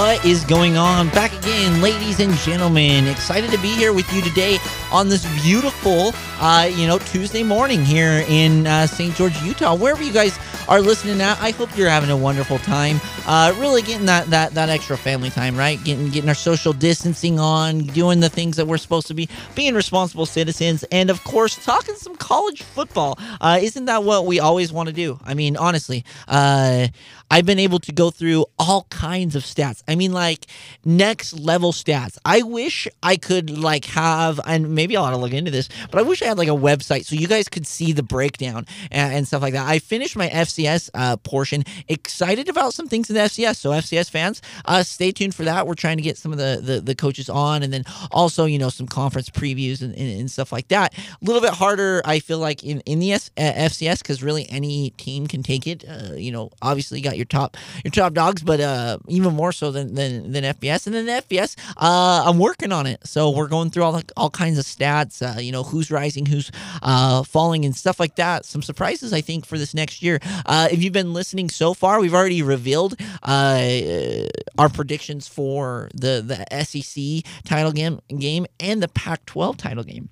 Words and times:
What 0.00 0.24
is 0.24 0.44
going 0.44 0.78
on? 0.78 1.10
Back 1.10 1.30
again, 1.34 1.82
ladies 1.82 2.20
and 2.20 2.32
gentlemen. 2.32 3.06
Excited 3.06 3.50
to 3.50 3.58
be 3.58 3.68
here 3.68 3.92
with 3.92 4.10
you 4.14 4.22
today 4.22 4.56
on 4.90 5.10
this 5.10 5.26
beautiful, 5.42 6.12
uh, 6.40 6.70
you 6.72 6.86
know, 6.86 6.98
Tuesday 6.98 7.42
morning 7.42 7.84
here 7.84 8.24
in 8.26 8.66
uh, 8.66 8.86
St. 8.86 9.14
George, 9.14 9.38
Utah. 9.42 9.74
Wherever 9.74 10.02
you 10.02 10.10
guys 10.10 10.38
are 10.68 10.80
listening 10.80 11.20
at, 11.20 11.38
I 11.42 11.50
hope 11.50 11.76
you're 11.76 11.90
having 11.90 12.08
a 12.08 12.16
wonderful 12.16 12.56
time. 12.60 12.98
Uh, 13.26 13.54
really 13.58 13.82
getting 13.82 14.06
that 14.06 14.30
that 14.30 14.54
that 14.54 14.70
extra 14.70 14.96
family 14.96 15.28
time, 15.28 15.54
right? 15.54 15.82
Getting 15.84 16.08
getting 16.08 16.30
our 16.30 16.34
social 16.34 16.72
distancing 16.72 17.38
on, 17.38 17.80
doing 17.80 18.20
the 18.20 18.30
things 18.30 18.56
that 18.56 18.66
we're 18.66 18.78
supposed 18.78 19.06
to 19.08 19.14
be, 19.14 19.28
being 19.54 19.74
responsible 19.74 20.24
citizens, 20.24 20.82
and 20.84 21.10
of 21.10 21.22
course, 21.24 21.62
talking 21.62 21.94
some 21.96 22.16
college 22.16 22.62
football. 22.62 23.18
Uh, 23.38 23.58
isn't 23.60 23.84
that 23.84 24.02
what 24.02 24.24
we 24.24 24.40
always 24.40 24.72
want 24.72 24.88
to 24.88 24.94
do? 24.94 25.18
I 25.24 25.34
mean, 25.34 25.58
honestly, 25.58 26.06
uh, 26.26 26.86
I've 27.30 27.46
been 27.46 27.58
able 27.58 27.78
to 27.80 27.92
go 27.92 28.10
through 28.10 28.46
all 28.58 28.86
kinds 28.90 29.36
of 29.36 29.44
stats. 29.44 29.82
I 29.86 29.94
mean, 29.94 30.12
like 30.12 30.46
next 30.84 31.38
level 31.38 31.72
stats. 31.72 32.18
I 32.24 32.42
wish 32.42 32.88
I 33.02 33.16
could 33.16 33.50
like 33.50 33.84
have, 33.86 34.40
and 34.44 34.74
maybe 34.74 34.96
I'll 34.96 35.04
have 35.04 35.14
to 35.14 35.20
look 35.20 35.32
into 35.32 35.50
this, 35.50 35.68
but 35.90 36.00
I 36.00 36.02
wish 36.02 36.22
I 36.22 36.26
had 36.26 36.38
like 36.38 36.48
a 36.48 36.52
website 36.52 37.04
so 37.04 37.14
you 37.14 37.28
guys 37.28 37.48
could 37.48 37.66
see 37.66 37.92
the 37.92 38.02
breakdown 38.02 38.66
and, 38.90 39.14
and 39.14 39.26
stuff 39.28 39.42
like 39.42 39.52
that. 39.52 39.66
I 39.68 39.78
finished 39.78 40.16
my 40.16 40.28
FCS 40.28 40.90
uh, 40.94 41.16
portion. 41.18 41.64
Excited 41.88 42.48
about 42.48 42.74
some 42.74 42.88
things 42.88 43.08
in 43.08 43.14
the 43.14 43.22
FCS. 43.22 43.56
So 43.56 43.70
FCS 43.70 44.10
fans, 44.10 44.42
uh, 44.64 44.82
stay 44.82 45.12
tuned 45.12 45.34
for 45.34 45.44
that. 45.44 45.66
We're 45.66 45.74
trying 45.74 45.98
to 45.98 46.02
get 46.02 46.18
some 46.18 46.32
of 46.32 46.38
the 46.38 46.60
the, 46.60 46.80
the 46.80 46.94
coaches 46.96 47.30
on, 47.30 47.62
and 47.62 47.72
then 47.72 47.84
also 48.10 48.44
you 48.44 48.58
know 48.58 48.70
some 48.70 48.86
conference 48.86 49.30
previews 49.30 49.82
and, 49.82 49.94
and, 49.94 50.20
and 50.20 50.30
stuff 50.30 50.50
like 50.50 50.68
that. 50.68 50.94
A 50.98 51.24
little 51.24 51.40
bit 51.42 51.54
harder, 51.54 52.02
I 52.04 52.18
feel 52.18 52.38
like 52.38 52.64
in 52.64 52.80
in 52.80 52.98
the 52.98 53.12
S, 53.12 53.30
uh, 53.36 53.40
FCS 53.40 54.00
because 54.00 54.22
really 54.22 54.48
any 54.50 54.90
team 54.90 55.28
can 55.28 55.42
take 55.44 55.66
it. 55.66 55.84
Uh, 55.88 56.14
you 56.14 56.32
know, 56.32 56.50
obviously 56.60 56.98
you 56.98 57.04
got 57.04 57.19
your 57.20 57.26
top 57.26 57.56
your 57.84 57.92
top 57.92 58.14
dogs, 58.14 58.42
but 58.42 58.60
uh, 58.60 58.98
even 59.08 59.34
more 59.34 59.52
so 59.52 59.70
than 59.70 59.94
than, 59.94 60.32
than 60.32 60.44
FBS. 60.44 60.86
And 60.86 60.94
then 60.94 61.06
the 61.06 61.12
FBS, 61.12 61.56
uh, 61.76 62.24
I'm 62.26 62.38
working 62.38 62.72
on 62.72 62.86
it. 62.86 63.06
So 63.06 63.30
we're 63.30 63.48
going 63.48 63.70
through 63.70 63.84
all 63.84 63.92
the, 63.92 64.04
all 64.16 64.30
kinds 64.30 64.58
of 64.58 64.64
stats. 64.64 65.20
Uh, 65.22 65.40
you 65.40 65.52
know, 65.52 65.62
who's 65.62 65.90
rising, 65.90 66.26
who's 66.26 66.50
uh, 66.82 67.22
falling, 67.22 67.64
and 67.64 67.76
stuff 67.76 68.00
like 68.00 68.16
that. 68.16 68.44
Some 68.44 68.62
surprises 68.62 69.12
I 69.12 69.20
think 69.20 69.46
for 69.46 69.58
this 69.58 69.74
next 69.74 70.02
year. 70.02 70.18
Uh, 70.46 70.68
if 70.70 70.82
you've 70.82 70.92
been 70.92 71.12
listening 71.12 71.48
so 71.48 71.74
far, 71.74 72.00
we've 72.00 72.14
already 72.14 72.42
revealed 72.42 72.96
uh, 73.22 74.26
our 74.58 74.68
predictions 74.68 75.28
for 75.28 75.90
the 75.94 76.22
the 76.50 76.64
SEC 76.64 77.24
title 77.44 77.72
game 77.72 78.00
game 78.18 78.46
and 78.58 78.82
the 78.82 78.88
Pac-12 78.88 79.56
title 79.56 79.84
game. 79.84 80.08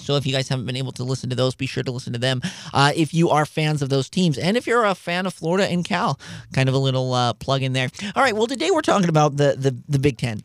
So 0.00 0.16
if 0.16 0.26
you 0.26 0.32
guys 0.32 0.48
haven't 0.48 0.66
been 0.66 0.76
able 0.76 0.92
to 0.92 1.04
listen 1.04 1.30
to 1.30 1.36
those, 1.36 1.54
be 1.54 1.66
sure 1.66 1.82
to 1.82 1.90
listen 1.92 2.12
to 2.12 2.18
them. 2.18 2.40
Uh, 2.72 2.92
if 2.94 3.14
you 3.14 3.30
are 3.30 3.46
fans 3.46 3.82
of 3.82 3.88
those 3.88 4.08
teams, 4.08 4.38
and 4.38 4.56
if 4.56 4.66
you're 4.66 4.84
a 4.84 4.94
fan 4.94 5.26
of 5.26 5.34
Florida 5.34 5.66
and 5.68 5.84
Cal, 5.84 6.18
kind 6.52 6.68
of 6.68 6.74
a 6.74 6.78
little 6.78 7.12
uh, 7.12 7.32
plug 7.34 7.62
in 7.62 7.72
there. 7.72 7.88
All 8.14 8.22
right. 8.22 8.34
Well, 8.34 8.46
today 8.46 8.70
we're 8.70 8.82
talking 8.82 9.08
about 9.08 9.36
the 9.36 9.56
the, 9.58 9.76
the 9.88 9.98
Big 9.98 10.18
Ten 10.18 10.42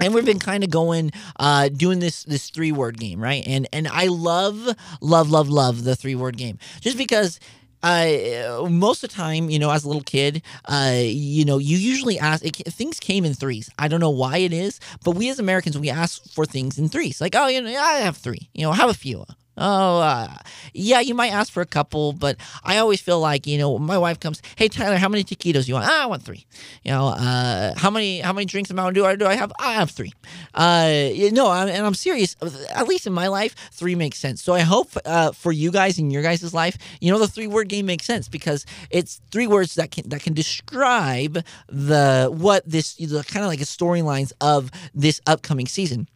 and 0.00 0.14
we've 0.14 0.24
been 0.24 0.38
kind 0.38 0.64
of 0.64 0.70
going 0.70 1.12
uh 1.36 1.68
doing 1.68 1.98
this 2.00 2.24
this 2.24 2.50
three 2.50 2.72
word 2.72 2.98
game 2.98 3.20
right 3.20 3.44
and 3.46 3.68
and 3.72 3.86
i 3.88 4.06
love 4.06 4.74
love 5.00 5.30
love 5.30 5.48
love 5.48 5.84
the 5.84 5.94
three 5.94 6.14
word 6.14 6.36
game 6.36 6.58
just 6.80 6.96
because 6.96 7.38
uh, 7.82 8.66
most 8.68 9.02
of 9.02 9.10
the 9.10 9.16
time, 9.16 9.50
you 9.50 9.58
know, 9.58 9.70
as 9.70 9.84
a 9.84 9.88
little 9.88 10.02
kid, 10.02 10.42
uh, 10.66 11.00
you 11.02 11.44
know, 11.44 11.58
you 11.58 11.76
usually 11.76 12.18
ask 12.18 12.44
it, 12.44 12.56
things 12.72 13.00
came 13.00 13.24
in 13.24 13.34
threes. 13.34 13.70
I 13.78 13.88
don't 13.88 14.00
know 14.00 14.10
why 14.10 14.38
it 14.38 14.52
is, 14.52 14.80
but 15.04 15.12
we 15.12 15.28
as 15.30 15.38
Americans, 15.38 15.78
we 15.78 15.90
ask 15.90 16.22
for 16.32 16.44
things 16.44 16.78
in 16.78 16.88
threes. 16.88 17.20
Like, 17.20 17.34
oh, 17.36 17.46
you 17.48 17.60
know, 17.60 17.70
I 17.70 17.98
have 17.98 18.16
three. 18.16 18.48
You 18.54 18.62
know, 18.62 18.72
have 18.72 18.90
a 18.90 18.94
few. 18.94 19.24
Oh, 19.60 20.00
uh, 20.00 20.34
yeah, 20.72 21.00
you 21.00 21.14
might 21.14 21.32
ask 21.32 21.52
for 21.52 21.60
a 21.60 21.66
couple, 21.66 22.14
but 22.14 22.38
I 22.64 22.78
always 22.78 23.00
feel 23.00 23.20
like 23.20 23.46
you 23.46 23.58
know, 23.58 23.78
my 23.78 23.98
wife 23.98 24.18
comes, 24.18 24.40
hey 24.56 24.68
Tyler, 24.68 24.96
how 24.96 25.08
many 25.08 25.22
taquitos 25.22 25.68
you 25.68 25.74
want? 25.74 25.86
Ah, 25.86 26.04
I 26.04 26.06
want 26.06 26.22
three. 26.22 26.46
You 26.82 26.92
know, 26.92 27.08
uh, 27.08 27.74
how 27.76 27.90
many 27.90 28.20
how 28.20 28.32
many 28.32 28.46
drinks 28.46 28.70
of 28.70 28.76
Mountain 28.76 28.94
Dew 28.94 29.16
do 29.18 29.26
I 29.26 29.34
have? 29.34 29.52
I 29.58 29.74
have 29.74 29.90
three. 29.90 30.12
Uh, 30.54 31.10
you 31.12 31.30
know, 31.30 31.50
I'm, 31.50 31.68
and 31.68 31.84
I'm 31.84 31.94
serious. 31.94 32.36
At 32.74 32.88
least 32.88 33.06
in 33.06 33.12
my 33.12 33.28
life, 33.28 33.54
three 33.72 33.94
makes 33.94 34.18
sense. 34.18 34.42
So 34.42 34.54
I 34.54 34.60
hope 34.60 34.90
uh, 35.04 35.32
for 35.32 35.52
you 35.52 35.70
guys 35.70 35.98
in 35.98 36.10
your 36.10 36.22
guys' 36.22 36.54
life, 36.54 36.78
you 37.00 37.12
know, 37.12 37.18
the 37.18 37.28
three 37.28 37.46
word 37.46 37.68
game 37.68 37.84
makes 37.84 38.06
sense 38.06 38.28
because 38.28 38.64
it's 38.88 39.20
three 39.30 39.46
words 39.46 39.74
that 39.74 39.90
can 39.90 40.08
that 40.08 40.22
can 40.22 40.32
describe 40.32 41.44
the 41.68 42.30
what 42.32 42.66
this 42.66 42.94
the 42.94 43.22
kind 43.24 43.44
of 43.44 43.50
like 43.50 43.60
a 43.60 43.64
storylines 43.64 44.32
of 44.40 44.70
this 44.94 45.20
upcoming 45.26 45.66
season. 45.66 46.08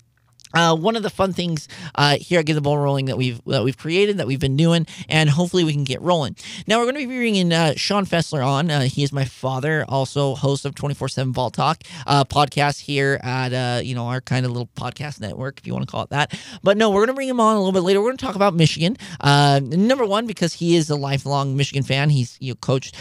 Uh, 0.54 0.75
one 0.76 0.97
of 0.97 1.03
the 1.03 1.10
fun 1.10 1.32
things 1.32 1.69
uh, 1.97 2.16
here 2.16 2.41
at 2.41 2.47
Get 2.47 2.54
the 2.54 2.60
Ball 2.60 2.78
Rolling 2.78 3.06
that 3.06 3.16
we've 3.16 3.42
that 3.47 3.65
we've 3.65 3.76
created 3.76 4.19
that 4.19 4.26
we've 4.26 4.41
been 4.41 4.56
doing, 4.56 4.87
and 5.09 5.28
hopefully 5.28 5.65
we 5.65 5.72
can 5.72 5.84
get 5.84 6.00
rolling. 6.00 6.37
Now 6.66 6.78
we're 6.78 6.84
going 6.84 6.94
to 6.94 7.09
be 7.09 7.16
bringing 7.16 7.53
uh, 7.53 7.75
Sean 7.76 8.06
Fessler 8.06 8.47
on. 8.47 8.70
Uh, 8.70 8.82
he 8.82 9.03
is 9.03 9.12
my 9.12 9.25
father, 9.25 9.84
also 9.88 10.34
host 10.37 10.64
of 10.64 10.75
Twenty 10.75 10.94
Four 10.94 11.09
Seven 11.09 11.32
Ball 11.32 11.50
Talk 11.50 11.82
uh, 12.06 12.25
podcast 12.25 12.81
here 12.81 13.20
at 13.22 13.53
uh, 13.53 13.81
you 13.82 13.94
know 13.94 14.06
our 14.06 14.20
kind 14.20 14.47
of 14.47 14.53
little 14.53 14.69
podcast 14.76 15.20
network, 15.20 15.59
if 15.59 15.66
you 15.66 15.72
want 15.72 15.87
to 15.87 15.91
call 15.91 16.03
it 16.03 16.10
that. 16.10 16.38
But 16.62 16.76
no, 16.76 16.91
we're 16.91 17.00
going 17.00 17.09
to 17.09 17.14
bring 17.14 17.28
him 17.28 17.41
on 17.41 17.56
a 17.56 17.59
little 17.59 17.72
bit 17.72 17.82
later. 17.82 18.00
We're 18.00 18.10
going 18.10 18.19
to 18.19 18.25
talk 18.25 18.37
about 18.37 18.54
Michigan. 18.54 18.97
number 19.22 20.06
one, 20.06 20.26
because 20.26 20.53
he 20.54 20.76
is 20.76 20.88
a 20.88 20.97
lifelong 20.97 21.56
Michigan 21.56 21.82
fan. 21.82 22.10
He's 22.10 22.37
you 22.41 22.53
know, 22.53 22.56
coached 22.56 22.97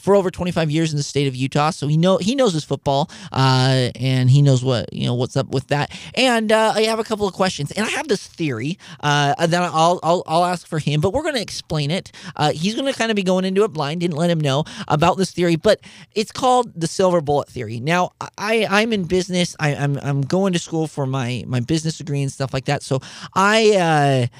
for 0.00 0.14
over 0.14 0.30
twenty 0.30 0.52
five 0.52 0.70
years 0.70 0.92
in 0.92 0.98
the 0.98 1.02
state 1.02 1.26
of 1.26 1.34
Utah, 1.34 1.70
so 1.70 1.86
he 1.86 1.96
know 1.96 2.18
he 2.18 2.34
knows 2.34 2.52
his 2.52 2.64
football, 2.64 3.10
and 3.32 4.28
he 4.28 4.42
knows 4.42 4.62
what 4.62 4.92
you 4.92 5.06
know 5.06 5.14
what's 5.14 5.36
up 5.36 5.48
with 5.48 5.68
that. 5.68 5.90
And 6.14 6.52
I 6.52 6.89
have 6.90 6.98
a 6.98 7.04
couple 7.04 7.26
of 7.26 7.34
questions, 7.34 7.70
and 7.72 7.86
I 7.86 7.88
have 7.90 8.08
this 8.08 8.26
theory 8.26 8.78
uh, 9.00 9.34
that 9.46 9.62
I'll, 9.62 10.00
I'll 10.02 10.22
I'll 10.26 10.44
ask 10.44 10.66
for 10.66 10.78
him, 10.78 11.00
but 11.00 11.12
we're 11.12 11.22
going 11.22 11.34
to 11.34 11.40
explain 11.40 11.90
it. 11.90 12.12
Uh, 12.36 12.52
he's 12.52 12.74
going 12.74 12.90
to 12.92 12.98
kind 12.98 13.10
of 13.10 13.16
be 13.16 13.22
going 13.22 13.44
into 13.44 13.64
it 13.64 13.68
blind. 13.68 14.00
Didn't 14.00 14.16
let 14.16 14.30
him 14.30 14.40
know 14.40 14.64
about 14.88 15.16
this 15.16 15.30
theory, 15.30 15.56
but 15.56 15.80
it's 16.14 16.32
called 16.32 16.72
the 16.78 16.86
silver 16.86 17.20
bullet 17.20 17.48
theory. 17.48 17.80
Now, 17.80 18.10
I 18.38 18.66
I'm 18.68 18.92
in 18.92 19.04
business. 19.04 19.56
I, 19.58 19.74
I'm 19.74 19.98
I'm 19.98 20.22
going 20.22 20.52
to 20.52 20.58
school 20.58 20.86
for 20.86 21.06
my 21.06 21.44
my 21.46 21.60
business 21.60 21.98
degree 21.98 22.22
and 22.22 22.32
stuff 22.32 22.52
like 22.52 22.66
that. 22.66 22.82
So 22.82 23.00
I 23.34 23.76
uh, 23.76 24.36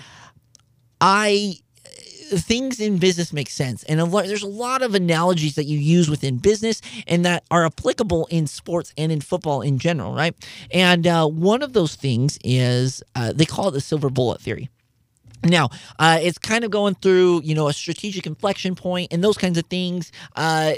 I 1.01 1.57
things 2.39 2.81
in 2.81 2.99
business 2.99 3.33
make 3.33 3.51
sense. 3.51 3.83
And 3.85 4.01
a 4.01 4.05
lot, 4.05 4.27
there's 4.27 4.43
a 4.43 4.49
lot 4.49 4.83
of 4.83 4.95
analogies 4.95 5.55
that 5.55 5.65
you 5.65 5.79
use 5.79 6.09
within 6.09 6.39
business 6.39 6.81
and 7.07 7.25
that 7.25 7.45
are 7.51 7.65
applicable 7.65 8.27
in 8.31 8.47
sports 8.47 8.93
and 8.97 9.11
in 9.11 9.21
football 9.21 9.63
in 9.63 9.79
general, 9.79 10.15
right? 10.15 10.35
And 10.71 11.07
uh, 11.07 11.27
one 11.27 11.63
of 11.63 11.73
those 11.73 11.95
things 11.95 12.39
is 12.45 13.03
uh, 13.15 13.33
they 13.33 13.45
call 13.45 13.69
it 13.69 13.73
the 13.73 13.81
silver 13.81 14.11
bullet 14.11 14.41
theory. 14.41 14.69
Now, 15.43 15.71
uh, 15.99 16.19
it's 16.21 16.37
kind 16.37 16.65
of 16.65 16.71
going 16.71 16.97
through, 16.97 17.43
you 17.45 17.55
know, 17.55 17.69
a 17.69 17.73
strategic 17.73 18.27
inflection 18.27 18.75
point 18.75 19.11
and 19.11 19.25
those 19.25 19.39
kinds 19.39 19.57
of 19.57 19.65
things. 19.67 20.13
Uh, 20.37 20.73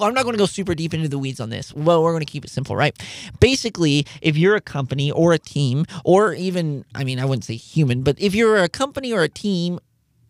I'm 0.00 0.14
not 0.14 0.22
going 0.22 0.32
to 0.32 0.38
go 0.38 0.46
super 0.46 0.74
deep 0.74 0.94
into 0.94 1.08
the 1.08 1.18
weeds 1.18 1.38
on 1.38 1.50
this. 1.50 1.74
Well, 1.74 2.02
we're 2.02 2.12
going 2.12 2.24
to 2.24 2.32
keep 2.32 2.44
it 2.44 2.50
simple, 2.50 2.74
right? 2.74 2.96
Basically, 3.40 4.06
if 4.22 4.38
you're 4.38 4.56
a 4.56 4.60
company 4.60 5.10
or 5.10 5.34
a 5.34 5.38
team, 5.38 5.84
or 6.02 6.32
even, 6.32 6.86
I 6.94 7.04
mean, 7.04 7.18
I 7.18 7.26
wouldn't 7.26 7.44
say 7.44 7.56
human, 7.56 8.02
but 8.02 8.18
if 8.18 8.34
you're 8.34 8.56
a 8.56 8.70
company 8.70 9.12
or 9.12 9.22
a 9.22 9.28
team 9.28 9.80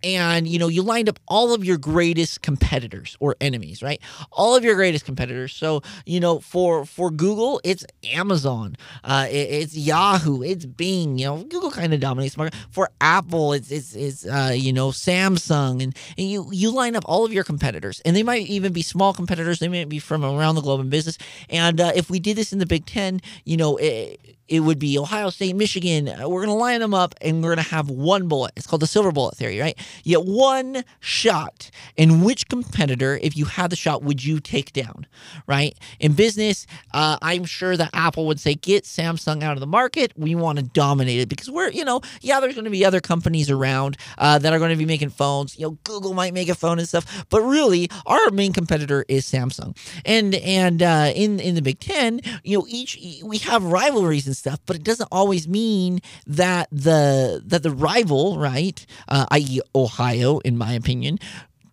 and 0.02 0.48
you 0.48 0.58
know 0.58 0.68
you 0.68 0.82
lined 0.82 1.08
up 1.08 1.18
all 1.28 1.52
of 1.54 1.64
your 1.64 1.78
greatest 1.78 2.42
competitors 2.42 3.16
or 3.20 3.36
enemies 3.40 3.82
right? 3.82 4.00
All 4.32 4.56
of 4.56 4.64
your 4.64 4.74
greatest 4.74 5.04
competitors. 5.04 5.52
So 5.52 5.82
you 6.06 6.20
know 6.20 6.40
for 6.40 6.84
for 6.84 7.10
google 7.10 7.60
it's 7.64 7.84
amazon 8.12 8.76
uh 9.04 9.26
it, 9.30 9.34
it's 9.34 9.76
yahoo 9.76 10.42
it's 10.42 10.66
bing 10.66 11.18
you 11.18 11.26
know 11.26 11.42
google 11.44 11.70
kind 11.70 11.92
of 11.94 12.00
dominates 12.00 12.36
market. 12.36 12.58
For 12.70 12.90
apple 13.00 13.52
it's 13.52 13.70
it's, 13.70 13.94
it's 13.94 14.26
uh 14.26 14.52
you 14.54 14.72
know 14.72 14.88
samsung. 14.88 15.82
And, 15.82 15.96
and 16.18 16.28
you 16.28 16.48
you 16.50 16.70
line 16.70 16.96
up 16.96 17.04
all 17.06 17.24
of 17.24 17.32
your 17.32 17.44
competitors. 17.44 18.00
And 18.04 18.16
they 18.16 18.22
might 18.22 18.46
even 18.46 18.72
be 18.72 18.82
small 18.82 19.12
competitors. 19.12 19.58
They 19.58 19.68
might 19.68 19.88
be 19.88 19.98
from 19.98 20.24
around 20.24 20.54
the 20.54 20.62
globe 20.62 20.80
in 20.80 20.90
business. 20.90 21.18
And 21.48 21.80
uh, 21.80 21.92
if 21.94 22.10
we 22.10 22.20
did 22.20 22.36
this 22.36 22.52
in 22.52 22.58
the 22.58 22.66
big 22.66 22.86
ten 22.86 23.20
you 23.44 23.56
know 23.56 23.76
it, 23.76 24.36
it 24.50 24.60
would 24.60 24.80
be 24.80 24.98
Ohio 24.98 25.30
State, 25.30 25.54
Michigan. 25.54 26.08
Uh, 26.08 26.28
we're 26.28 26.44
going 26.44 26.48
to 26.48 26.60
line 26.60 26.80
them 26.80 26.92
up 26.92 27.14
and 27.22 27.42
we're 27.42 27.54
going 27.54 27.64
to 27.64 27.70
have 27.70 27.88
one 27.88 28.26
bullet. 28.26 28.52
It's 28.56 28.66
called 28.66 28.82
the 28.82 28.86
silver 28.86 29.12
bullet 29.12 29.36
theory, 29.36 29.60
right? 29.60 29.78
You 30.02 30.18
get 30.18 30.26
one 30.26 30.84
shot. 30.98 31.70
And 31.96 32.24
which 32.24 32.48
competitor, 32.48 33.18
if 33.22 33.36
you 33.36 33.44
had 33.44 33.70
the 33.70 33.76
shot, 33.76 34.02
would 34.02 34.24
you 34.24 34.40
take 34.40 34.72
down, 34.72 35.06
right? 35.46 35.78
In 36.00 36.14
business, 36.14 36.66
uh, 36.92 37.16
I'm 37.22 37.44
sure 37.44 37.76
that 37.76 37.90
Apple 37.94 38.26
would 38.26 38.40
say, 38.40 38.56
get 38.56 38.84
Samsung 38.84 39.44
out 39.44 39.52
of 39.52 39.60
the 39.60 39.68
market. 39.68 40.12
We 40.16 40.34
want 40.34 40.58
to 40.58 40.64
dominate 40.64 41.20
it 41.20 41.28
because 41.28 41.48
we're, 41.48 41.70
you 41.70 41.84
know, 41.84 42.00
yeah, 42.20 42.40
there's 42.40 42.54
going 42.54 42.64
to 42.64 42.70
be 42.70 42.84
other 42.84 43.00
companies 43.00 43.50
around 43.50 43.96
uh, 44.18 44.40
that 44.40 44.52
are 44.52 44.58
going 44.58 44.72
to 44.72 44.76
be 44.76 44.84
making 44.84 45.10
phones. 45.10 45.56
You 45.56 45.66
know, 45.66 45.78
Google 45.84 46.12
might 46.12 46.34
make 46.34 46.48
a 46.48 46.56
phone 46.56 46.80
and 46.80 46.88
stuff, 46.88 47.24
but 47.30 47.40
really, 47.42 47.88
our 48.06 48.30
main 48.32 48.52
competitor 48.52 49.04
is 49.06 49.24
Samsung. 49.24 49.76
And 50.04 50.34
and 50.34 50.82
uh, 50.82 51.12
in 51.14 51.38
in 51.38 51.54
the 51.54 51.62
Big 51.62 51.78
Ten, 51.78 52.20
you 52.42 52.58
know, 52.58 52.66
each 52.68 52.98
we 53.22 53.38
have 53.38 53.62
rivalries 53.62 54.26
and 54.26 54.36
stuff, 54.40 54.58
but 54.66 54.74
it 54.76 54.82
doesn't 54.82 55.08
always 55.12 55.46
mean 55.46 56.00
that 56.26 56.68
the 56.72 57.40
that 57.46 57.62
the 57.62 57.70
rival, 57.70 58.38
right, 58.38 58.84
uh, 59.08 59.26
i.e., 59.30 59.60
Ohio, 59.74 60.38
in 60.40 60.58
my 60.58 60.72
opinion, 60.72 61.18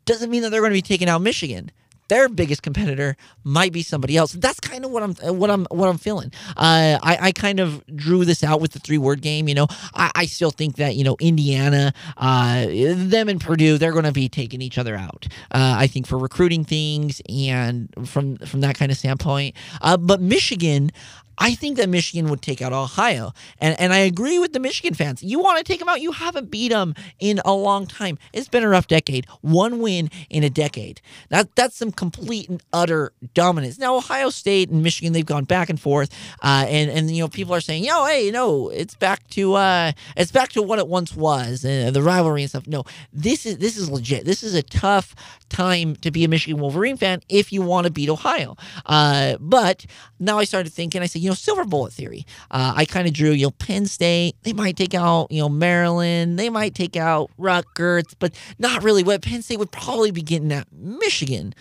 doesn't 0.06 0.30
mean 0.30 0.42
that 0.44 0.52
they're 0.52 0.62
going 0.62 0.72
to 0.72 0.82
be 0.84 0.90
taking 0.94 1.10
out 1.10 1.22
Michigan. 1.22 1.72
their 2.10 2.30
biggest 2.30 2.62
competitor 2.64 3.18
might 3.44 3.74
be 3.74 3.84
somebody 3.84 4.16
else. 4.16 4.32
That's 4.34 4.60
kind 4.60 4.86
of 4.86 4.92
what 4.92 5.04
I'm 5.04 5.16
what 5.38 5.50
I'm 5.50 5.66
what 5.72 5.90
I'm 5.90 5.98
feeling. 5.98 6.32
Uh, 6.56 6.98
I 7.04 7.18
I 7.22 7.32
kind 7.32 7.60
of 7.60 7.84
drew 7.96 8.26
this 8.26 8.44
out 8.44 8.62
with 8.62 8.72
the 8.72 8.80
three 8.80 8.98
word 8.98 9.22
game. 9.22 9.48
You 9.48 9.56
know, 9.56 9.68
I, 9.94 10.12
I 10.16 10.26
still 10.26 10.52
think 10.52 10.78
that 10.78 10.96
you 10.96 11.04
know 11.04 11.18
Indiana, 11.20 11.94
uh, 12.18 12.66
them 12.70 13.30
and 13.30 13.42
Purdue, 13.42 13.78
they're 13.78 13.92
going 13.92 14.06
to 14.06 14.12
be 14.12 14.30
taking 14.30 14.62
each 14.62 14.78
other 14.78 14.96
out. 14.96 15.28
Uh, 15.52 15.76
I 15.78 15.88
think 15.88 16.08
for 16.08 16.18
recruiting 16.18 16.64
things 16.64 17.22
and 17.30 17.90
from 18.06 18.38
from 18.38 18.62
that 18.62 18.78
kind 18.78 18.92
of 18.92 18.98
standpoint. 18.98 19.56
Uh, 19.82 19.98
but 19.98 20.22
Michigan, 20.22 20.92
I 21.38 21.54
think 21.54 21.78
that 21.78 21.90
Michigan 21.90 22.30
would 22.30 22.42
take 22.42 22.62
out 22.62 22.74
Ohio. 22.74 23.34
And 23.60 23.80
and 23.80 23.94
I 23.94 24.00
agree 24.00 24.40
with 24.40 24.54
the 24.54 24.60
Michigan 24.60 24.94
fans. 24.94 25.22
You 25.22 25.40
want 25.40 25.58
to 25.58 25.64
take 25.64 25.80
them 25.80 25.90
out? 25.90 26.02
You 26.02 26.12
haven't 26.12 26.50
beat 26.50 26.70
them 26.70 26.96
in 27.20 27.40
a 27.46 27.54
long 27.54 27.86
time. 27.86 28.18
It's 28.34 28.50
been 28.50 28.64
a 28.64 28.70
rough 28.70 28.88
decade. 28.88 29.26
One 29.42 29.80
win 29.80 30.10
in 30.30 30.44
a 30.44 30.50
decade. 30.50 31.02
That 31.30 31.56
that's 31.56 31.76
some 31.76 31.92
complete 31.92 32.50
and 32.50 32.62
utter 32.74 33.14
dominance. 33.34 33.78
Now 33.78 33.96
Ohio 33.96 34.30
State 34.30 34.70
and 34.70 34.84
Michigan 34.84 35.14
they've 35.14 35.26
gone 35.26 35.46
back 35.46 35.70
and 35.70 35.80
forth. 35.80 36.10
Uh, 36.42 36.66
and 36.68 36.90
and 36.90 37.12
you 37.12 37.24
know 37.24 37.28
people 37.28 37.54
are 37.54 37.62
saying, 37.62 37.84
"Yo, 37.84 38.06
hey, 38.06 38.32
no, 38.32 38.70
it's 38.70 38.96
back 38.96 39.28
to 39.30 39.54
uh 39.54 39.92
it's 40.16 40.32
back 40.32 40.50
to 40.50 40.62
what 40.62 40.80
it 40.80 40.88
once 40.88 41.16
was, 41.16 41.64
uh, 41.64 41.92
the 41.92 42.02
rivalry 42.02 42.42
and 42.42 42.50
stuff." 42.50 42.68
No. 42.68 42.84
This 43.14 43.46
is 43.46 43.58
this 43.58 43.78
is 43.78 43.90
legit. 43.90 44.26
This 44.26 44.44
is 44.44 44.54
a 44.54 44.64
tough 44.64 45.16
time 45.50 45.96
to 45.98 46.12
be 46.12 46.24
a 46.24 46.28
Michigan 46.28 46.60
Wolverine 46.60 46.98
fan 46.98 47.22
if 47.30 47.52
you 47.52 47.62
want 47.62 47.86
to 47.86 47.92
beat 47.92 48.10
Ohio. 48.10 48.56
Uh, 48.86 49.38
but 49.40 49.86
now 50.20 50.38
I 50.40 50.44
started 50.44 50.74
thinking, 50.74 51.02
I 51.02 51.06
said, 51.06 51.22
you 51.28 51.32
know, 51.32 51.36
silver 51.36 51.66
bullet 51.66 51.92
theory. 51.92 52.26
Uh, 52.50 52.72
I 52.74 52.86
kind 52.86 53.06
of 53.06 53.14
drew, 53.14 53.32
you 53.32 53.48
know, 53.48 53.52
Penn 53.52 53.86
State, 53.86 54.38
they 54.44 54.54
might 54.54 54.78
take 54.78 54.94
out, 54.94 55.30
you 55.30 55.42
know, 55.42 55.50
Maryland, 55.50 56.40
they 56.40 56.50
might 56.50 56.74
take 56.74 56.96
out 56.96 57.30
Rutgers, 57.38 58.06
but 58.18 58.34
not 58.60 58.82
really 58.82 59.04
what 59.04 59.22
Penn 59.22 59.42
State 59.42 59.60
would 59.60 59.74
probably 59.74 60.12
be 60.12 60.22
getting 60.22 60.54
at 60.54 60.72
Michigan. 60.72 61.54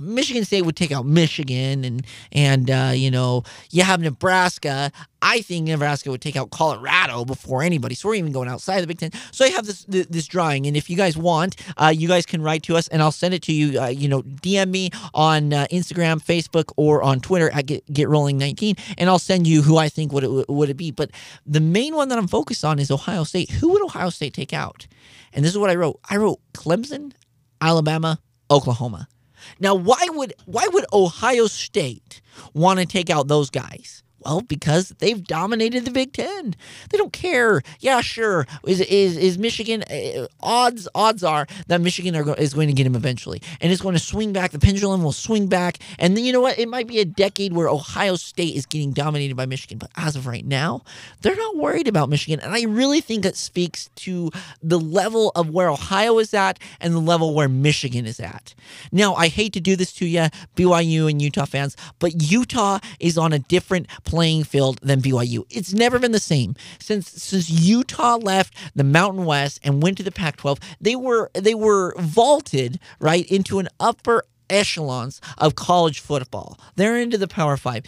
Michigan 0.00 0.44
State 0.44 0.62
would 0.62 0.76
take 0.76 0.92
out 0.92 1.06
Michigan, 1.06 1.84
and 1.84 2.06
and 2.32 2.70
uh, 2.70 2.92
you 2.94 3.10
know 3.10 3.42
you 3.70 3.82
have 3.82 4.00
Nebraska. 4.00 4.92
I 5.22 5.40
think 5.40 5.68
Nebraska 5.68 6.10
would 6.10 6.20
take 6.20 6.36
out 6.36 6.50
Colorado 6.50 7.24
before 7.24 7.62
anybody. 7.62 7.94
So 7.94 8.08
we're 8.08 8.16
even 8.16 8.32
going 8.32 8.48
outside 8.48 8.82
the 8.82 8.86
Big 8.86 8.98
Ten. 8.98 9.10
So 9.32 9.44
I 9.44 9.48
have 9.48 9.66
this 9.66 9.84
this 9.88 10.26
drawing, 10.26 10.66
and 10.66 10.76
if 10.76 10.90
you 10.90 10.96
guys 10.96 11.16
want, 11.16 11.56
uh, 11.76 11.92
you 11.96 12.08
guys 12.08 12.26
can 12.26 12.42
write 12.42 12.62
to 12.64 12.76
us, 12.76 12.88
and 12.88 13.00
I'll 13.02 13.12
send 13.12 13.34
it 13.34 13.42
to 13.42 13.52
you. 13.52 13.80
Uh, 13.80 13.86
you 13.86 14.08
know, 14.08 14.22
DM 14.22 14.70
me 14.70 14.90
on 15.14 15.52
uh, 15.52 15.66
Instagram, 15.70 16.22
Facebook, 16.22 16.72
or 16.76 17.02
on 17.02 17.20
Twitter 17.20 17.50
at 17.50 17.66
Get, 17.66 17.90
Get 17.92 18.08
Rolling 18.08 18.38
19, 18.38 18.76
and 18.98 19.08
I'll 19.08 19.18
send 19.18 19.46
you 19.46 19.62
who 19.62 19.76
I 19.78 19.88
think 19.88 20.12
would 20.12 20.24
it 20.24 20.48
would 20.48 20.70
it 20.70 20.76
be. 20.76 20.90
But 20.90 21.10
the 21.46 21.60
main 21.60 21.94
one 21.96 22.08
that 22.08 22.18
I'm 22.18 22.28
focused 22.28 22.64
on 22.64 22.78
is 22.78 22.90
Ohio 22.90 23.24
State. 23.24 23.50
Who 23.50 23.70
would 23.70 23.82
Ohio 23.82 24.10
State 24.10 24.34
take 24.34 24.52
out? 24.52 24.86
And 25.32 25.44
this 25.44 25.52
is 25.52 25.58
what 25.58 25.70
I 25.70 25.74
wrote. 25.74 25.98
I 26.08 26.16
wrote 26.16 26.40
Clemson, 26.52 27.12
Alabama, 27.60 28.20
Oklahoma. 28.50 29.08
Now, 29.58 29.74
why 29.74 30.06
would 30.10 30.34
why 30.46 30.68
would 30.72 30.84
Ohio 30.92 31.46
State 31.46 32.20
want 32.52 32.80
to 32.80 32.86
take 32.86 33.10
out 33.10 33.28
those 33.28 33.50
guys? 33.50 34.03
Well, 34.24 34.40
because 34.40 34.90
they've 34.98 35.22
dominated 35.22 35.84
the 35.84 35.90
Big 35.90 36.12
Ten. 36.12 36.54
They 36.90 36.98
don't 36.98 37.12
care. 37.12 37.62
Yeah, 37.80 38.00
sure. 38.00 38.46
Is 38.66 38.80
is 38.80 39.16
is 39.16 39.38
Michigan? 39.38 39.82
Uh, 39.82 40.26
odds 40.40 40.88
odds 40.94 41.22
are 41.22 41.46
that 41.66 41.80
Michigan 41.80 42.16
are, 42.16 42.34
is 42.36 42.54
going 42.54 42.68
to 42.68 42.74
get 42.74 42.86
him 42.86 42.94
eventually, 42.94 43.42
and 43.60 43.70
it's 43.70 43.82
going 43.82 43.94
to 43.94 44.00
swing 44.00 44.32
back. 44.32 44.52
The 44.52 44.58
pendulum 44.58 45.02
will 45.02 45.12
swing 45.12 45.46
back, 45.46 45.78
and 45.98 46.16
then 46.16 46.24
you 46.24 46.32
know 46.32 46.40
what? 46.40 46.58
It 46.58 46.68
might 46.68 46.86
be 46.86 47.00
a 47.00 47.04
decade 47.04 47.52
where 47.52 47.68
Ohio 47.68 48.16
State 48.16 48.56
is 48.56 48.66
getting 48.66 48.92
dominated 48.92 49.36
by 49.36 49.46
Michigan. 49.46 49.78
But 49.78 49.90
as 49.96 50.16
of 50.16 50.26
right 50.26 50.44
now, 50.44 50.82
they're 51.20 51.36
not 51.36 51.56
worried 51.56 51.88
about 51.88 52.08
Michigan, 52.08 52.40
and 52.40 52.54
I 52.54 52.62
really 52.62 53.00
think 53.00 53.22
that 53.24 53.36
speaks 53.36 53.90
to 53.96 54.30
the 54.62 54.80
level 54.80 55.32
of 55.36 55.50
where 55.50 55.68
Ohio 55.68 56.18
is 56.18 56.32
at 56.32 56.58
and 56.80 56.94
the 56.94 57.00
level 57.00 57.34
where 57.34 57.48
Michigan 57.48 58.06
is 58.06 58.20
at. 58.20 58.54
Now, 58.90 59.14
I 59.14 59.28
hate 59.28 59.52
to 59.52 59.60
do 59.60 59.76
this 59.76 59.92
to 59.94 60.06
you, 60.06 60.28
BYU 60.56 61.10
and 61.10 61.20
Utah 61.20 61.44
fans, 61.44 61.76
but 61.98 62.22
Utah 62.22 62.78
is 63.00 63.18
on 63.18 63.32
a 63.32 63.38
different 63.38 63.86
playing 64.14 64.44
field 64.44 64.78
than 64.80 65.02
BYU. 65.02 65.44
It's 65.50 65.74
never 65.74 65.98
been 65.98 66.12
the 66.12 66.20
same 66.20 66.54
since 66.78 67.10
since 67.10 67.50
Utah 67.50 68.14
left 68.14 68.54
the 68.76 68.84
Mountain 68.84 69.24
West 69.24 69.58
and 69.64 69.82
went 69.82 69.96
to 69.96 70.04
the 70.04 70.12
Pac-12. 70.12 70.62
They 70.80 70.94
were 70.94 71.32
they 71.34 71.54
were 71.54 71.96
vaulted 71.98 72.78
right 73.00 73.26
into 73.26 73.58
an 73.58 73.68
upper 73.80 74.22
echelons 74.48 75.20
of 75.36 75.56
college 75.56 75.98
football. 75.98 76.60
They're 76.76 76.96
into 76.96 77.18
the 77.18 77.26
Power 77.26 77.56
Five 77.56 77.82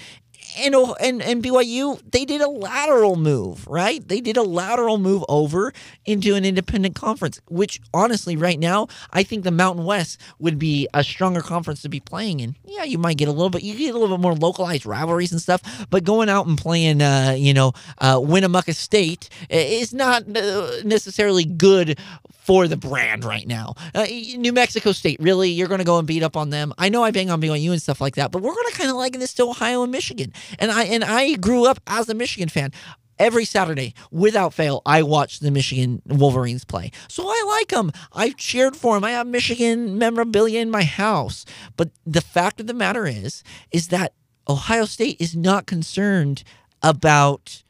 and 0.56 0.75
and 1.00 1.23
and 1.23 1.43
BYU 1.43 2.00
they 2.11 2.25
did 2.25 2.41
a 2.41 2.49
lateral 2.49 3.17
move, 3.17 3.67
right? 3.67 4.06
They 4.06 4.20
did 4.20 4.37
a 4.37 4.43
lateral 4.43 4.99
move 4.99 5.25
over 5.29 5.73
into 6.05 6.35
an 6.35 6.44
independent 6.44 6.94
conference, 6.94 7.41
which 7.49 7.81
honestly, 7.93 8.37
right 8.37 8.58
now, 8.58 8.88
I 9.12 9.23
think 9.23 9.44
the 9.44 9.50
Mountain 9.50 9.85
West 9.85 10.20
would 10.38 10.58
be 10.58 10.88
a 10.94 11.05
stronger 11.05 11.41
conference 11.41 11.82
to 11.82 11.88
be 11.88 12.00
playing 12.00 12.41
in. 12.41 12.56
Yeah, 12.64 12.85
you 12.85 12.99
might 12.99 13.17
get 13.17 13.29
a 13.29 13.32
little 13.32 13.50
bit, 13.50 13.62
you 13.62 13.76
get 13.76 13.94
a 13.94 13.99
little 13.99 14.17
bit 14.17 14.23
more 14.23 14.35
localized 14.35 14.87
rivalries 14.87 15.32
and 15.32 15.41
stuff, 15.41 15.87
but 15.91 16.05
going 16.05 16.29
out 16.29 16.47
and 16.47 16.59
playing, 16.59 17.02
uh, 17.02 17.35
you 17.37 17.55
know, 17.55 17.73
uh, 17.99 18.20
Winnemucca 18.23 18.75
State 18.75 19.29
is 19.50 19.93
not 19.93 20.23
uh, 20.37 20.70
necessarily 20.85 21.44
good 21.44 21.99
for 22.46 22.69
the 22.69 22.76
brand 22.76 23.25
right 23.25 23.46
now. 23.46 23.75
Uh, 23.93 24.06
New 24.37 24.52
Mexico 24.52 24.93
State, 24.93 25.19
really, 25.20 25.50
you're 25.50 25.66
going 25.66 25.81
to 25.81 25.84
go 25.84 25.98
and 25.98 26.06
beat 26.06 26.22
up 26.22 26.37
on 26.37 26.50
them. 26.50 26.72
I 26.78 26.88
know 26.88 27.02
I 27.02 27.10
bang 27.10 27.28
on 27.28 27.43
BYU 27.43 27.72
and 27.72 27.82
stuff 27.82 28.00
like 28.00 28.14
that, 28.14 28.31
but 28.31 28.40
we're 28.40 28.54
going 28.54 28.70
to 28.70 28.78
kind 28.78 28.88
of 28.88 28.94
liken 28.94 29.19
this 29.19 29.34
to 29.34 29.43
Ohio 29.43 29.82
and 29.82 29.90
Michigan. 29.90 30.32
And 30.60 30.70
I 30.70 30.84
and 30.84 31.02
I 31.02 31.34
grew 31.34 31.66
up 31.66 31.81
as 31.88 32.08
a 32.08 32.14
Michigan 32.14 32.48
fan. 32.48 32.70
Every 33.19 33.46
Saturday, 33.46 33.94
without 34.12 34.52
fail, 34.54 34.82
I 34.84 35.02
watch 35.02 35.40
the 35.40 35.50
Michigan 35.50 36.02
Wolverines 36.06 36.64
play. 36.64 36.93
So 37.08 37.25
I 37.26 37.44
like 37.48 37.69
them. 37.69 37.90
I've 38.12 38.37
cheered 38.37 38.76
for 38.76 38.94
them. 38.94 39.04
I 39.04 39.12
have 39.12 39.26
Michigan 39.26 39.99
memorabilia 39.99 40.60
in 40.60 40.70
my 40.70 40.84
house. 40.84 41.46
But 41.76 41.90
the 42.04 42.20
fact 42.20 42.60
of 42.60 42.66
the 42.66 42.75
matter 42.75 43.06
is, 43.06 43.42
is 43.72 43.88
that 43.88 44.12
Ohio 44.49 44.84
State 44.84 45.16
is 45.19 45.34
not 45.34 45.66
concerned 45.66 46.44
about 46.82 47.62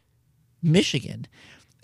Michigan. 0.63 1.29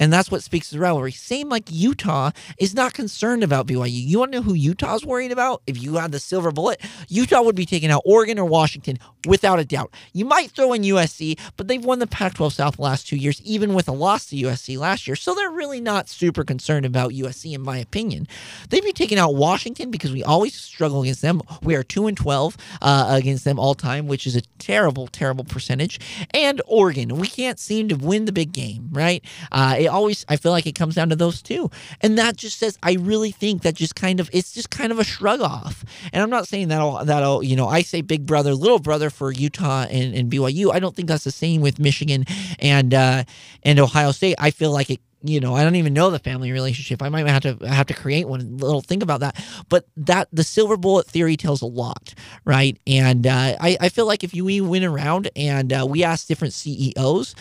And 0.03 0.13
that's 0.13 0.33
what 0.33 0.43
speaks 0.43 0.71
to 0.71 0.75
the 0.75 0.81
rivalry. 0.81 1.13
Same 1.13 1.49
like 1.49 1.63
Utah 1.71 2.33
is 2.59 2.75
not 2.75 2.93
concerned 2.93 3.45
about 3.45 3.69
BYU. 3.69 3.89
You 3.93 4.19
want 4.19 4.33
to 4.33 4.39
know 4.39 4.43
who 4.43 4.55
Utah's 4.55 5.07
worried 5.07 5.31
about? 5.31 5.63
If 5.69 5.81
you 5.81 5.95
had 5.95 6.11
the 6.11 6.19
silver 6.19 6.51
bullet, 6.51 6.81
Utah 7.07 7.41
would 7.41 7.55
be 7.55 7.65
taking 7.65 7.89
out 7.89 8.03
Oregon 8.05 8.37
or 8.37 8.45
Washington 8.45 8.99
without 9.29 9.61
a 9.61 9.65
doubt. 9.65 9.95
You 10.13 10.25
might 10.25 10.51
throw 10.51 10.73
in 10.73 10.83
USC, 10.83 11.39
but 11.57 11.69
they've 11.69 11.85
won 11.85 12.01
the 12.01 12.09
Pac 12.09 12.35
12 12.35 12.53
South 12.53 12.77
the 12.79 12.83
last 12.83 13.07
two 13.07 13.15
years, 13.15 13.41
even 13.43 13.75
with 13.75 13.87
a 13.87 13.93
loss 13.93 14.27
to 14.27 14.37
USC 14.37 14.77
last 14.77 15.07
year. 15.07 15.15
So 15.15 15.37
they're 15.37 15.53
really 15.53 15.81
not 15.81 16.09
super 16.09 16.43
concerned 16.43 16.85
about 16.85 17.13
USC, 17.13 17.55
in 17.55 17.61
my 17.61 17.79
opinion. 17.79 18.27
They'd 18.71 18.83
be 18.83 18.93
taking 18.93 19.21
out 19.21 19.37
Washington 19.37 19.93
because 19.93 20.11
we 20.11 20.25
always 20.25 20.53
struggle 20.57 21.03
against 21.03 21.23
them. 21.23 21.43
We 21.63 21.77
are 21.77 21.85
2 21.85 22.09
and 22.09 22.17
12 22.17 22.57
uh, 22.81 23.07
against 23.11 23.45
them 23.45 23.61
all 23.61 23.77
time, 23.77 24.09
which 24.09 24.27
is 24.27 24.35
a 24.35 24.43
terrible, 24.59 25.07
terrible 25.07 25.45
percentage. 25.45 26.01
And 26.35 26.61
Oregon, 26.67 27.19
we 27.19 27.29
can't 27.29 27.61
seem 27.61 27.87
to 27.87 27.95
win 27.95 28.25
the 28.25 28.33
big 28.33 28.51
game, 28.51 28.89
right? 28.91 29.25
Uh, 29.53 29.77
it 29.79 29.92
always 29.93 30.25
I 30.29 30.37
feel 30.37 30.53
like 30.53 30.67
it 30.67 30.75
comes 30.75 30.95
down 30.97 31.11
to 31.11 31.17
those 31.17 31.43
two. 31.43 31.71
And 32.01 32.19
that 32.19 32.37
just 32.37 32.59
says 32.59 32.79
I 32.83 32.95
really 32.95 33.31
think 33.31 33.63
that 33.63 33.75
just 33.75 33.95
kind 33.95 34.21
of 34.21 34.29
it's 34.33 34.53
just 34.53 34.71
kind 34.71 34.93
of 34.93 34.99
a 34.99 35.05
shrug 35.05 35.41
off. 35.41 35.85
And 36.13 36.23
I'm 36.23 36.31
not 36.31 36.49
saying 36.49 36.69
that'll 36.69 37.05
that'll 37.05 37.43
you 37.43 37.57
know 37.57 37.69
I 37.69 37.83
say 37.83 38.01
big 38.01 38.27
brother 38.27 38.55
little 38.55 38.79
brother 38.79 39.11
for 39.11 39.33
Utah 39.33 39.87
and, 39.91 40.15
and 40.15 40.31
BYU. 40.31 40.73
I 40.73 40.81
don't 40.81 40.95
think 40.97 41.09
that's 41.09 41.25
the 41.25 41.31
same 41.31 41.61
with 41.61 41.79
Michigan 41.79 42.25
and 42.59 42.93
uh, 42.95 43.25
and 43.63 43.79
Ohio 43.79 44.13
State. 44.13 44.37
I 44.39 44.51
feel 44.51 44.73
like 44.73 44.91
it 44.91 45.01
you 45.25 45.41
know, 45.41 45.55
I 45.55 45.63
don't 45.63 45.77
even 45.77 45.95
know 45.95 46.11
the 46.11 46.19
family 46.19 46.53
relationship. 46.53 47.03
I 47.03 47.09
might 47.09 47.27
have 47.27 47.43
to 47.43 47.67
have 47.67 47.87
to 47.87 47.95
create 47.95 48.29
one 48.29 48.57
little 48.59 48.81
think 48.81 49.03
about 49.03 49.21
that. 49.21 49.43
But 49.69 49.87
that 49.97 50.29
the 50.33 50.45
silver 50.45 50.77
bullet 50.77 51.07
theory 51.07 51.37
tells 51.37 51.63
a 51.63 51.67
lot, 51.67 52.15
right? 52.45 52.79
And 52.87 53.27
uh, 53.27 53.57
I, 53.61 53.77
I 53.81 53.89
feel 53.89 54.07
like 54.07 54.25
if 54.25 54.35
you 54.35 54.45
we 54.45 54.61
went 54.61 54.85
around 54.85 55.31
and 55.37 55.73
uh, 55.73 55.87
we 55.89 56.03
asked 56.03 56.29
different 56.29 56.55
CEOs, 56.55 57.35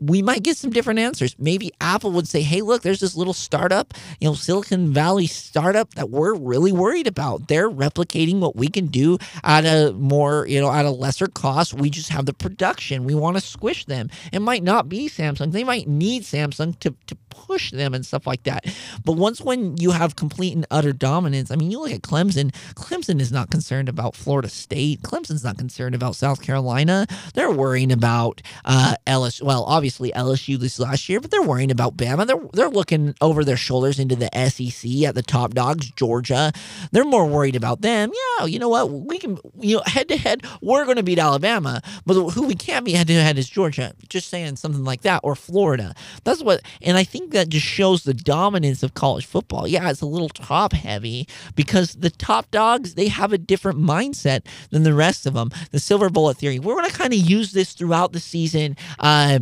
we 0.00 0.22
might 0.22 0.42
get 0.42 0.56
some 0.56 0.70
different 0.70 0.98
answers. 0.98 1.34
Maybe 1.38 1.72
Apple 1.80 2.10
would 2.12 2.28
say, 2.28 2.42
hey, 2.42 2.60
look, 2.60 2.82
there's 2.82 3.00
this 3.00 3.16
little 3.16 3.32
startup, 3.32 3.94
you 4.20 4.28
know, 4.28 4.34
Silicon 4.34 4.92
Valley 4.92 5.26
startup 5.26 5.94
that 5.94 6.10
we're 6.10 6.34
really 6.34 6.72
worried 6.72 7.06
about. 7.06 7.48
They're 7.48 7.70
replicating 7.70 8.40
what 8.40 8.56
we 8.56 8.68
can 8.68 8.86
do 8.86 9.18
at 9.44 9.64
a 9.64 9.92
more, 9.92 10.46
you 10.46 10.60
know, 10.60 10.70
at 10.70 10.84
a 10.84 10.90
lesser 10.90 11.26
cost. 11.26 11.74
We 11.74 11.90
just 11.90 12.10
have 12.10 12.26
the 12.26 12.34
production. 12.34 13.04
We 13.04 13.14
want 13.14 13.36
to 13.36 13.40
squish 13.40 13.84
them. 13.86 14.10
It 14.32 14.40
might 14.40 14.62
not 14.62 14.88
be 14.88 15.08
Samsung. 15.08 15.52
They 15.52 15.64
might 15.64 15.88
need 15.88 16.22
Samsung 16.22 16.78
to, 16.80 16.94
to 17.06 17.16
push 17.30 17.70
them 17.70 17.94
and 17.94 18.04
stuff 18.04 18.26
like 18.26 18.42
that. 18.44 18.66
But 19.04 19.12
once 19.12 19.40
when 19.40 19.76
you 19.76 19.92
have 19.92 20.16
complete 20.16 20.54
and 20.54 20.66
utter 20.70 20.92
dominance, 20.92 21.50
I 21.50 21.56
mean, 21.56 21.70
you 21.70 21.80
look 21.80 21.92
at 21.92 22.02
Clemson. 22.02 22.54
Clemson 22.74 23.20
is 23.20 23.32
not 23.32 23.50
concerned 23.50 23.88
about 23.88 24.14
Florida 24.14 24.48
State. 24.48 25.02
Clemson's 25.02 25.44
not 25.44 25.56
concerned 25.56 25.94
about 25.94 26.16
South 26.16 26.42
Carolina. 26.42 27.06
They're 27.34 27.50
worrying 27.50 27.92
about 27.92 28.42
uh, 28.64 28.96
Ellis. 29.06 29.40
Well, 29.40 29.64
obviously 29.64 29.83
obviously 29.84 30.10
LSU 30.12 30.58
this 30.58 30.78
last 30.78 31.10
year, 31.10 31.20
but 31.20 31.30
they're 31.30 31.42
worrying 31.42 31.70
about 31.70 31.94
Bama. 31.94 32.26
They're 32.26 32.40
they're 32.54 32.70
looking 32.70 33.14
over 33.20 33.44
their 33.44 33.58
shoulders 33.58 33.98
into 33.98 34.16
the 34.16 34.30
SEC 34.48 34.90
at 35.06 35.14
the 35.14 35.22
top 35.22 35.52
dogs, 35.52 35.90
Georgia. 35.90 36.52
They're 36.90 37.04
more 37.04 37.26
worried 37.26 37.54
about 37.54 37.82
them. 37.82 38.10
Yeah, 38.38 38.46
you 38.46 38.58
know 38.58 38.70
what? 38.70 38.90
We 38.90 39.18
can 39.18 39.38
you 39.60 39.76
know 39.76 39.82
head 39.84 40.08
to 40.08 40.16
head, 40.16 40.46
we're 40.62 40.86
going 40.86 40.96
to 40.96 41.02
beat 41.02 41.18
Alabama, 41.18 41.82
but 42.06 42.14
who 42.30 42.46
we 42.46 42.54
can't 42.54 42.86
beat 42.86 42.96
head 42.96 43.08
to 43.08 43.22
head 43.22 43.36
is 43.36 43.46
Georgia. 43.46 43.92
Just 44.08 44.30
saying 44.30 44.56
something 44.56 44.84
like 44.84 45.02
that 45.02 45.20
or 45.22 45.36
Florida. 45.36 45.94
That's 46.24 46.42
what, 46.42 46.62
and 46.80 46.96
I 46.96 47.04
think 47.04 47.32
that 47.32 47.50
just 47.50 47.66
shows 47.66 48.04
the 48.04 48.14
dominance 48.14 48.82
of 48.82 48.94
college 48.94 49.26
football. 49.26 49.68
Yeah, 49.68 49.90
it's 49.90 50.00
a 50.00 50.06
little 50.06 50.30
top 50.30 50.72
heavy 50.72 51.28
because 51.56 51.92
the 51.96 52.08
top 52.08 52.50
dogs 52.50 52.94
they 52.94 53.08
have 53.08 53.34
a 53.34 53.38
different 53.38 53.78
mindset 53.78 54.46
than 54.70 54.82
the 54.82 54.94
rest 54.94 55.26
of 55.26 55.34
them. 55.34 55.50
The 55.72 55.78
silver 55.78 56.08
bullet 56.08 56.38
theory. 56.38 56.58
We're 56.58 56.74
going 56.74 56.88
to 56.88 56.96
kind 56.96 57.12
of 57.12 57.18
use 57.18 57.52
this 57.52 57.74
throughout 57.74 58.12
the 58.12 58.20
season. 58.20 58.78
Uh, 58.98 59.40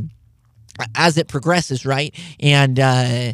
as 0.94 1.18
it 1.18 1.28
progresses, 1.28 1.84
right? 1.84 2.14
And 2.40 2.78
uh, 2.80 3.32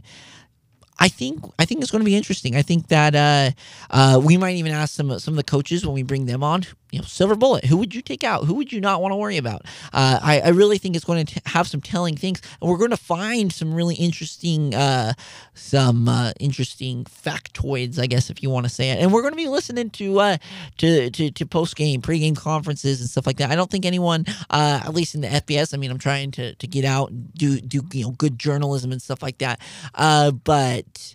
I 1.00 1.08
think 1.08 1.44
I 1.58 1.64
think 1.64 1.82
it's 1.82 1.90
going 1.90 2.00
to 2.00 2.04
be 2.06 2.16
interesting. 2.16 2.56
I 2.56 2.62
think 2.62 2.88
that 2.88 3.14
uh, 3.14 3.50
uh, 3.90 4.20
we 4.22 4.36
might 4.36 4.56
even 4.56 4.72
ask 4.72 4.94
some 4.94 5.16
some 5.18 5.34
of 5.34 5.36
the 5.36 5.44
coaches 5.44 5.84
when 5.86 5.94
we 5.94 6.02
bring 6.02 6.26
them 6.26 6.42
on. 6.42 6.64
You 6.90 7.00
know, 7.00 7.04
silver 7.04 7.34
bullet. 7.34 7.64
Who 7.64 7.76
would 7.76 7.94
you 7.94 8.02
take 8.02 8.24
out? 8.24 8.44
Who 8.44 8.54
would 8.54 8.72
you 8.72 8.80
not 8.80 9.02
want 9.02 9.12
to 9.12 9.16
worry 9.16 9.36
about? 9.36 9.62
Uh, 9.92 10.18
I, 10.22 10.40
I 10.40 10.48
really 10.48 10.78
think 10.78 10.96
it's 10.96 11.04
going 11.04 11.26
to 11.26 11.42
have 11.46 11.68
some 11.68 11.80
telling 11.80 12.16
things, 12.16 12.40
and 12.60 12.70
we're 12.70 12.78
going 12.78 12.90
to 12.90 12.96
find 12.96 13.52
some 13.52 13.74
really 13.74 13.94
interesting 13.94 14.74
uh, 14.74 15.12
some 15.54 16.08
uh, 16.08 16.32
interesting 16.40 17.04
factoids, 17.04 17.98
I 17.98 18.06
guess, 18.06 18.30
if 18.30 18.42
you 18.42 18.50
want 18.50 18.64
to 18.64 18.70
say 18.70 18.90
it. 18.90 18.98
And 19.00 19.12
we're 19.12 19.22
going 19.22 19.32
to 19.32 19.36
be 19.36 19.48
listening 19.48 19.90
to 19.90 20.20
uh, 20.20 20.36
to 20.78 21.10
to, 21.10 21.30
to 21.30 21.46
post 21.46 21.76
game, 21.76 22.00
pre 22.00 22.18
game 22.18 22.34
conferences 22.34 23.00
and 23.00 23.10
stuff 23.10 23.26
like 23.26 23.36
that. 23.38 23.50
I 23.50 23.56
don't 23.56 23.70
think 23.70 23.84
anyone, 23.84 24.24
at 24.50 24.94
least 24.94 25.14
in 25.14 25.20
the 25.20 25.28
FBS. 25.28 25.74
I 25.74 25.76
mean, 25.76 25.90
I'm 25.90 25.98
trying 25.98 26.30
to 26.32 26.54
to 26.54 26.66
get 26.66 26.84
out 26.84 27.10
and 27.10 27.32
do 27.34 27.60
do 27.60 27.82
you 27.92 28.04
know 28.04 28.10
good 28.12 28.38
journalism 28.38 28.92
and 28.92 29.02
stuff 29.02 29.22
like 29.22 29.38
that. 29.38 29.60
but 29.94 31.14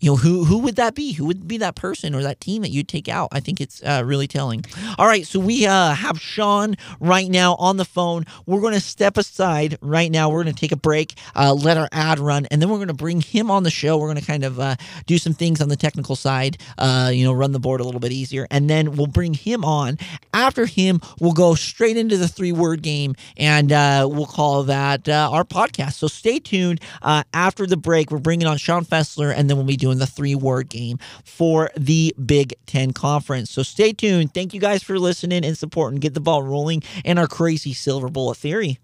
you 0.00 0.10
know 0.10 0.16
who 0.16 0.44
who 0.44 0.58
would 0.58 0.76
that 0.76 0.94
be? 0.94 1.12
Who 1.12 1.26
would 1.26 1.48
be 1.48 1.58
that 1.58 1.74
person 1.74 2.14
or 2.14 2.22
that 2.22 2.40
team 2.40 2.62
that 2.62 2.70
you'd 2.70 2.88
take 2.88 3.08
out? 3.08 3.28
I 3.32 3.40
think 3.40 3.60
it's 3.60 3.82
uh, 3.82 4.02
really 4.04 4.28
telling. 4.28 4.64
All 4.96 5.06
right 5.06 5.26
so 5.26 5.40
we 5.40 5.66
uh, 5.66 5.94
have 5.94 6.20
sean 6.20 6.76
right 7.00 7.28
now 7.28 7.56
on 7.56 7.78
the 7.78 7.84
phone. 7.84 8.24
We're 8.46 8.60
going 8.60 8.74
to 8.74 8.80
step 8.80 9.16
aside 9.16 9.76
right 9.80 10.10
now. 10.10 10.30
We're 10.30 10.44
going 10.44 10.54
to 10.54 10.60
take 10.60 10.72
a 10.72 10.76
break 10.76 11.14
uh, 11.34 11.52
let 11.52 11.76
our 11.76 11.88
ad 11.90 12.20
run 12.20 12.46
and 12.46 12.62
then 12.62 12.68
we're 12.68 12.76
going 12.76 12.88
to 12.88 12.94
bring 12.94 13.20
him 13.20 13.50
on 13.50 13.64
the 13.64 13.70
show. 13.70 13.98
We're 13.98 14.06
going 14.06 14.20
to 14.20 14.26
kind 14.26 14.44
of 14.44 14.60
uh, 14.60 14.76
do 15.06 15.18
some 15.18 15.34
things 15.34 15.60
on 15.60 15.68
the 15.68 15.76
technical 15.76 16.14
side 16.14 16.58
uh, 16.78 17.10
you 17.12 17.24
know 17.24 17.32
run 17.32 17.52
the 17.52 17.60
board 17.60 17.80
a 17.80 17.84
little 17.84 18.00
bit 18.00 18.12
easier 18.12 18.46
and 18.50 18.70
then 18.70 18.92
we'll 18.92 19.08
bring 19.08 19.34
him 19.34 19.64
on. 19.64 19.98
After 20.32 20.66
him 20.66 21.00
we'll 21.18 21.32
go 21.32 21.54
straight 21.56 21.96
into 21.96 22.16
the 22.16 22.28
three 22.28 22.52
word 22.52 22.82
game 22.82 23.16
and 23.36 23.72
uh, 23.72 24.08
we'll 24.08 24.26
call 24.26 24.62
that 24.64 25.08
our 25.08 25.44
podcast. 25.44 25.94
So 25.94 26.06
stay 26.06 26.38
tuned 26.38 26.80
after 27.02 27.66
the 27.66 27.76
break 27.76 28.12
we're 28.12 28.18
bringing 28.18 28.46
on 28.46 28.58
sean 28.58 28.84
fessler 28.84 29.34
and 29.34 29.50
then 29.50 29.56
we'll 29.56 29.66
be 29.66 29.76
doing 29.76 29.87
doing 29.88 29.98
the 29.98 30.06
three 30.06 30.34
word 30.34 30.68
game 30.68 30.98
for 31.24 31.70
the 31.74 32.14
Big 32.24 32.52
Ten 32.66 32.92
Conference. 32.92 33.50
So 33.50 33.62
stay 33.62 33.94
tuned. 33.94 34.34
Thank 34.34 34.52
you 34.52 34.60
guys 34.60 34.82
for 34.82 34.98
listening 34.98 35.46
and 35.46 35.56
supporting. 35.56 35.98
Get 35.98 36.12
the 36.12 36.20
ball 36.20 36.42
rolling 36.42 36.82
and 37.06 37.18
our 37.18 37.26
crazy 37.26 37.72
silver 37.72 38.10
bullet 38.10 38.36
theory. 38.36 38.78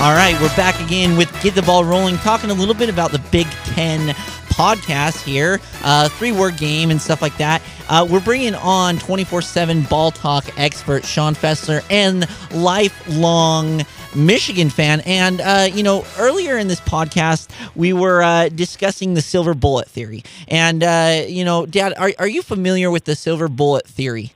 All 0.00 0.14
right, 0.14 0.38
we're 0.40 0.54
back 0.54 0.80
again 0.80 1.16
with 1.16 1.28
Get 1.42 1.56
the 1.56 1.62
Ball 1.62 1.84
Rolling, 1.84 2.18
talking 2.18 2.50
a 2.50 2.54
little 2.54 2.74
bit 2.74 2.88
about 2.88 3.10
the 3.10 3.18
Big 3.32 3.48
Ten 3.64 4.14
podcast 4.58 5.22
here, 5.22 5.60
uh, 5.84 6.08
three 6.08 6.32
word 6.32 6.56
game 6.56 6.90
and 6.90 7.00
stuff 7.00 7.22
like 7.22 7.36
that. 7.36 7.62
Uh, 7.88 8.06
we're 8.10 8.20
bringing 8.20 8.56
on 8.56 8.98
24 8.98 9.40
7 9.40 9.82
ball 9.82 10.10
talk 10.10 10.44
expert 10.58 11.04
Sean 11.04 11.34
Fessler 11.34 11.84
and 11.88 12.26
lifelong 12.52 13.84
Michigan 14.16 14.68
fan. 14.68 15.00
And, 15.06 15.40
uh, 15.40 15.68
you 15.72 15.82
know, 15.84 16.04
earlier 16.18 16.58
in 16.58 16.66
this 16.66 16.80
podcast, 16.80 17.48
we 17.76 17.92
were 17.92 18.22
uh, 18.22 18.48
discussing 18.48 19.14
the 19.14 19.22
silver 19.22 19.54
bullet 19.54 19.88
theory. 19.88 20.24
And, 20.48 20.82
uh, 20.82 21.22
you 21.26 21.44
know, 21.44 21.64
Dad, 21.64 21.94
are, 21.96 22.12
are 22.18 22.28
you 22.28 22.42
familiar 22.42 22.90
with 22.90 23.04
the 23.04 23.14
silver 23.14 23.48
bullet 23.48 23.86
theory? 23.86 24.32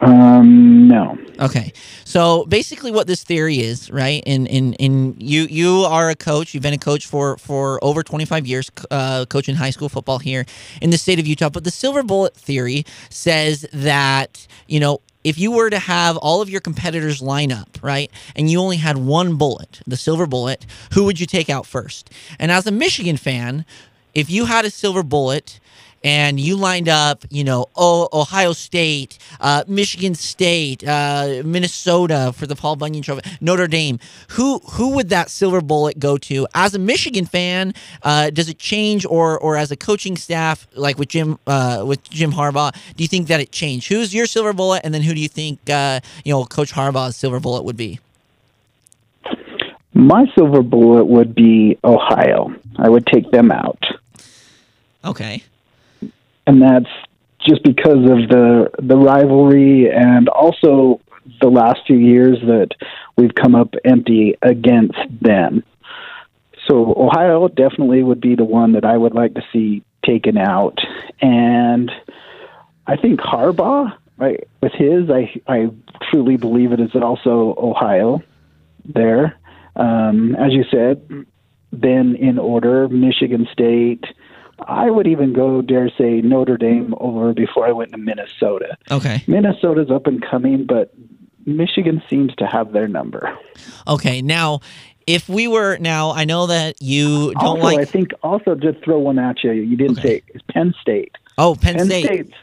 Um, 0.00 0.88
no. 0.88 1.16
Okay. 1.38 1.72
So 2.04 2.44
basically 2.46 2.90
what 2.90 3.06
this 3.06 3.22
theory 3.22 3.60
is, 3.60 3.90
right? 3.90 4.22
In 4.26 4.46
in 4.46 4.72
in 4.74 5.16
you 5.18 5.42
you 5.42 5.84
are 5.84 6.08
a 6.08 6.14
coach, 6.14 6.54
you've 6.54 6.62
been 6.62 6.72
a 6.72 6.78
coach 6.78 7.06
for 7.06 7.36
for 7.36 7.82
over 7.84 8.02
25 8.02 8.46
years 8.46 8.70
uh, 8.90 9.26
coaching 9.28 9.54
high 9.54 9.70
school 9.70 9.88
football 9.88 10.18
here 10.18 10.46
in 10.80 10.90
the 10.90 10.98
state 10.98 11.18
of 11.18 11.26
Utah, 11.26 11.50
but 11.50 11.64
the 11.64 11.70
silver 11.70 12.02
bullet 12.02 12.34
theory 12.34 12.84
says 13.10 13.66
that, 13.72 14.46
you 14.66 14.80
know, 14.80 15.00
if 15.24 15.38
you 15.38 15.50
were 15.50 15.70
to 15.70 15.78
have 15.78 16.16
all 16.18 16.40
of 16.40 16.48
your 16.48 16.60
competitors 16.60 17.20
line 17.20 17.50
up, 17.50 17.78
right, 17.82 18.10
and 18.36 18.48
you 18.48 18.60
only 18.60 18.76
had 18.76 18.96
one 18.96 19.36
bullet, 19.36 19.80
the 19.86 19.96
silver 19.96 20.26
bullet, 20.26 20.64
who 20.92 21.04
would 21.04 21.18
you 21.18 21.26
take 21.26 21.50
out 21.50 21.66
first? 21.66 22.10
And 22.38 22.52
as 22.52 22.66
a 22.66 22.70
Michigan 22.70 23.16
fan, 23.16 23.64
if 24.14 24.30
you 24.30 24.46
had 24.46 24.64
a 24.64 24.70
silver 24.70 25.02
bullet 25.02 25.60
and 26.06 26.38
you 26.38 26.54
lined 26.54 26.88
up, 26.88 27.24
you 27.30 27.42
know, 27.42 27.66
oh, 27.74 28.08
Ohio 28.12 28.52
State, 28.52 29.18
uh, 29.40 29.64
Michigan 29.66 30.14
State, 30.14 30.86
uh, 30.86 31.42
Minnesota 31.44 32.32
for 32.32 32.46
the 32.46 32.54
Paul 32.54 32.76
Bunyan 32.76 33.02
Trophy, 33.02 33.28
Notre 33.40 33.66
Dame. 33.66 33.98
Who 34.28 34.60
who 34.60 34.94
would 34.94 35.08
that 35.08 35.30
silver 35.30 35.60
bullet 35.60 35.98
go 35.98 36.16
to? 36.18 36.46
As 36.54 36.76
a 36.76 36.78
Michigan 36.78 37.26
fan, 37.26 37.74
uh, 38.04 38.30
does 38.30 38.48
it 38.48 38.58
change, 38.58 39.04
or 39.04 39.36
or 39.36 39.56
as 39.56 39.72
a 39.72 39.76
coaching 39.76 40.16
staff, 40.16 40.68
like 40.76 40.96
with 40.96 41.08
Jim 41.08 41.40
uh, 41.48 41.82
with 41.84 42.08
Jim 42.08 42.30
Harbaugh, 42.30 42.72
do 42.94 43.02
you 43.02 43.08
think 43.08 43.26
that 43.26 43.40
it 43.40 43.50
changed? 43.50 43.88
Who's 43.88 44.14
your 44.14 44.26
silver 44.26 44.52
bullet, 44.52 44.82
and 44.84 44.94
then 44.94 45.02
who 45.02 45.12
do 45.12 45.20
you 45.20 45.28
think 45.28 45.58
uh, 45.68 45.98
you 46.24 46.32
know 46.32 46.44
Coach 46.44 46.72
Harbaugh's 46.72 47.16
silver 47.16 47.40
bullet 47.40 47.64
would 47.64 47.76
be? 47.76 47.98
My 49.92 50.26
silver 50.36 50.62
bullet 50.62 51.06
would 51.06 51.34
be 51.34 51.80
Ohio. 51.82 52.54
I 52.76 52.88
would 52.88 53.06
take 53.06 53.28
them 53.32 53.50
out. 53.50 53.82
Okay 55.04 55.42
and 56.46 56.62
that's 56.62 56.90
just 57.46 57.62
because 57.62 58.04
of 58.04 58.28
the 58.28 58.70
the 58.78 58.96
rivalry 58.96 59.90
and 59.90 60.28
also 60.28 61.00
the 61.40 61.48
last 61.48 61.80
few 61.86 61.96
years 61.96 62.38
that 62.46 62.68
we've 63.16 63.34
come 63.34 63.54
up 63.54 63.74
empty 63.84 64.36
against 64.42 64.98
them. 65.20 65.64
So 66.68 66.94
Ohio 66.96 67.48
definitely 67.48 68.02
would 68.02 68.20
be 68.20 68.34
the 68.34 68.44
one 68.44 68.72
that 68.72 68.84
I 68.84 68.96
would 68.96 69.14
like 69.14 69.34
to 69.34 69.42
see 69.52 69.82
taken 70.04 70.36
out, 70.36 70.78
and 71.20 71.90
I 72.86 72.96
think 72.96 73.20
Harbaugh, 73.20 73.96
right, 74.16 74.46
with 74.60 74.72
his, 74.72 75.10
I 75.10 75.32
I 75.46 75.70
truly 76.10 76.36
believe 76.36 76.72
it 76.72 76.80
is 76.80 76.94
also 76.94 77.54
Ohio. 77.58 78.22
There, 78.84 79.36
um, 79.74 80.36
as 80.36 80.52
you 80.52 80.64
said, 80.70 81.26
then 81.72 82.14
in 82.14 82.38
order, 82.38 82.88
Michigan 82.88 83.48
State, 83.52 84.04
I 84.60 84.90
would 84.90 85.06
even 85.06 85.32
go, 85.32 85.60
dare 85.60 85.90
say, 85.98 86.20
Notre 86.22 86.56
Dame 86.56 86.94
over 86.98 87.34
before 87.34 87.66
I 87.66 87.72
went 87.72 87.92
to 87.92 87.98
Minnesota. 87.98 88.76
Okay. 88.90 89.22
Minnesota's 89.26 89.90
up 89.90 90.06
and 90.06 90.22
coming, 90.22 90.64
but 90.64 90.94
Michigan 91.44 92.02
seems 92.08 92.34
to 92.36 92.46
have 92.46 92.72
their 92.72 92.88
number. 92.88 93.36
Okay. 93.86 94.22
Now, 94.22 94.60
if 95.06 95.28
we 95.28 95.46
were 95.46 95.76
now, 95.78 96.10
I 96.12 96.24
know 96.24 96.46
that 96.46 96.80
you 96.80 97.32
don't 97.34 97.44
also, 97.44 97.62
like. 97.62 97.78
I 97.78 97.84
think 97.84 98.12
also 98.22 98.54
just 98.54 98.82
throw 98.82 98.98
one 98.98 99.18
at 99.18 99.44
you. 99.44 99.52
You 99.52 99.76
didn't 99.76 99.98
okay. 99.98 100.08
say 100.08 100.22
it's 100.28 100.44
Penn 100.50 100.74
State. 100.80 101.16
Oh, 101.38 101.54
Penn, 101.54 101.76
Penn 101.76 101.86
State. 101.86 102.04
State. 102.04 102.34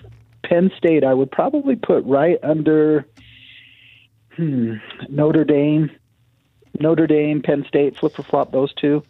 Penn 0.43 0.71
State. 0.77 1.03
I 1.03 1.13
would 1.13 1.31
probably 1.31 1.75
put 1.75 2.05
right 2.05 2.37
under 2.43 3.05
hmm, 4.35 4.75
Notre 5.09 5.43
Dame. 5.43 5.89
Notre 6.79 7.07
Dame, 7.07 7.41
Penn 7.41 7.65
State, 7.67 7.97
flip 7.97 8.17
or 8.17 8.23
flop 8.23 8.51
those 8.51 8.73
two. 8.73 9.03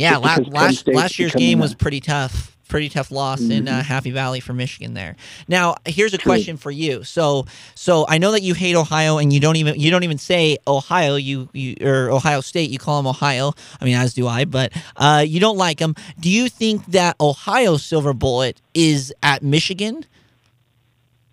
Yeah, 0.00 0.16
last 0.16 0.48
last, 0.48 0.88
last 0.88 1.18
year's 1.18 1.34
game 1.34 1.58
was 1.58 1.74
pretty 1.74 2.00
tough. 2.00 2.56
Pretty 2.68 2.88
tough 2.88 3.10
loss 3.10 3.40
mm-hmm. 3.40 3.52
in 3.52 3.68
uh, 3.68 3.72
mm-hmm. 3.72 3.80
Happy 3.80 4.10
Valley 4.12 4.38
for 4.38 4.52
Michigan 4.52 4.94
there. 4.94 5.16
Now, 5.48 5.74
here's 5.84 6.14
a 6.14 6.18
True. 6.18 6.30
question 6.30 6.56
for 6.56 6.70
you. 6.70 7.02
So, 7.02 7.46
so 7.74 8.06
I 8.08 8.18
know 8.18 8.30
that 8.30 8.42
you 8.42 8.54
hate 8.54 8.76
Ohio 8.76 9.18
and 9.18 9.32
you 9.32 9.40
don't 9.40 9.56
even 9.56 9.78
you 9.78 9.90
don't 9.90 10.04
even 10.04 10.18
say 10.18 10.56
Ohio. 10.68 11.16
You 11.16 11.48
you 11.52 11.76
or 11.80 12.10
Ohio 12.10 12.40
State. 12.40 12.70
You 12.70 12.78
call 12.78 13.02
them 13.02 13.08
Ohio. 13.08 13.52
I 13.80 13.84
mean, 13.84 13.96
as 13.96 14.14
do 14.14 14.28
I. 14.28 14.44
But 14.44 14.72
uh, 14.96 15.24
you 15.26 15.40
don't 15.40 15.56
like 15.56 15.78
them. 15.78 15.96
Do 16.18 16.30
you 16.30 16.48
think 16.48 16.86
that 16.86 17.16
Ohio 17.20 17.76
silver 17.76 18.14
bullet 18.14 18.60
is 18.72 19.12
at 19.22 19.42
Michigan? 19.42 20.06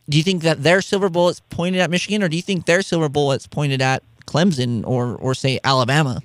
Do 0.09 0.17
you 0.17 0.23
think 0.23 0.41
that 0.41 0.63
their 0.63 0.81
silver 0.81 1.09
bullet's 1.09 1.41
pointed 1.51 1.81
at 1.81 1.91
Michigan, 1.91 2.23
or 2.23 2.29
do 2.29 2.35
you 2.35 2.41
think 2.41 2.65
their 2.65 2.81
silver 2.81 3.09
bullet's 3.09 3.45
pointed 3.45 3.81
at 3.81 4.01
Clemson 4.25 4.83
or 4.87 5.15
or 5.17 5.35
say 5.35 5.59
Alabama? 5.63 6.21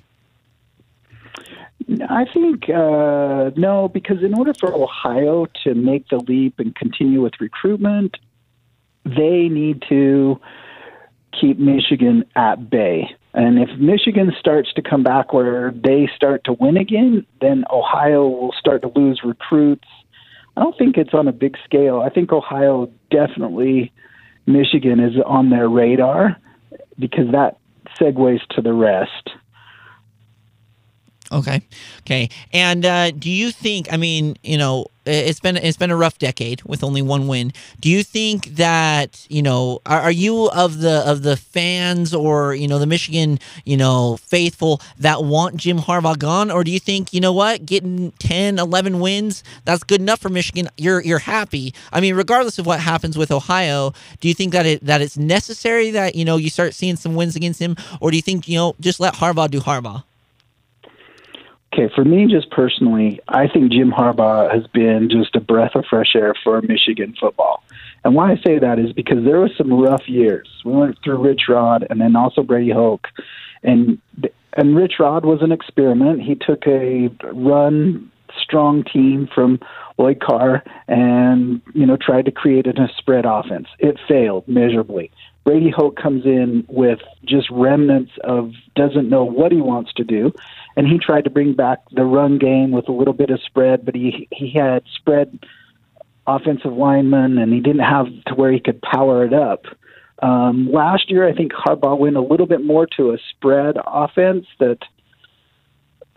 I 2.01 2.25
think 2.33 2.69
uh, 2.69 3.51
no, 3.55 3.89
because 3.93 4.23
in 4.23 4.33
order 4.33 4.53
for 4.53 4.73
Ohio 4.73 5.47
to 5.63 5.75
make 5.75 6.07
the 6.09 6.17
leap 6.17 6.59
and 6.59 6.75
continue 6.75 7.21
with 7.21 7.33
recruitment, 7.39 8.17
they 9.05 9.49
need 9.49 9.83
to 9.89 10.39
keep 11.39 11.59
Michigan 11.59 12.25
at 12.35 12.69
bay. 12.69 13.15
And 13.33 13.57
if 13.57 13.69
Michigan 13.79 14.31
starts 14.39 14.71
to 14.73 14.81
come 14.81 15.03
back 15.03 15.33
where 15.33 15.71
they 15.71 16.07
start 16.15 16.43
to 16.45 16.53
win 16.53 16.77
again, 16.77 17.25
then 17.41 17.65
Ohio 17.71 18.27
will 18.27 18.53
start 18.57 18.83
to 18.83 18.91
lose 18.95 19.21
recruits. 19.23 19.87
I 20.55 20.61
don't 20.61 20.77
think 20.77 20.97
it's 20.97 21.13
on 21.13 21.27
a 21.27 21.31
big 21.31 21.57
scale. 21.65 22.01
I 22.01 22.09
think 22.09 22.31
Ohio 22.31 22.91
definitely, 23.09 23.91
Michigan 24.45 24.99
is 24.99 25.15
on 25.25 25.49
their 25.49 25.67
radar 25.67 26.37
because 26.99 27.31
that 27.31 27.57
segues 27.99 28.45
to 28.51 28.61
the 28.61 28.73
rest. 28.73 29.31
Okay, 31.33 31.61
okay. 32.01 32.29
And 32.53 32.85
uh, 32.85 33.09
do 33.09 33.29
you 33.29 33.51
think? 33.51 33.91
I 33.91 33.97
mean, 33.97 34.37
you 34.43 34.55
know, 34.55 34.85
it's 35.05 35.39
been 35.39 35.57
it's 35.57 35.77
been 35.77 35.89
a 35.89 35.95
rough 35.95 36.19
decade 36.19 36.61
with 36.63 36.83
only 36.83 37.01
one 37.01 37.27
win. 37.27 37.51
Do 37.79 37.89
you 37.89 38.03
think 38.03 38.45
that 38.55 39.25
you 39.29 39.41
know? 39.41 39.81
Are, 39.87 40.01
are, 40.01 40.11
you 40.11 40.49
of 40.51 40.79
the 40.79 41.03
of 41.09 41.23
the 41.23 41.35
fans 41.35 42.13
or 42.13 42.53
you 42.53 42.67
know 42.67 42.77
the 42.77 42.85
Michigan 42.85 43.39
you 43.65 43.75
know 43.75 44.17
faithful 44.17 44.79
that 44.99 45.23
want 45.23 45.57
Jim 45.57 45.79
Harbaugh 45.79 46.19
gone, 46.19 46.51
or 46.51 46.63
do 46.63 46.69
you 46.69 46.79
think 46.79 47.13
you 47.13 47.19
know 47.19 47.33
what 47.33 47.65
getting 47.65 48.11
10, 48.19 48.59
11 48.59 48.99
wins 48.99 49.43
that's 49.65 49.83
good 49.83 50.01
enough 50.01 50.19
for 50.19 50.29
Michigan? 50.29 50.69
You're 50.77 51.01
you're 51.01 51.19
happy. 51.19 51.73
I 51.91 51.99
mean, 51.99 52.15
regardless 52.15 52.59
of 52.59 52.67
what 52.67 52.79
happens 52.79 53.17
with 53.17 53.31
Ohio, 53.31 53.93
do 54.19 54.27
you 54.27 54.35
think 54.35 54.53
that 54.53 54.67
it 54.67 54.85
that 54.85 55.01
it's 55.01 55.17
necessary 55.17 55.89
that 55.91 56.13
you 56.13 56.25
know 56.25 56.37
you 56.37 56.51
start 56.51 56.75
seeing 56.75 56.95
some 56.95 57.15
wins 57.15 57.35
against 57.35 57.59
him, 57.59 57.75
or 57.99 58.11
do 58.11 58.17
you 58.17 58.23
think 58.23 58.47
you 58.47 58.57
know 58.57 58.75
just 58.79 58.99
let 58.99 59.15
Harbaugh 59.15 59.49
do 59.49 59.59
Harbaugh? 59.59 60.03
Okay, 61.73 61.89
for 61.95 62.05
me, 62.05 62.27
just 62.27 62.51
personally, 62.51 63.19
I 63.27 63.47
think 63.47 63.71
Jim 63.71 63.89
Harbaugh 63.91 64.53
has 64.53 64.67
been 64.67 65.09
just 65.09 65.35
a 65.35 65.39
breath 65.39 65.71
of 65.73 65.85
fresh 65.89 66.15
air 66.15 66.35
for 66.43 66.61
Michigan 66.61 67.15
football. 67.19 67.63
And 68.03 68.13
why 68.13 68.33
I 68.33 68.35
say 68.45 68.59
that 68.59 68.77
is 68.77 68.93
because 68.93 69.25
there 69.25 69.39
was 69.39 69.49
some 69.57 69.73
rough 69.73 70.07
years. 70.07 70.47
We 70.63 70.71
went 70.71 70.99
through 71.03 71.23
Rich 71.23 71.43
Rod 71.49 71.87
and 71.89 71.99
then 71.99 72.15
also 72.15 72.43
Brady 72.43 72.69
Hoke, 72.69 73.07
and 73.63 73.99
and 74.55 74.75
Rich 74.75 74.93
Rod 74.99 75.25
was 75.25 75.41
an 75.41 75.51
experiment. 75.51 76.21
He 76.21 76.35
took 76.35 76.67
a 76.67 77.09
run 77.33 78.11
strong 78.39 78.83
team 78.83 79.27
from 79.33 79.59
Lloyd 79.97 80.19
Carr 80.19 80.63
and 80.87 81.59
you 81.73 81.87
know 81.87 81.97
tried 81.97 82.25
to 82.25 82.31
create 82.31 82.67
a 82.67 82.87
spread 82.97 83.25
offense. 83.25 83.67
It 83.79 83.97
failed 84.07 84.47
miserably. 84.47 85.11
Brady 85.43 85.71
Hoke 85.75 85.97
comes 85.97 86.25
in 86.25 86.65
with 86.69 86.99
just 87.25 87.49
remnants 87.49 88.11
of 88.23 88.51
doesn't 88.75 89.09
know 89.09 89.25
what 89.25 89.51
he 89.51 89.59
wants 89.59 89.91
to 89.93 90.03
do, 90.03 90.33
and 90.75 90.87
he 90.87 90.97
tried 90.97 91.25
to 91.25 91.29
bring 91.29 91.53
back 91.53 91.79
the 91.91 92.03
run 92.03 92.37
game 92.37 92.71
with 92.71 92.89
a 92.89 92.91
little 92.91 93.13
bit 93.13 93.29
of 93.29 93.41
spread, 93.45 93.85
but 93.85 93.95
he 93.95 94.27
he 94.31 94.51
had 94.51 94.83
spread 94.95 95.39
offensive 96.25 96.73
linemen, 96.73 97.37
and 97.37 97.53
he 97.53 97.59
didn't 97.59 97.83
have 97.83 98.07
to 98.27 98.35
where 98.35 98.51
he 98.51 98.59
could 98.59 98.81
power 98.81 99.25
it 99.25 99.33
up. 99.33 99.65
Um, 100.21 100.71
last 100.71 101.11
year, 101.11 101.27
I 101.27 101.33
think 101.33 101.51
Harbaugh 101.51 101.97
went 101.97 102.15
a 102.15 102.21
little 102.21 102.45
bit 102.45 102.63
more 102.63 102.87
to 102.97 103.11
a 103.11 103.17
spread 103.31 103.75
offense 103.85 104.45
that 104.59 104.79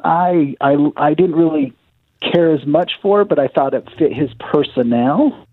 I 0.03 0.55
I 0.61 0.77
I 0.97 1.15
didn't 1.15 1.37
really 1.37 1.73
care 2.21 2.53
as 2.53 2.65
much 2.67 2.93
for, 3.03 3.25
but 3.25 3.39
I 3.39 3.49
thought 3.49 3.75
it 3.75 3.89
fit 3.99 4.13
his 4.13 4.31
personnel. 4.35 5.47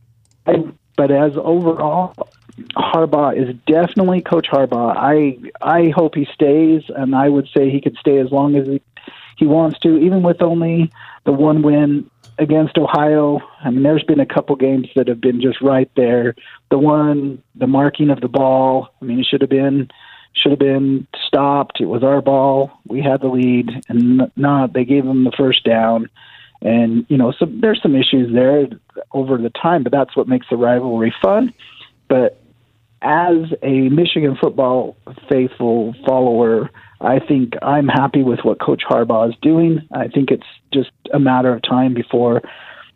I, 0.46 0.64
but 0.96 1.10
as 1.10 1.32
overall, 1.36 2.14
Harbaugh 2.76 3.36
is 3.36 3.56
definitely 3.66 4.22
Coach 4.22 4.48
Harbaugh. 4.52 4.96
I 4.96 5.38
I 5.62 5.90
hope 5.90 6.16
he 6.16 6.28
stays, 6.34 6.84
and 6.96 7.16
I 7.16 7.30
would 7.30 7.48
say 7.56 7.70
he 7.70 7.82
could 7.82 7.98
stay 7.98 8.20
as 8.20 8.32
long 8.32 8.56
as 8.56 8.68
he, 8.68 8.82
he 9.38 9.46
wants 9.46 9.80
to, 9.80 9.98
even 9.98 10.24
with 10.24 10.42
only 10.42 10.92
the 11.26 11.32
one 11.32 11.62
win 11.62 12.10
against 12.38 12.78
Ohio. 12.78 13.40
I 13.64 13.70
mean, 13.70 13.84
there's 13.84 14.04
been 14.04 14.20
a 14.20 14.26
couple 14.26 14.56
games 14.56 14.88
that 14.96 15.08
have 15.08 15.22
been 15.22 15.42
just 15.42 15.62
right 15.62 15.90
there. 15.96 16.36
The 16.70 16.78
one, 16.78 17.42
the 17.56 17.68
marking 17.68 18.10
of 18.10 18.22
the 18.22 18.28
ball. 18.28 18.90
I 19.02 19.06
mean, 19.06 19.20
it 19.20 19.26
should 19.26 19.42
have 19.42 19.50
been 19.50 19.90
should 20.36 20.52
have 20.52 20.60
been 20.60 21.08
stopped. 21.28 21.80
It 21.80 21.86
was 21.86 22.04
our 22.04 22.22
ball. 22.22 22.72
We 22.88 23.02
had 23.02 23.22
the 23.22 23.28
lead, 23.28 23.70
and 23.88 24.32
not 24.36 24.74
they 24.74 24.84
gave 24.84 25.06
them 25.06 25.24
the 25.24 25.32
first 25.32 25.64
down. 25.64 26.10
And 26.62 27.06
you 27.10 27.18
know, 27.18 27.32
so 27.32 27.46
there's 27.46 27.82
some 27.82 27.96
issues 27.96 28.34
there 28.34 28.68
over 29.12 29.38
the 29.38 29.52
time, 29.52 29.84
but 29.84 29.92
that's 29.92 30.16
what 30.16 30.28
makes 30.28 30.48
the 30.50 30.56
rivalry 30.56 31.14
fun. 31.22 31.54
But 32.08 32.40
as 33.02 33.54
a 33.62 33.90
Michigan 33.90 34.38
football 34.40 34.96
faithful 35.30 35.94
follower, 36.06 36.72
I 37.04 37.20
think 37.20 37.54
I'm 37.62 37.88
happy 37.88 38.24
with 38.24 38.40
what 38.44 38.62
Coach 38.62 38.84
Harbaugh 38.90 39.30
is 39.30 39.36
doing. 39.42 39.88
I 39.92 40.08
think 40.08 40.32
it's 40.32 40.48
just 40.74 40.92
a 41.14 41.20
matter 41.20 41.54
of 41.54 41.62
time 41.62 41.94
before 41.94 42.42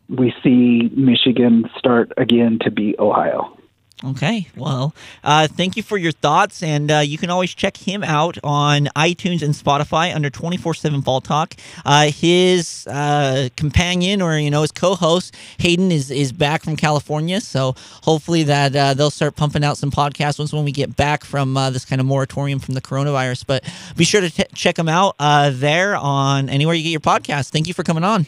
we 0.09 0.33
see 0.41 0.89
Michigan 0.95 1.65
start 1.77 2.13
again 2.17 2.59
to 2.61 2.71
beat 2.71 2.97
Ohio. 2.99 3.56
Okay. 4.03 4.47
Well, 4.55 4.93
uh, 5.23 5.47
thank 5.47 5.75
you 5.75 5.81
for 5.81 5.97
your 5.97 6.11
thoughts. 6.11 6.61
And 6.61 6.91
uh, 6.91 6.99
you 6.99 7.17
can 7.17 7.31
always 7.31 7.55
check 7.55 7.75
him 7.75 8.03
out 8.03 8.37
on 8.43 8.89
iTunes 8.95 9.41
and 9.41 9.55
Spotify 9.55 10.13
under 10.13 10.29
24 10.29 10.75
7 10.75 11.01
Ball 11.01 11.19
Talk. 11.19 11.55
Uh, 11.83 12.11
his 12.11 12.85
uh, 12.87 13.49
companion 13.55 14.21
or, 14.21 14.37
you 14.37 14.51
know, 14.51 14.61
his 14.61 14.71
co 14.71 14.93
host, 14.93 15.35
Hayden, 15.57 15.91
is, 15.91 16.11
is 16.11 16.31
back 16.31 16.63
from 16.63 16.75
California. 16.75 17.41
So 17.41 17.73
hopefully 18.03 18.43
that 18.43 18.75
uh, 18.75 18.93
they'll 18.93 19.10
start 19.10 19.36
pumping 19.36 19.63
out 19.63 19.79
some 19.79 19.89
podcasts 19.89 20.38
once 20.38 20.53
when 20.53 20.63
we 20.63 20.71
get 20.71 20.95
back 20.95 21.23
from 21.23 21.57
uh, 21.57 21.71
this 21.71 21.83
kind 21.83 21.99
of 21.99 22.05
moratorium 22.05 22.60
from 22.60 22.75
the 22.75 22.81
coronavirus. 22.81 23.45
But 23.47 23.63
be 23.95 24.03
sure 24.03 24.21
to 24.21 24.29
t- 24.29 24.43
check 24.53 24.77
him 24.77 24.89
out 24.89 25.15
there 25.17 25.95
on 25.95 26.49
anywhere 26.49 26.75
you 26.75 26.83
get 26.83 26.91
your 26.91 26.99
podcast. 26.99 27.49
Thank 27.49 27.67
you 27.67 27.73
for 27.73 27.81
coming 27.83 28.03
on. 28.03 28.27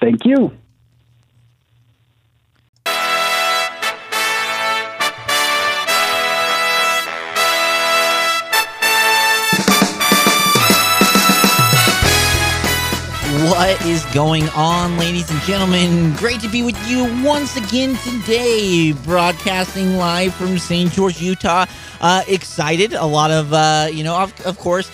Thank 0.00 0.24
you. 0.24 0.56
What 13.50 13.84
is 13.86 14.04
going 14.14 14.48
on, 14.50 14.96
ladies 14.98 15.28
and 15.28 15.40
gentlemen? 15.40 16.12
Great 16.14 16.40
to 16.42 16.48
be 16.48 16.62
with 16.62 16.78
you 16.88 17.02
once 17.24 17.56
again 17.56 17.96
today, 17.96 18.92
broadcasting 18.92 19.96
live 19.96 20.32
from 20.32 20.58
St. 20.58 20.92
George, 20.92 21.20
Utah. 21.20 21.66
Uh, 22.00 22.22
excited, 22.28 22.92
a 22.92 23.04
lot 23.04 23.32
of, 23.32 23.52
uh, 23.52 23.88
you 23.90 24.04
know, 24.04 24.16
of, 24.16 24.46
of 24.46 24.58
course, 24.58 24.88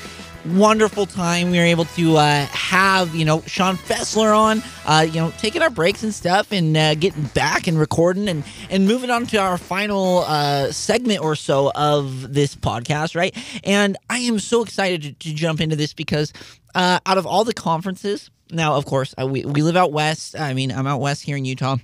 wonderful 0.57 1.07
time. 1.07 1.51
We 1.51 1.59
were 1.59 1.65
able 1.65 1.85
to 1.87 2.17
uh, 2.17 2.47
have, 2.47 3.15
you 3.15 3.25
know, 3.25 3.43
Sean 3.47 3.77
Fessler 3.77 4.37
on, 4.37 4.63
uh, 4.87 5.03
you 5.03 5.21
know, 5.21 5.33
taking 5.39 5.63
our 5.63 5.71
breaks 5.71 6.03
and 6.03 6.15
stuff 6.15 6.53
and 6.53 6.77
uh, 6.77 6.95
getting 6.95 7.25
back 7.25 7.67
and 7.67 7.79
recording 7.79 8.29
and, 8.29 8.45
and 8.71 8.87
moving 8.87 9.11
on 9.11 9.27
to 9.27 9.39
our 9.39 9.59
final 9.59 10.25
uh, 10.27 10.71
segment 10.73 11.23
or 11.23 11.35
so 11.37 11.73
of 11.75 12.33
this 12.33 12.55
podcast, 12.55 13.15
right? 13.15 13.37
And 13.65 13.97
I 14.09 14.19
am 14.19 14.39
so 14.39 14.63
excited 14.63 15.03
to, 15.03 15.13
to 15.13 15.35
jump 15.35 15.61
into 15.61 15.77
this 15.77 15.93
because 15.93 16.33
uh, 16.75 17.01
out 17.07 17.19
of 17.19 17.27
all 17.27 17.45
the 17.45 17.55
conferences, 17.55 18.31
now, 18.51 18.75
of 18.75 18.87
course, 18.87 19.15
uh, 19.21 19.27
we, 19.27 19.45
we 19.45 19.63
live 19.63 19.77
out 19.77 19.93
west. 19.93 20.39
I 20.39 20.55
mean, 20.55 20.73
I'm 20.73 20.87
out 20.87 21.01
west 21.01 21.23
here 21.23 21.37
in 21.37 21.45
Utah. 21.45 21.77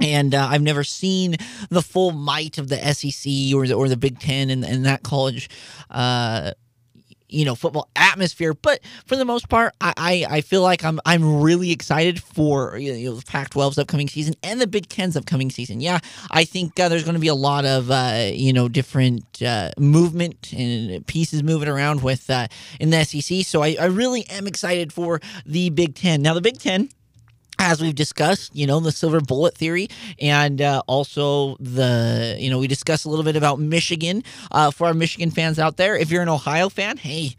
And 0.00 0.34
uh, 0.34 0.48
I've 0.50 0.62
never 0.62 0.84
seen 0.84 1.36
the 1.68 1.82
full 1.82 2.12
might 2.12 2.58
of 2.58 2.68
the 2.68 2.76
SEC 2.92 3.54
or 3.54 3.66
the, 3.66 3.74
or 3.74 3.88
the 3.88 3.96
Big 3.96 4.18
Ten 4.18 4.50
and, 4.50 4.64
and 4.64 4.86
that 4.86 5.02
college 5.02 5.48
uh, 5.90 6.52
you 7.32 7.44
know 7.44 7.54
football 7.54 7.88
atmosphere. 7.96 8.54
But 8.54 8.80
for 9.06 9.16
the 9.16 9.24
most 9.24 9.48
part, 9.48 9.74
I 9.80 9.92
I, 9.96 10.26
I 10.36 10.40
feel 10.40 10.62
like 10.62 10.84
I'm 10.84 11.00
I'm 11.06 11.42
really 11.42 11.70
excited 11.70 12.22
for 12.22 12.76
you 12.76 12.92
know 12.92 13.16
the 13.16 13.24
Pac-12's 13.24 13.78
upcoming 13.78 14.08
season 14.08 14.34
and 14.42 14.60
the 14.60 14.66
Big 14.66 14.88
Ten's 14.88 15.16
upcoming 15.16 15.50
season. 15.50 15.80
Yeah, 15.80 15.98
I 16.30 16.44
think 16.44 16.78
uh, 16.78 16.88
there's 16.88 17.04
going 17.04 17.14
to 17.14 17.20
be 17.20 17.28
a 17.28 17.34
lot 17.34 17.64
of 17.64 17.90
uh, 17.90 18.30
you 18.32 18.52
know 18.52 18.68
different 18.68 19.42
uh, 19.42 19.70
movement 19.78 20.52
and 20.52 21.06
pieces 21.06 21.42
moving 21.42 21.68
around 21.68 22.02
with 22.02 22.28
uh, 22.30 22.48
in 22.80 22.90
the 22.90 23.04
SEC. 23.04 23.44
So 23.44 23.62
I, 23.62 23.76
I 23.80 23.86
really 23.86 24.28
am 24.28 24.46
excited 24.46 24.92
for 24.92 25.20
the 25.46 25.70
Big 25.70 25.94
Ten. 25.94 26.22
Now 26.22 26.34
the 26.34 26.40
Big 26.40 26.58
Ten 26.58 26.88
as 27.62 27.80
we've 27.80 27.94
discussed, 27.94 28.54
you 28.56 28.66
know, 28.66 28.80
the 28.80 28.90
silver 28.90 29.20
bullet 29.20 29.56
theory, 29.56 29.88
and 30.20 30.60
uh, 30.60 30.82
also 30.88 31.56
the, 31.60 32.36
you 32.38 32.50
know, 32.50 32.58
we 32.58 32.66
discussed 32.66 33.04
a 33.04 33.08
little 33.08 33.24
bit 33.24 33.36
about 33.36 33.60
Michigan 33.60 34.24
uh, 34.50 34.70
for 34.72 34.88
our 34.88 34.94
Michigan 34.94 35.30
fans 35.30 35.58
out 35.60 35.76
there. 35.76 35.96
If 35.96 36.10
you're 36.10 36.22
an 36.22 36.28
Ohio 36.28 36.68
fan, 36.68 36.96
hey, 36.96 37.36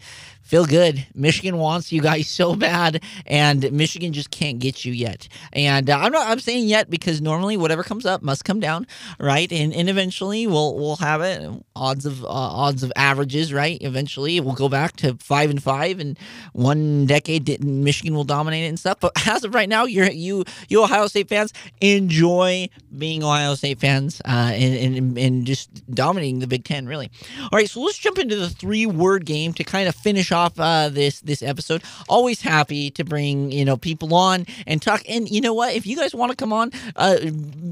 feel 0.53 0.65
good. 0.67 1.03
Michigan 1.15 1.57
wants 1.57 1.91
you 1.91 1.99
guys 1.99 2.27
so 2.27 2.55
bad, 2.55 3.01
and 3.25 3.71
Michigan 3.71 4.13
just 4.13 4.29
can't 4.29 4.59
get 4.59 4.85
you 4.85 4.93
yet. 4.93 5.27
And 5.51 5.89
uh, 5.89 5.97
I'm 5.97 6.11
not. 6.11 6.27
I'm 6.27 6.37
saying 6.37 6.67
yet 6.67 6.91
because 6.91 7.21
normally 7.21 7.57
whatever 7.57 7.81
comes 7.81 8.05
up 8.05 8.21
must 8.21 8.45
come 8.45 8.59
down, 8.59 8.85
right? 9.19 9.51
And 9.51 9.73
and 9.73 9.89
eventually 9.89 10.45
we'll 10.45 10.75
we'll 10.75 10.97
have 10.97 11.21
it. 11.21 11.49
Odds 11.75 12.05
of 12.05 12.23
uh, 12.23 12.27
odds 12.27 12.83
of 12.83 12.93
averages, 12.95 13.51
right? 13.51 13.79
Eventually 13.81 14.39
we'll 14.41 14.53
go 14.53 14.69
back 14.69 14.95
to 14.97 15.15
five 15.15 15.49
and 15.49 15.61
five, 15.63 15.99
and 15.99 16.19
one 16.51 17.07
decade 17.07 17.63
Michigan 17.63 18.13
will 18.13 18.23
dominate 18.23 18.65
it 18.65 18.67
and 18.67 18.79
stuff. 18.79 18.99
But 18.99 19.13
as 19.27 19.43
of 19.43 19.55
right 19.55 19.67
now, 19.67 19.85
you're 19.85 20.11
you 20.11 20.43
you 20.69 20.83
Ohio 20.83 21.07
State 21.07 21.29
fans 21.29 21.51
enjoy 21.81 22.69
being 22.95 23.23
Ohio 23.23 23.55
State 23.55 23.79
fans 23.79 24.21
uh, 24.23 24.51
and, 24.53 24.97
and 24.97 25.17
and 25.17 25.47
just 25.47 25.83
dominating 25.91 26.37
the 26.37 26.47
Big 26.47 26.63
Ten, 26.63 26.85
really. 26.85 27.09
All 27.41 27.49
right, 27.53 27.67
so 27.67 27.81
let's 27.81 27.97
jump 27.97 28.19
into 28.19 28.35
the 28.35 28.51
three 28.51 28.85
word 28.85 29.25
game 29.25 29.51
to 29.53 29.63
kind 29.63 29.89
of 29.89 29.95
finish 29.95 30.31
off 30.31 30.42
uh, 30.57 30.89
this 30.89 31.21
this 31.21 31.41
episode. 31.41 31.83
Always 32.09 32.41
happy 32.41 32.91
to 32.91 33.03
bring 33.03 33.51
you 33.51 33.65
know 33.65 33.77
people 33.77 34.13
on 34.13 34.45
and 34.67 34.81
talk. 34.81 35.03
And 35.07 35.29
you 35.29 35.41
know 35.41 35.53
what? 35.53 35.73
If 35.73 35.85
you 35.85 35.95
guys 35.95 36.13
want 36.13 36.31
to 36.31 36.35
come 36.35 36.53
on, 36.53 36.71
uh, 36.95 37.17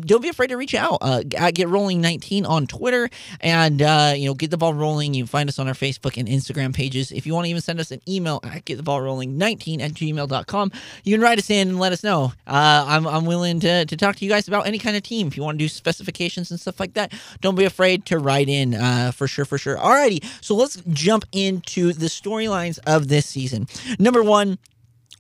don't 0.02 0.22
be 0.22 0.30
afraid 0.30 0.48
to 0.48 0.58
reach 0.58 0.76
out. 0.76 0.98
Uh, 1.02 1.24
Get 1.54 1.68
Rolling 1.68 2.02
19 2.02 2.46
on 2.46 2.68
Twitter, 2.68 3.10
and 3.40 3.82
uh, 3.82 4.14
you 4.16 4.28
know 4.28 4.34
get 4.34 4.52
the 4.52 4.58
ball 4.58 4.74
rolling. 4.74 5.14
You 5.14 5.26
find 5.26 5.50
us 5.50 5.60
on 5.60 5.68
our 5.68 5.74
Facebook 5.74 6.18
and 6.18 6.28
Instagram 6.28 6.74
pages. 6.74 7.12
If 7.12 7.26
you 7.26 7.34
want 7.34 7.46
to 7.46 7.50
even 7.50 7.62
send 7.62 7.80
us 7.80 7.92
an 7.92 8.02
email 8.08 8.40
at 8.44 8.66
Get 8.66 8.78
the 8.78 8.84
Ball 8.84 9.02
Rolling 9.02 9.38
19 9.38 9.82
at 9.82 9.92
gmail.com, 9.92 10.72
you 11.04 11.14
can 11.14 11.22
write 11.22 11.40
us 11.40 11.50
in 11.50 11.70
and 11.70 11.80
let 11.80 11.92
us 11.92 12.04
know. 12.04 12.34
Uh, 12.48 12.86
I'm 12.88 13.08
I'm 13.08 13.26
willing 13.26 13.60
to 13.62 13.86
to 13.86 13.98
talk 13.98 14.16
to 14.18 14.26
you 14.26 14.32
guys 14.32 14.48
about 14.48 14.68
any 14.68 14.80
kind 14.80 14.96
of 14.96 15.04
team. 15.04 15.28
If 15.28 15.38
you 15.38 15.44
want 15.44 15.58
to 15.60 15.64
do 15.64 15.70
specifications 15.70 16.52
and 16.52 16.60
stuff 16.60 16.80
like 16.80 16.94
that, 16.94 17.14
don't 17.42 17.56
be 17.56 17.66
afraid 17.66 18.06
to 18.08 18.20
write 18.20 18.50
in 18.50 18.74
uh, 18.74 19.12
for 19.12 19.28
sure, 19.28 19.46
for 19.46 19.58
sure. 19.58 19.78
Alrighty, 19.78 20.24
so 20.42 20.56
let's 20.56 20.82
jump 20.92 21.26
into 21.32 21.94
the 21.94 22.10
storylines 22.52 22.80
of 22.86 23.08
this 23.08 23.26
season. 23.26 23.68
Number 24.00 24.24
one, 24.24 24.58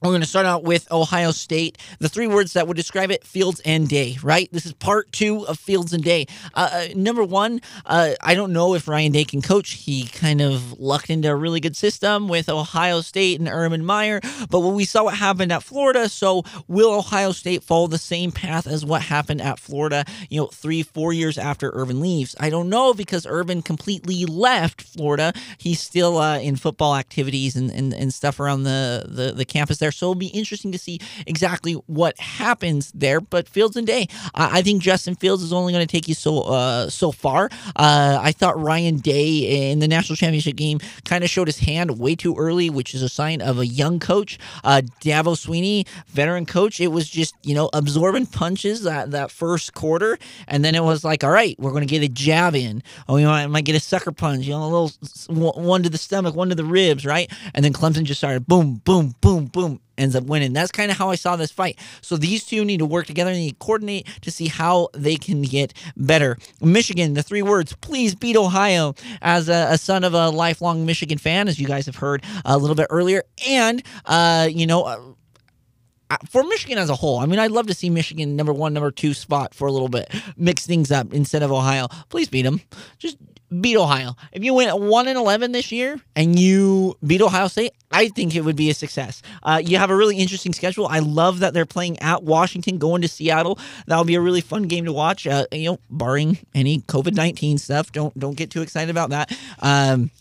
we're 0.01 0.09
going 0.09 0.21
to 0.21 0.27
start 0.27 0.47
out 0.47 0.63
with 0.63 0.91
Ohio 0.91 1.29
State. 1.29 1.77
The 1.99 2.09
three 2.09 2.25
words 2.25 2.53
that 2.53 2.67
would 2.67 2.75
describe 2.75 3.11
it 3.11 3.23
Fields 3.23 3.61
and 3.65 3.87
Day, 3.87 4.17
right? 4.23 4.49
This 4.51 4.65
is 4.65 4.73
part 4.73 5.11
two 5.11 5.45
of 5.45 5.59
Fields 5.59 5.93
and 5.93 6.03
Day. 6.03 6.25
Uh, 6.55 6.69
uh, 6.71 6.85
number 6.95 7.23
one, 7.23 7.61
uh, 7.85 8.13
I 8.19 8.33
don't 8.33 8.51
know 8.51 8.73
if 8.73 8.87
Ryan 8.87 9.11
Day 9.11 9.25
can 9.25 9.43
coach. 9.43 9.73
He 9.73 10.07
kind 10.07 10.41
of 10.41 10.79
lucked 10.79 11.11
into 11.11 11.29
a 11.29 11.35
really 11.35 11.59
good 11.59 11.75
system 11.77 12.27
with 12.27 12.49
Ohio 12.49 13.01
State 13.01 13.39
and 13.39 13.47
Urban 13.47 13.85
Meyer. 13.85 14.21
But 14.49 14.61
we 14.61 14.85
saw 14.85 15.03
what 15.03 15.13
happened 15.13 15.51
at 15.51 15.61
Florida, 15.61 16.09
so 16.09 16.43
will 16.67 16.93
Ohio 16.95 17.31
State 17.31 17.63
follow 17.63 17.85
the 17.85 17.99
same 17.99 18.31
path 18.31 18.65
as 18.65 18.83
what 18.83 19.03
happened 19.03 19.41
at 19.41 19.59
Florida, 19.59 20.03
you 20.29 20.41
know, 20.41 20.47
three, 20.47 20.81
four 20.81 21.13
years 21.13 21.37
after 21.37 21.69
Urban 21.75 22.01
leaves? 22.01 22.35
I 22.39 22.49
don't 22.49 22.69
know 22.69 22.95
because 22.95 23.27
Urban 23.29 23.61
completely 23.61 24.25
left 24.25 24.81
Florida. 24.81 25.31
He's 25.59 25.79
still 25.79 26.17
uh, 26.17 26.39
in 26.39 26.55
football 26.55 26.95
activities 26.95 27.55
and, 27.55 27.69
and, 27.69 27.93
and 27.93 28.11
stuff 28.11 28.39
around 28.39 28.63
the, 28.63 29.05
the, 29.07 29.33
the 29.33 29.45
campus 29.45 29.77
there 29.77 29.90
there. 29.91 29.97
So 29.97 30.07
it'll 30.07 30.15
be 30.15 30.27
interesting 30.27 30.71
to 30.71 30.77
see 30.77 30.99
exactly 31.27 31.73
what 31.87 32.19
happens 32.19 32.91
there. 32.93 33.21
But 33.21 33.47
Fields 33.47 33.75
and 33.75 33.85
Day, 33.85 34.07
I, 34.33 34.59
I 34.59 34.61
think 34.61 34.81
Justin 34.81 35.15
Fields 35.15 35.43
is 35.43 35.53
only 35.53 35.73
going 35.73 35.85
to 35.85 35.91
take 35.91 36.07
you 36.07 36.13
so 36.13 36.41
uh, 36.43 36.89
so 36.89 37.11
far. 37.11 37.49
Uh, 37.75 38.19
I 38.21 38.31
thought 38.31 38.59
Ryan 38.59 38.97
Day 38.97 39.71
in 39.71 39.79
the 39.79 39.87
national 39.87 40.15
championship 40.15 40.55
game 40.55 40.79
kind 41.05 41.23
of 41.23 41.29
showed 41.29 41.47
his 41.47 41.59
hand 41.59 41.99
way 41.99 42.15
too 42.15 42.35
early, 42.37 42.69
which 42.69 42.93
is 42.93 43.01
a 43.01 43.09
sign 43.09 43.41
of 43.41 43.59
a 43.59 43.67
young 43.67 43.99
coach. 43.99 44.37
Uh, 44.63 44.81
Dabo 45.01 45.35
Swinney, 45.35 45.87
veteran 46.07 46.45
coach, 46.45 46.79
it 46.79 46.87
was 46.87 47.09
just 47.09 47.35
you 47.43 47.53
know 47.53 47.69
absorbing 47.73 48.25
punches 48.25 48.83
that 48.83 49.11
that 49.11 49.31
first 49.31 49.73
quarter, 49.73 50.17
and 50.47 50.63
then 50.63 50.75
it 50.75 50.83
was 50.83 51.03
like, 51.03 51.23
all 51.23 51.31
right, 51.31 51.55
we're 51.59 51.71
going 51.71 51.87
to 51.87 51.91
get 51.91 52.03
a 52.03 52.09
jab 52.09 52.55
in. 52.55 52.83
Oh, 53.07 53.17
you 53.17 53.27
might 53.27 53.65
get 53.65 53.75
a 53.75 53.79
sucker 53.79 54.11
punch, 54.11 54.45
you 54.45 54.51
know, 54.51 54.63
a 54.63 54.71
little 54.71 54.91
one 55.27 55.83
to 55.83 55.89
the 55.89 55.97
stomach, 55.97 56.35
one 56.35 56.49
to 56.49 56.55
the 56.55 56.65
ribs, 56.65 57.05
right? 57.05 57.31
And 57.53 57.63
then 57.63 57.73
Clemson 57.73 58.03
just 58.03 58.19
started 58.19 58.47
boom, 58.47 58.81
boom, 58.85 59.15
boom, 59.21 59.45
boom 59.45 59.80
ends 59.97 60.15
up 60.15 60.23
winning. 60.23 60.53
That's 60.53 60.71
kind 60.71 60.89
of 60.89 60.97
how 60.97 61.09
I 61.09 61.15
saw 61.15 61.35
this 61.35 61.51
fight. 61.51 61.77
So 62.01 62.17
these 62.17 62.43
two 62.45 62.65
need 62.65 62.79
to 62.79 62.85
work 62.85 63.05
together 63.05 63.31
and 63.31 63.39
need 63.39 63.51
to 63.51 63.55
coordinate 63.57 64.07
to 64.21 64.31
see 64.31 64.47
how 64.47 64.89
they 64.93 65.15
can 65.15 65.41
get 65.43 65.73
better. 65.95 66.37
Michigan, 66.61 67.13
the 67.13 67.23
three 67.23 67.41
words, 67.41 67.75
please 67.81 68.15
beat 68.15 68.35
Ohio 68.35 68.95
as 69.21 69.49
a, 69.49 69.67
a 69.71 69.77
son 69.77 70.03
of 70.03 70.13
a 70.13 70.29
lifelong 70.29 70.85
Michigan 70.85 71.17
fan, 71.17 71.47
as 71.47 71.59
you 71.59 71.67
guys 71.67 71.85
have 71.85 71.97
heard 71.97 72.23
a 72.45 72.57
little 72.57 72.75
bit 72.75 72.87
earlier. 72.89 73.23
And, 73.47 73.83
uh, 74.05 74.47
you 74.51 74.65
know, 74.65 74.83
uh, 74.83 76.17
for 76.29 76.43
Michigan 76.43 76.77
as 76.77 76.89
a 76.89 76.95
whole, 76.95 77.19
I 77.19 77.25
mean, 77.25 77.39
I'd 77.39 77.51
love 77.51 77.67
to 77.67 77.73
see 77.73 77.89
Michigan 77.89 78.35
number 78.35 78.51
one, 78.51 78.73
number 78.73 78.91
two 78.91 79.13
spot 79.13 79.53
for 79.53 79.67
a 79.67 79.71
little 79.71 79.87
bit, 79.87 80.13
mix 80.35 80.65
things 80.65 80.91
up 80.91 81.13
instead 81.13 81.43
of 81.43 81.51
Ohio. 81.51 81.87
Please 82.09 82.27
beat 82.27 82.41
them. 82.41 82.61
Just 82.97 83.17
beat 83.59 83.75
Ohio. 83.75 84.15
If 84.31 84.43
you 84.43 84.53
went 84.53 84.79
one 84.79 85.07
and 85.07 85.17
eleven 85.17 85.51
this 85.51 85.71
year 85.71 85.99
and 86.15 86.39
you 86.39 86.97
beat 87.05 87.21
Ohio 87.21 87.47
State, 87.47 87.73
I 87.91 88.07
think 88.09 88.35
it 88.35 88.41
would 88.41 88.55
be 88.55 88.69
a 88.69 88.73
success. 88.73 89.21
Uh, 89.43 89.61
you 89.63 89.77
have 89.77 89.89
a 89.89 89.95
really 89.95 90.17
interesting 90.17 90.53
schedule. 90.53 90.87
I 90.87 90.99
love 90.99 91.39
that 91.39 91.53
they're 91.53 91.65
playing 91.65 91.99
at 91.99 92.23
Washington, 92.23 92.77
going 92.77 93.01
to 93.01 93.07
Seattle. 93.07 93.59
That'll 93.87 94.05
be 94.05 94.15
a 94.15 94.21
really 94.21 94.41
fun 94.41 94.63
game 94.63 94.85
to 94.85 94.93
watch. 94.93 95.27
Uh, 95.27 95.45
you 95.51 95.71
know, 95.71 95.79
barring 95.89 96.37
any 96.55 96.79
COVID 96.81 97.13
nineteen 97.13 97.57
stuff. 97.57 97.91
Don't 97.91 98.17
don't 98.17 98.37
get 98.37 98.49
too 98.49 98.61
excited 98.61 98.89
about 98.89 99.09
that. 99.09 99.37
Um, 99.59 100.11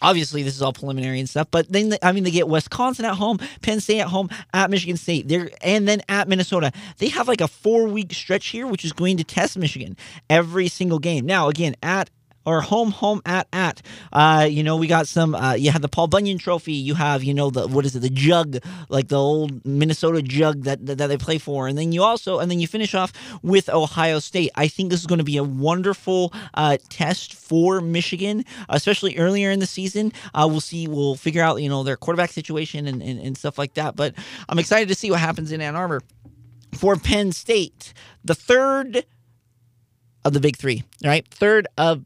obviously 0.00 0.42
this 0.42 0.54
is 0.54 0.62
all 0.62 0.72
preliminary 0.72 1.18
and 1.18 1.28
stuff 1.28 1.48
but 1.50 1.70
then 1.70 1.92
i 2.02 2.12
mean 2.12 2.24
they 2.24 2.30
get 2.30 2.48
wisconsin 2.48 3.04
at 3.04 3.14
home 3.14 3.38
penn 3.62 3.80
state 3.80 4.00
at 4.00 4.08
home 4.08 4.28
at 4.54 4.70
michigan 4.70 4.96
state 4.96 5.26
there 5.28 5.50
and 5.62 5.88
then 5.88 6.00
at 6.08 6.28
minnesota 6.28 6.72
they 6.98 7.08
have 7.08 7.26
like 7.26 7.40
a 7.40 7.48
four 7.48 7.88
week 7.88 8.12
stretch 8.12 8.46
here 8.46 8.66
which 8.66 8.84
is 8.84 8.92
going 8.92 9.16
to 9.16 9.24
test 9.24 9.58
michigan 9.58 9.96
every 10.30 10.68
single 10.68 10.98
game 10.98 11.26
now 11.26 11.48
again 11.48 11.74
at 11.82 12.10
or 12.48 12.62
home, 12.62 12.90
home, 12.90 13.20
at, 13.26 13.46
at. 13.52 13.82
Uh, 14.12 14.48
you 14.50 14.62
know, 14.62 14.76
we 14.76 14.86
got 14.86 15.06
some. 15.06 15.34
Uh, 15.34 15.54
you 15.54 15.70
have 15.70 15.82
the 15.82 15.88
Paul 15.88 16.06
Bunyan 16.06 16.38
Trophy. 16.38 16.72
You 16.72 16.94
have, 16.94 17.22
you 17.22 17.34
know, 17.34 17.50
the 17.50 17.68
what 17.68 17.84
is 17.84 17.94
it, 17.94 18.00
the 18.00 18.10
jug, 18.10 18.58
like 18.88 19.08
the 19.08 19.18
old 19.18 19.64
Minnesota 19.66 20.22
jug 20.22 20.62
that, 20.62 20.84
that, 20.86 20.98
that 20.98 21.06
they 21.08 21.18
play 21.18 21.38
for, 21.38 21.68
and 21.68 21.76
then 21.76 21.92
you 21.92 22.02
also, 22.02 22.38
and 22.38 22.50
then 22.50 22.58
you 22.58 22.66
finish 22.66 22.94
off 22.94 23.12
with 23.42 23.68
Ohio 23.68 24.18
State. 24.18 24.50
I 24.54 24.68
think 24.68 24.90
this 24.90 25.00
is 25.00 25.06
going 25.06 25.18
to 25.18 25.24
be 25.24 25.36
a 25.36 25.44
wonderful 25.44 26.32
uh, 26.54 26.78
test 26.88 27.34
for 27.34 27.80
Michigan, 27.80 28.44
especially 28.68 29.18
earlier 29.18 29.50
in 29.50 29.58
the 29.58 29.66
season. 29.66 30.12
Uh, 30.34 30.46
we'll 30.50 30.60
see. 30.60 30.88
We'll 30.88 31.16
figure 31.16 31.42
out, 31.42 31.60
you 31.60 31.68
know, 31.68 31.82
their 31.82 31.96
quarterback 31.96 32.30
situation 32.30 32.86
and, 32.86 33.02
and, 33.02 33.20
and 33.20 33.36
stuff 33.36 33.58
like 33.58 33.74
that. 33.74 33.94
But 33.94 34.14
I'm 34.48 34.58
excited 34.58 34.88
to 34.88 34.94
see 34.94 35.10
what 35.10 35.20
happens 35.20 35.52
in 35.52 35.60
Ann 35.60 35.76
Arbor 35.76 36.02
for 36.74 36.96
Penn 36.96 37.32
State, 37.32 37.92
the 38.24 38.34
third 38.34 39.04
of 40.24 40.32
the 40.32 40.40
big 40.40 40.56
three, 40.56 40.84
right? 41.04 41.26
Third 41.28 41.66
of 41.76 42.04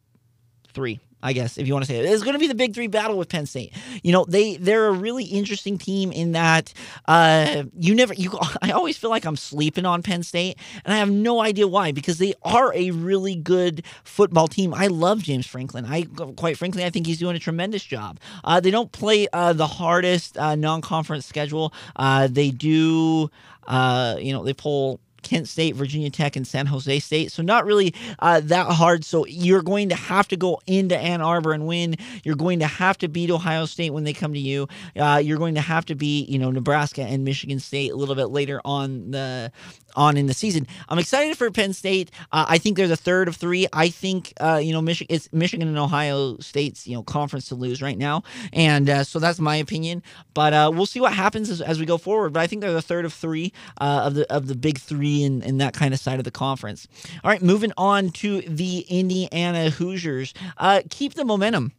three. 0.73 1.01
I 1.23 1.33
guess 1.33 1.57
if 1.57 1.69
you 1.69 1.73
want 1.73 1.87
to 1.87 1.93
say 1.93 2.01
it. 2.01 2.05
It's 2.05 2.23
going 2.23 2.33
to 2.33 2.39
be 2.39 2.49
the 2.49 2.55
big 2.55 2.75
three 2.75 2.89
battle 2.89 3.17
with 3.17 3.29
Penn 3.29 3.47
State. 3.47 3.73
You 4.03 4.13
know, 4.13 4.25
they 4.25 4.57
they're 4.57 4.89
a 4.89 4.93
really 4.93 5.25
interesting 5.25 5.79
team 5.79 6.11
in 6.11 6.33
that 6.33 6.75
uh, 7.07 7.65
you 7.79 7.95
never 7.95 8.13
you. 8.13 8.37
I 8.63 8.73
always 8.73 8.99
feel 8.99 9.11
like 9.11 9.25
I'm 9.25 9.37
sleeping 9.37 9.87
on 9.87 10.03
Penn 10.03 10.25
State, 10.25 10.59
and 10.85 10.93
I 10.93 10.97
have 10.99 11.11
no 11.11 11.41
idea 11.41 11.69
why 11.69 11.93
because 11.93 12.19
they 12.19 12.35
are 12.43 12.75
a 12.75 12.91
really 12.91 13.37
good 13.37 13.85
football 14.03 14.49
team. 14.49 14.75
I 14.75 14.89
love 14.89 15.23
James 15.23 15.47
Franklin. 15.47 15.87
I 15.87 16.03
quite 16.37 16.59
frankly, 16.59 16.85
I 16.85 16.91
think 16.91 17.07
he's 17.07 17.19
doing 17.19 17.37
a 17.37 17.41
tremendous 17.41 17.85
job. 17.85 18.19
Uh, 18.43 18.59
they 18.59 18.73
don't 18.73 18.91
play 18.91 19.29
uh, 19.33 19.53
the 19.53 19.67
hardest 19.67 20.37
uh, 20.37 20.57
non-conference 20.57 21.25
schedule. 21.25 21.73
Uh, 21.95 22.27
they 22.27 22.51
do. 22.51 23.31
Uh, 23.69 24.17
you 24.19 24.33
know, 24.33 24.43
they 24.43 24.53
pull 24.53 24.99
Kent 25.23 25.49
State, 25.49 25.75
Virginia 25.75 26.11
Tech, 26.11 26.37
and 26.37 26.47
San 26.47 26.67
Jose 26.67 26.99
State. 27.01 27.33
So 27.33 27.43
not 27.43 27.65
really 27.65 27.95
uh, 28.19 28.41
that 28.41 28.67
hard. 28.67 29.05
So 29.05 29.27
you're 29.27 29.63
going 29.63 29.89
to 29.89 29.95
have 29.95 30.29
to 30.29 30.37
go 30.37 30.61
into 30.67 30.97
Ann 30.97 31.21
Arbor 31.21 31.53
and 31.53 31.67
win. 31.67 31.97
You're 32.25 32.37
going 32.37 32.61
to 32.61 32.67
have 32.67 32.99
to 32.99 33.09
beat 33.09 33.31
Ohio 33.31 33.67
State 33.67 33.93
when 33.93 34.05
they 34.05 34.13
come 34.13 34.33
to 34.33 34.39
you. 34.39 34.69
Uh, 34.97 35.21
you're 35.23 35.39
going 35.39 35.55
to 35.55 35.61
have 35.61 35.87
to 35.87 35.95
beat 35.95 36.29
you 36.29 36.39
know 36.39 36.51
Nebraska 36.51 37.03
and 37.03 37.25
Michigan 37.25 37.61
State 37.61 37.93
a 37.93 37.97
little 37.97 38.15
bit 38.15 38.27
later 38.27 38.61
on 38.65 39.11
the 39.11 39.53
on 39.95 40.17
in 40.17 40.27
the 40.27 40.35
season. 40.35 40.67
I'm 40.89 40.99
excited 40.99 41.37
for 41.37 41.51
Penn 41.51 41.73
State. 41.73 42.11
Uh, 42.33 42.47
I 42.49 42.59
think 42.59 42.77
they're 42.77 42.89
the 42.89 42.97
third 42.97 43.29
of 43.29 43.37
three. 43.37 43.67
I 43.73 43.89
think 43.89 44.33
uh, 44.41 44.61
you 44.63 44.73
know 44.73 44.83
Michigan, 44.83 45.15
it's 45.15 45.33
Michigan 45.33 45.69
and 45.69 45.79
Ohio 45.79 46.39
State's 46.39 46.87
you 46.87 46.95
know 46.95 47.03
conference 47.03 47.49
to 47.49 47.55
lose 47.55 47.83
right 47.83 47.99
now, 47.99 48.23
and 48.53 48.89
uh, 48.89 49.05
so 49.05 49.19
that's 49.19 49.39
my 49.39 49.57
opinion. 49.57 50.03
But 50.35 50.53
uh, 50.53 50.71
we'll 50.73 50.87
see 50.87 51.01
what 51.01 51.13
happens 51.13 51.51
as, 51.51 51.61
as, 51.61 51.79
we 51.79 51.87
go 51.87 51.99
forward. 51.99 52.33
But 52.33 52.41
I 52.41 52.47
think 52.47 52.61
they're 52.61 52.73
the 52.73 52.83
third 52.83 53.05
of 53.05 53.13
three 53.13 53.53
of 53.79 54.15
the 54.15 54.33
of 54.33 54.47
the 54.47 54.55
big 54.55 54.79
three 54.79 55.12
in, 55.20 55.42
in 55.42 55.59
that 55.59 55.75
kind 55.75 55.92
of 55.94 56.01
side 56.01 56.18
of 56.18 56.25
the 56.25 56.31
conference. 56.31 56.88
All 57.22 57.31
right, 57.31 57.42
moving 57.42 57.72
on 57.77 58.11
to 58.11 58.40
the 58.42 58.81
Indiana 58.88 59.70
Hoosiers. 59.70 60.35
Uh, 60.57 60.83
keep 60.90 61.14
the 61.14 61.25
momentum 61.25 61.72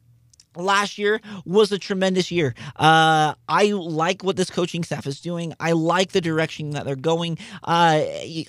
last 0.56 0.98
year 0.98 1.22
was 1.46 1.72
a 1.72 1.80
tremendous 1.80 2.32
year. 2.32 2.54
Uh, 2.76 3.34
I 3.48 3.72
like 3.72 4.24
what 4.24 4.36
this 4.36 4.50
coaching 4.50 4.84
staff 4.84 5.08
is 5.08 5.20
doing. 5.20 5.54
I 5.60 5.72
like 5.72 6.12
the 6.12 6.22
direction 6.22 6.72
that 6.72 6.86
they're 6.86 6.96
going. 6.96 7.38
Uh, 7.64 8.04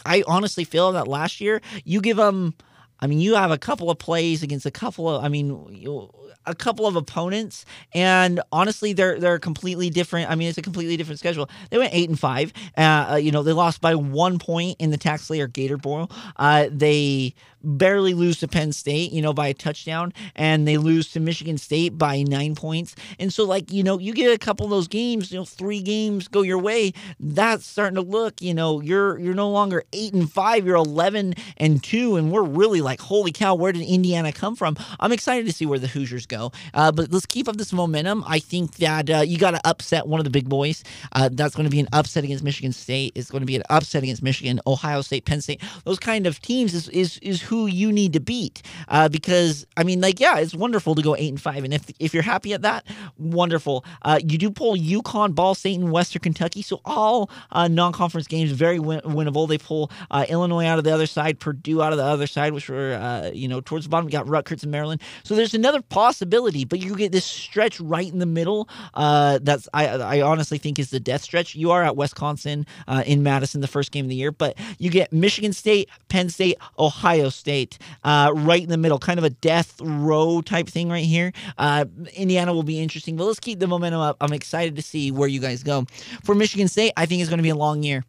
I 0.04 0.22
honestly 0.26 0.64
feel 0.64 0.92
that 0.92 1.08
last 1.08 1.40
year 1.40 1.60
you 1.84 2.00
give 2.00 2.16
them. 2.16 2.54
I 3.00 3.06
mean, 3.06 3.20
you 3.20 3.34
have 3.34 3.50
a 3.50 3.58
couple 3.58 3.90
of 3.90 3.98
plays 3.98 4.42
against 4.42 4.66
a 4.66 4.70
couple 4.70 5.10
of. 5.10 5.24
I 5.24 5.28
mean, 5.28 5.66
you, 5.70 6.10
a 6.46 6.54
couple 6.54 6.86
of 6.86 6.96
opponents, 6.96 7.64
and 7.92 8.40
honestly, 8.52 8.92
they're 8.92 9.18
they're 9.18 9.38
completely 9.38 9.90
different. 9.90 10.30
I 10.30 10.34
mean, 10.34 10.48
it's 10.48 10.58
a 10.58 10.62
completely 10.62 10.96
different 10.96 11.18
schedule. 11.18 11.48
They 11.70 11.78
went 11.78 11.94
eight 11.94 12.08
and 12.08 12.18
five. 12.18 12.52
Uh, 12.76 13.12
uh 13.12 13.16
you 13.16 13.32
know, 13.32 13.42
they 13.42 13.52
lost 13.52 13.80
by 13.80 13.94
one 13.94 14.38
point 14.38 14.76
in 14.78 14.90
the 14.90 14.98
TaxSlayer 14.98 15.52
Gator 15.52 15.76
Bowl. 15.76 16.10
Uh, 16.36 16.68
they 16.70 17.34
barely 17.64 18.14
lose 18.14 18.38
to 18.40 18.48
Penn 18.48 18.72
State, 18.72 19.12
you 19.12 19.22
know, 19.22 19.32
by 19.32 19.48
a 19.48 19.54
touchdown, 19.54 20.12
and 20.36 20.68
they 20.68 20.76
lose 20.76 21.10
to 21.12 21.20
Michigan 21.20 21.58
State 21.58 21.96
by 21.96 22.22
nine 22.22 22.54
points. 22.54 22.94
And 23.18 23.32
so, 23.32 23.44
like, 23.44 23.72
you 23.72 23.82
know, 23.82 23.98
you 23.98 24.12
get 24.12 24.32
a 24.32 24.38
couple 24.38 24.64
of 24.64 24.70
those 24.70 24.88
games, 24.88 25.32
you 25.32 25.38
know, 25.38 25.44
three 25.44 25.80
games 25.80 26.28
go 26.28 26.42
your 26.42 26.58
way. 26.58 26.92
That's 27.18 27.66
starting 27.66 27.96
to 27.96 28.02
look, 28.02 28.42
you 28.42 28.54
know, 28.54 28.80
you're 28.80 29.18
you're 29.18 29.34
no 29.34 29.50
longer 29.50 29.84
eight 29.92 30.12
and 30.12 30.30
five, 30.30 30.66
you're 30.66 30.76
eleven 30.76 31.34
and 31.56 31.82
two, 31.82 32.16
and 32.16 32.30
we're 32.30 32.42
really 32.42 32.80
like, 32.80 33.00
holy 33.00 33.32
cow, 33.32 33.54
where 33.54 33.72
did 33.72 33.82
Indiana 33.82 34.32
come 34.32 34.56
from? 34.56 34.76
I'm 35.00 35.12
excited 35.12 35.46
to 35.46 35.52
see 35.52 35.66
where 35.66 35.78
the 35.78 35.86
Hoosiers 35.86 36.13
Go. 36.22 36.52
Uh, 36.72 36.92
but 36.92 37.12
let's 37.12 37.26
keep 37.26 37.48
up 37.48 37.56
this 37.56 37.72
momentum. 37.72 38.24
I 38.26 38.38
think 38.38 38.76
that 38.76 39.10
uh, 39.10 39.18
you 39.20 39.38
got 39.38 39.50
to 39.50 39.60
upset 39.64 40.06
one 40.06 40.20
of 40.20 40.24
the 40.24 40.30
big 40.30 40.48
boys. 40.48 40.84
Uh, 41.12 41.28
that's 41.32 41.54
going 41.54 41.64
to 41.64 41.70
be 41.70 41.80
an 41.80 41.88
upset 41.92 42.24
against 42.24 42.44
Michigan 42.44 42.72
State. 42.72 43.12
It's 43.14 43.30
going 43.30 43.40
to 43.40 43.46
be 43.46 43.56
an 43.56 43.64
upset 43.68 44.02
against 44.02 44.22
Michigan, 44.22 44.60
Ohio 44.66 45.02
State, 45.02 45.24
Penn 45.24 45.40
State. 45.40 45.60
Those 45.84 45.98
kind 45.98 46.26
of 46.26 46.40
teams 46.40 46.72
is 46.74 46.88
is, 46.90 47.18
is 47.18 47.42
who 47.42 47.66
you 47.66 47.90
need 47.90 48.12
to 48.12 48.20
beat. 48.20 48.62
Uh, 48.88 49.08
because 49.08 49.66
I 49.76 49.82
mean, 49.82 50.00
like, 50.00 50.20
yeah, 50.20 50.38
it's 50.38 50.54
wonderful 50.54 50.94
to 50.94 51.02
go 51.02 51.16
eight 51.16 51.30
and 51.30 51.40
five, 51.40 51.64
and 51.64 51.74
if 51.74 51.90
if 51.98 52.14
you're 52.14 52.22
happy 52.22 52.52
at 52.52 52.62
that, 52.62 52.86
wonderful. 53.18 53.84
Uh, 54.02 54.20
you 54.22 54.38
do 54.38 54.50
pull 54.50 54.76
UConn, 54.76 55.34
Ball 55.34 55.54
State, 55.54 55.78
and 55.80 55.90
Western 55.90 56.20
Kentucky, 56.20 56.62
so 56.62 56.80
all 56.84 57.30
uh, 57.50 57.68
non-conference 57.68 58.28
games 58.28 58.52
very 58.52 58.78
win- 58.78 59.00
winnable. 59.00 59.48
They 59.48 59.58
pull 59.58 59.90
Illinois 60.28 60.66
out 60.66 60.78
of 60.78 60.84
the 60.84 60.92
other 60.92 61.06
side, 61.06 61.40
Purdue 61.40 61.82
out 61.82 61.92
of 61.92 61.98
the 61.98 62.04
other 62.04 62.26
side, 62.26 62.52
which 62.52 62.68
were 62.68 63.30
you 63.34 63.48
know 63.48 63.60
towards 63.60 63.84
the 63.86 63.90
bottom. 63.90 64.08
You 64.08 64.12
got 64.12 64.28
Rutgers 64.28 64.62
and 64.62 64.72
Maryland. 64.72 65.00
So 65.24 65.34
there's 65.34 65.54
another 65.54 65.82
possibility, 66.04 66.66
but 66.66 66.80
you 66.80 66.94
get 66.96 67.12
this 67.12 67.24
stretch 67.24 67.80
right 67.80 68.12
in 68.12 68.18
the 68.18 68.26
middle. 68.26 68.68
Uh, 68.92 69.38
that's 69.40 69.66
I 69.72 69.86
I 69.86 70.20
honestly 70.20 70.58
think 70.58 70.78
is 70.78 70.90
the 70.90 71.00
death 71.00 71.22
stretch. 71.22 71.54
You 71.54 71.70
are 71.70 71.82
at 71.82 71.96
Wisconsin 71.96 72.66
uh, 72.86 73.02
in 73.06 73.22
Madison 73.22 73.62
the 73.62 73.66
first 73.66 73.90
game 73.90 74.04
of 74.04 74.10
the 74.10 74.14
year, 74.14 74.30
but 74.30 74.54
you 74.78 74.90
get 74.90 75.14
Michigan 75.14 75.54
State, 75.54 75.88
Penn 76.10 76.28
State, 76.28 76.58
Ohio 76.78 77.30
State 77.30 77.78
uh, 78.02 78.32
right 78.34 78.62
in 78.62 78.68
the 78.68 78.76
middle, 78.76 78.98
kind 78.98 79.18
of 79.18 79.24
a 79.24 79.30
death 79.30 79.80
row 79.80 80.42
type 80.42 80.68
thing 80.68 80.90
right 80.90 81.06
here. 81.06 81.32
Uh, 81.56 81.86
Indiana 82.12 82.52
will 82.52 82.62
be 82.62 82.80
interesting, 82.80 83.16
but 83.16 83.24
let's 83.24 83.40
keep 83.40 83.58
the 83.58 83.66
momentum 83.66 84.02
up. 84.02 84.18
I'm 84.20 84.34
excited 84.34 84.76
to 84.76 84.82
see 84.82 85.10
where 85.10 85.28
you 85.28 85.40
guys 85.40 85.62
go. 85.62 85.86
For 86.22 86.34
Michigan 86.34 86.68
State, 86.68 86.92
I 86.98 87.06
think 87.06 87.22
it's 87.22 87.30
going 87.30 87.38
to 87.38 87.42
be 87.42 87.48
a 87.48 87.56
long 87.56 87.82
year. 87.82 88.04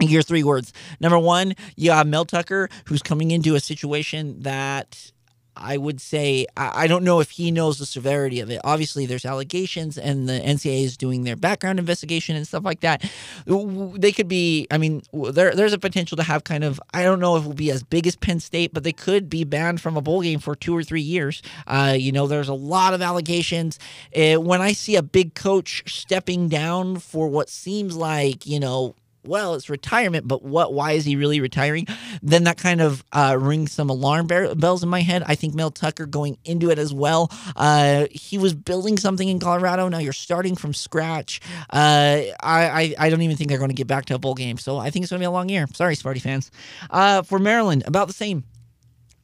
Here, 0.00 0.20
three 0.22 0.42
words. 0.42 0.72
Number 1.00 1.18
one, 1.18 1.54
you 1.76 1.92
have 1.92 2.06
Mel 2.06 2.24
Tucker, 2.24 2.68
who's 2.86 3.02
coming 3.02 3.30
into 3.30 3.54
a 3.54 3.60
situation 3.60 4.40
that 4.40 5.12
I 5.56 5.76
would 5.76 6.00
say 6.00 6.46
I 6.56 6.86
don't 6.86 7.04
know 7.04 7.20
if 7.20 7.30
he 7.30 7.50
knows 7.50 7.78
the 7.78 7.86
severity 7.86 8.40
of 8.40 8.50
it. 8.50 8.60
Obviously, 8.64 9.06
there's 9.06 9.24
allegations, 9.24 9.98
and 9.98 10.28
the 10.28 10.40
NCAA 10.40 10.84
is 10.84 10.96
doing 10.96 11.24
their 11.24 11.36
background 11.36 11.78
investigation 11.78 12.36
and 12.36 12.46
stuff 12.46 12.64
like 12.64 12.80
that. 12.80 13.02
They 13.46 14.12
could 14.12 14.28
be. 14.28 14.66
I 14.70 14.78
mean, 14.78 15.02
there 15.12 15.54
there's 15.54 15.72
a 15.72 15.78
potential 15.78 16.16
to 16.16 16.22
have 16.22 16.44
kind 16.44 16.64
of. 16.64 16.80
I 16.94 17.02
don't 17.02 17.20
know 17.20 17.36
if 17.36 17.44
it 17.44 17.46
will 17.46 17.54
be 17.54 17.70
as 17.70 17.82
big 17.82 18.06
as 18.06 18.16
Penn 18.16 18.40
State, 18.40 18.72
but 18.72 18.84
they 18.84 18.92
could 18.92 19.28
be 19.28 19.44
banned 19.44 19.80
from 19.80 19.96
a 19.96 20.00
bowl 20.00 20.22
game 20.22 20.40
for 20.40 20.54
two 20.54 20.76
or 20.76 20.82
three 20.82 21.02
years. 21.02 21.42
Uh, 21.66 21.94
you 21.96 22.12
know, 22.12 22.26
there's 22.26 22.48
a 22.48 22.54
lot 22.54 22.94
of 22.94 23.02
allegations. 23.02 23.78
Uh, 24.16 24.40
when 24.40 24.60
I 24.60 24.72
see 24.72 24.96
a 24.96 25.02
big 25.02 25.34
coach 25.34 25.82
stepping 25.86 26.48
down 26.48 26.96
for 26.96 27.28
what 27.28 27.48
seems 27.48 27.96
like 27.96 28.46
you 28.46 28.60
know 28.60 28.94
well, 29.24 29.54
it's 29.54 29.70
retirement, 29.70 30.26
but 30.26 30.42
what? 30.42 30.72
Why 30.74 30.92
is 30.92 31.04
he 31.04 31.16
really 31.16 31.40
retiring? 31.40 31.86
Then 32.22 32.44
that 32.44 32.58
kind 32.58 32.80
of 32.80 33.04
uh, 33.12 33.36
rings 33.40 33.72
some 33.72 33.90
alarm 33.90 34.26
bells 34.26 34.82
in 34.82 34.88
my 34.88 35.00
head. 35.00 35.22
I 35.26 35.34
think 35.34 35.54
Mel 35.54 35.70
Tucker 35.70 36.06
going 36.06 36.38
into 36.44 36.70
it 36.70 36.78
as 36.78 36.92
well. 36.92 37.30
Uh, 37.54 38.06
he 38.10 38.38
was 38.38 38.54
building 38.54 38.98
something 38.98 39.28
in 39.28 39.38
Colorado. 39.38 39.88
Now 39.88 39.98
you're 39.98 40.12
starting 40.12 40.56
from 40.56 40.74
scratch. 40.74 41.40
Uh, 41.70 42.22
I, 42.22 42.34
I, 42.42 42.94
I 42.98 43.10
don't 43.10 43.22
even 43.22 43.36
think 43.36 43.48
they're 43.48 43.58
going 43.58 43.70
to 43.70 43.74
get 43.74 43.86
back 43.86 44.06
to 44.06 44.14
a 44.14 44.18
bowl 44.18 44.34
game. 44.34 44.58
So 44.58 44.78
I 44.78 44.90
think 44.90 45.04
it's 45.04 45.10
going 45.10 45.20
to 45.20 45.22
be 45.22 45.26
a 45.26 45.30
long 45.30 45.48
year. 45.48 45.66
Sorry, 45.74 45.94
Sparty 45.94 46.20
fans. 46.20 46.50
Uh, 46.90 47.22
for 47.22 47.38
Maryland, 47.38 47.84
about 47.86 48.08
the 48.08 48.14
same. 48.14 48.44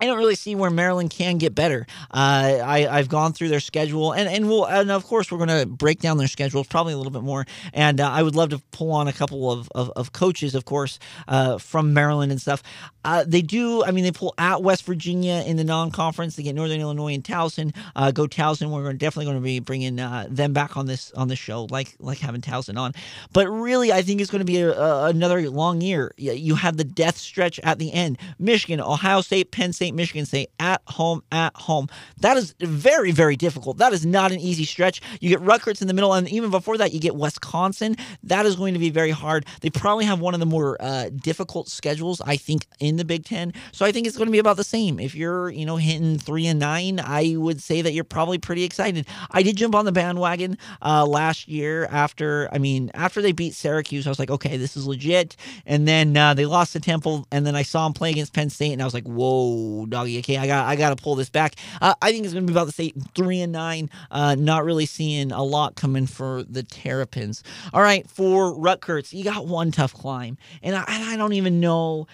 I 0.00 0.06
don't 0.06 0.18
really 0.18 0.36
see 0.36 0.54
where 0.54 0.70
Maryland 0.70 1.10
can 1.10 1.38
get 1.38 1.54
better. 1.54 1.86
Uh, 2.10 2.58
I, 2.62 2.86
I've 2.88 3.08
gone 3.08 3.32
through 3.32 3.48
their 3.48 3.60
schedule, 3.60 4.12
and 4.12 4.28
and 4.28 4.48
we'll 4.48 4.64
and 4.64 4.90
of 4.90 5.04
course 5.04 5.32
we're 5.32 5.44
going 5.44 5.60
to 5.60 5.66
break 5.66 6.00
down 6.00 6.18
their 6.18 6.28
schedules 6.28 6.66
probably 6.68 6.92
a 6.92 6.96
little 6.96 7.12
bit 7.12 7.22
more. 7.22 7.46
And 7.72 8.00
uh, 8.00 8.08
I 8.08 8.22
would 8.22 8.36
love 8.36 8.50
to 8.50 8.58
pull 8.70 8.92
on 8.92 9.08
a 9.08 9.12
couple 9.12 9.50
of, 9.50 9.68
of, 9.74 9.90
of 9.96 10.12
coaches, 10.12 10.54
of 10.54 10.64
course, 10.64 10.98
uh, 11.26 11.58
from 11.58 11.92
Maryland 11.94 12.30
and 12.30 12.40
stuff. 12.40 12.62
Uh, 13.04 13.24
they 13.26 13.42
do. 13.42 13.82
I 13.84 13.90
mean, 13.90 14.04
they 14.04 14.12
pull 14.12 14.34
at 14.38 14.62
West 14.62 14.84
Virginia 14.84 15.42
in 15.46 15.56
the 15.56 15.64
non-conference. 15.64 16.36
They 16.36 16.42
get 16.42 16.54
Northern 16.54 16.80
Illinois 16.80 17.14
and 17.14 17.24
Towson. 17.24 17.74
Uh, 17.96 18.10
go 18.10 18.26
Towson. 18.26 18.70
We're 18.70 18.92
definitely 18.92 19.26
going 19.26 19.38
to 19.38 19.42
be 19.42 19.60
bringing 19.60 19.98
uh, 19.98 20.26
them 20.30 20.52
back 20.52 20.76
on 20.76 20.86
this 20.86 21.10
on 21.12 21.28
this 21.28 21.38
show, 21.38 21.66
like 21.70 21.96
like 21.98 22.18
having 22.18 22.40
Towson 22.40 22.78
on. 22.78 22.92
But 23.32 23.48
really, 23.48 23.92
I 23.92 24.02
think 24.02 24.20
it's 24.20 24.30
going 24.30 24.40
to 24.40 24.44
be 24.44 24.60
a, 24.60 24.72
a, 24.72 25.06
another 25.06 25.48
long 25.50 25.80
year. 25.80 26.12
You 26.16 26.54
have 26.56 26.76
the 26.76 26.84
death 26.84 27.16
stretch 27.16 27.58
at 27.60 27.78
the 27.78 27.92
end. 27.92 28.18
Michigan, 28.38 28.80
Ohio 28.80 29.22
State, 29.22 29.50
Penn 29.50 29.72
State. 29.72 29.87
State, 29.88 29.94
Michigan 29.94 30.26
State 30.26 30.50
at 30.60 30.82
home, 30.86 31.22
at 31.32 31.56
home. 31.56 31.88
That 32.20 32.36
is 32.36 32.54
very, 32.60 33.10
very 33.10 33.36
difficult. 33.36 33.78
That 33.78 33.92
is 33.92 34.04
not 34.04 34.32
an 34.32 34.38
easy 34.38 34.64
stretch. 34.64 35.00
You 35.20 35.30
get 35.30 35.40
Rutgers 35.40 35.80
in 35.80 35.88
the 35.88 35.94
middle, 35.94 36.12
and 36.12 36.28
even 36.28 36.50
before 36.50 36.76
that, 36.78 36.92
you 36.92 37.00
get 37.00 37.16
Wisconsin. 37.16 37.96
That 38.22 38.44
is 38.44 38.56
going 38.56 38.74
to 38.74 38.80
be 38.80 38.90
very 38.90 39.10
hard. 39.10 39.46
They 39.62 39.70
probably 39.70 40.04
have 40.04 40.20
one 40.20 40.34
of 40.34 40.40
the 40.40 40.46
more 40.46 40.76
uh, 40.80 41.10
difficult 41.10 41.68
schedules, 41.68 42.20
I 42.20 42.36
think, 42.36 42.66
in 42.80 42.96
the 42.96 43.04
Big 43.04 43.24
Ten. 43.24 43.54
So 43.72 43.86
I 43.86 43.92
think 43.92 44.06
it's 44.06 44.16
going 44.16 44.26
to 44.26 44.32
be 44.32 44.38
about 44.38 44.56
the 44.56 44.64
same. 44.64 45.00
If 45.00 45.14
you're, 45.14 45.50
you 45.50 45.64
know, 45.64 45.76
hitting 45.76 46.18
three 46.18 46.46
and 46.46 46.58
nine, 46.58 47.00
I 47.00 47.36
would 47.36 47.62
say 47.62 47.82
that 47.82 47.92
you're 47.92 48.04
probably 48.04 48.38
pretty 48.38 48.64
excited. 48.64 49.06
I 49.30 49.42
did 49.42 49.56
jump 49.56 49.74
on 49.74 49.84
the 49.84 49.92
bandwagon 49.92 50.58
uh, 50.82 51.06
last 51.06 51.48
year 51.48 51.86
after, 51.90 52.48
I 52.52 52.58
mean, 52.58 52.90
after 52.94 53.22
they 53.22 53.32
beat 53.32 53.54
Syracuse, 53.54 54.06
I 54.06 54.10
was 54.10 54.18
like, 54.18 54.30
okay, 54.30 54.56
this 54.56 54.76
is 54.76 54.86
legit. 54.86 55.36
And 55.64 55.88
then 55.88 56.16
uh, 56.16 56.34
they 56.34 56.46
lost 56.46 56.74
to 56.74 56.80
Temple, 56.80 57.26
and 57.30 57.46
then 57.46 57.56
I 57.56 57.62
saw 57.62 57.84
them 57.84 57.94
play 57.94 58.10
against 58.10 58.34
Penn 58.34 58.50
State, 58.50 58.72
and 58.72 58.82
I 58.82 58.84
was 58.84 58.94
like, 58.94 59.06
whoa 59.06 59.77
doggy. 59.86 60.18
Okay, 60.18 60.36
I 60.36 60.46
got 60.46 60.66
I 60.66 60.76
got 60.76 60.96
to 60.96 61.02
pull 61.02 61.14
this 61.14 61.30
back. 61.30 61.54
Uh, 61.80 61.94
I 62.00 62.12
think 62.12 62.24
it's 62.24 62.34
going 62.34 62.46
to 62.46 62.52
be 62.52 62.54
about 62.54 62.66
the 62.66 62.72
same 62.72 62.92
three 63.14 63.40
and 63.40 63.52
nine. 63.52 63.90
Uh, 64.10 64.34
not 64.34 64.64
really 64.64 64.86
seeing 64.86 65.32
a 65.32 65.42
lot 65.42 65.76
coming 65.76 66.06
for 66.06 66.42
the 66.44 66.62
Terrapins. 66.62 67.42
All 67.72 67.82
right, 67.82 68.08
for 68.08 68.54
Rutgers, 68.54 69.12
you 69.12 69.24
got 69.24 69.46
one 69.46 69.70
tough 69.70 69.94
climb, 69.94 70.38
and 70.62 70.76
I, 70.76 70.84
I 70.86 71.16
don't 71.16 71.34
even 71.34 71.60
know 71.60 72.06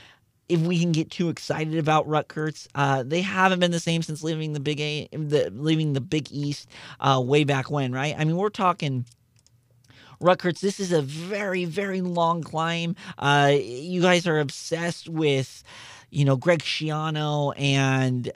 if 0.49 0.61
we 0.61 0.79
can 0.79 0.93
get 0.93 1.11
too 1.11 1.29
excited 1.29 1.79
about 1.79 2.07
Rutgers. 2.07 2.69
Uh, 2.75 3.03
they 3.03 3.23
haven't 3.23 3.61
been 3.61 3.71
the 3.71 3.81
same 3.81 4.03
since 4.03 4.23
leaving 4.23 4.53
the 4.53 4.61
Big 4.61 4.81
A, 4.81 5.09
the, 5.13 5.51
leaving 5.51 5.95
the 5.95 6.01
Big 6.01 6.31
East 6.31 6.69
uh, 7.01 7.23
way 7.25 7.45
back 7.45 7.71
when, 7.71 7.93
right? 7.93 8.15
I 8.19 8.25
mean, 8.25 8.37
we're 8.37 8.51
talking. 8.51 9.07
Rutgers, 10.21 10.61
this 10.61 10.81
is 10.81 10.93
a 10.93 11.03
very, 11.03 11.65
very 11.65 12.01
long 12.01 12.43
climb. 12.43 12.95
Uh, 13.19 13.53
you 13.61 14.01
guys 14.01 14.27
are 14.27 14.39
obsessed 14.39 15.09
with 15.09 15.63
you 16.15 16.25
know, 16.25 16.37
Greg 16.37 16.61
Schiano, 16.61 17.53
and 17.59 18.31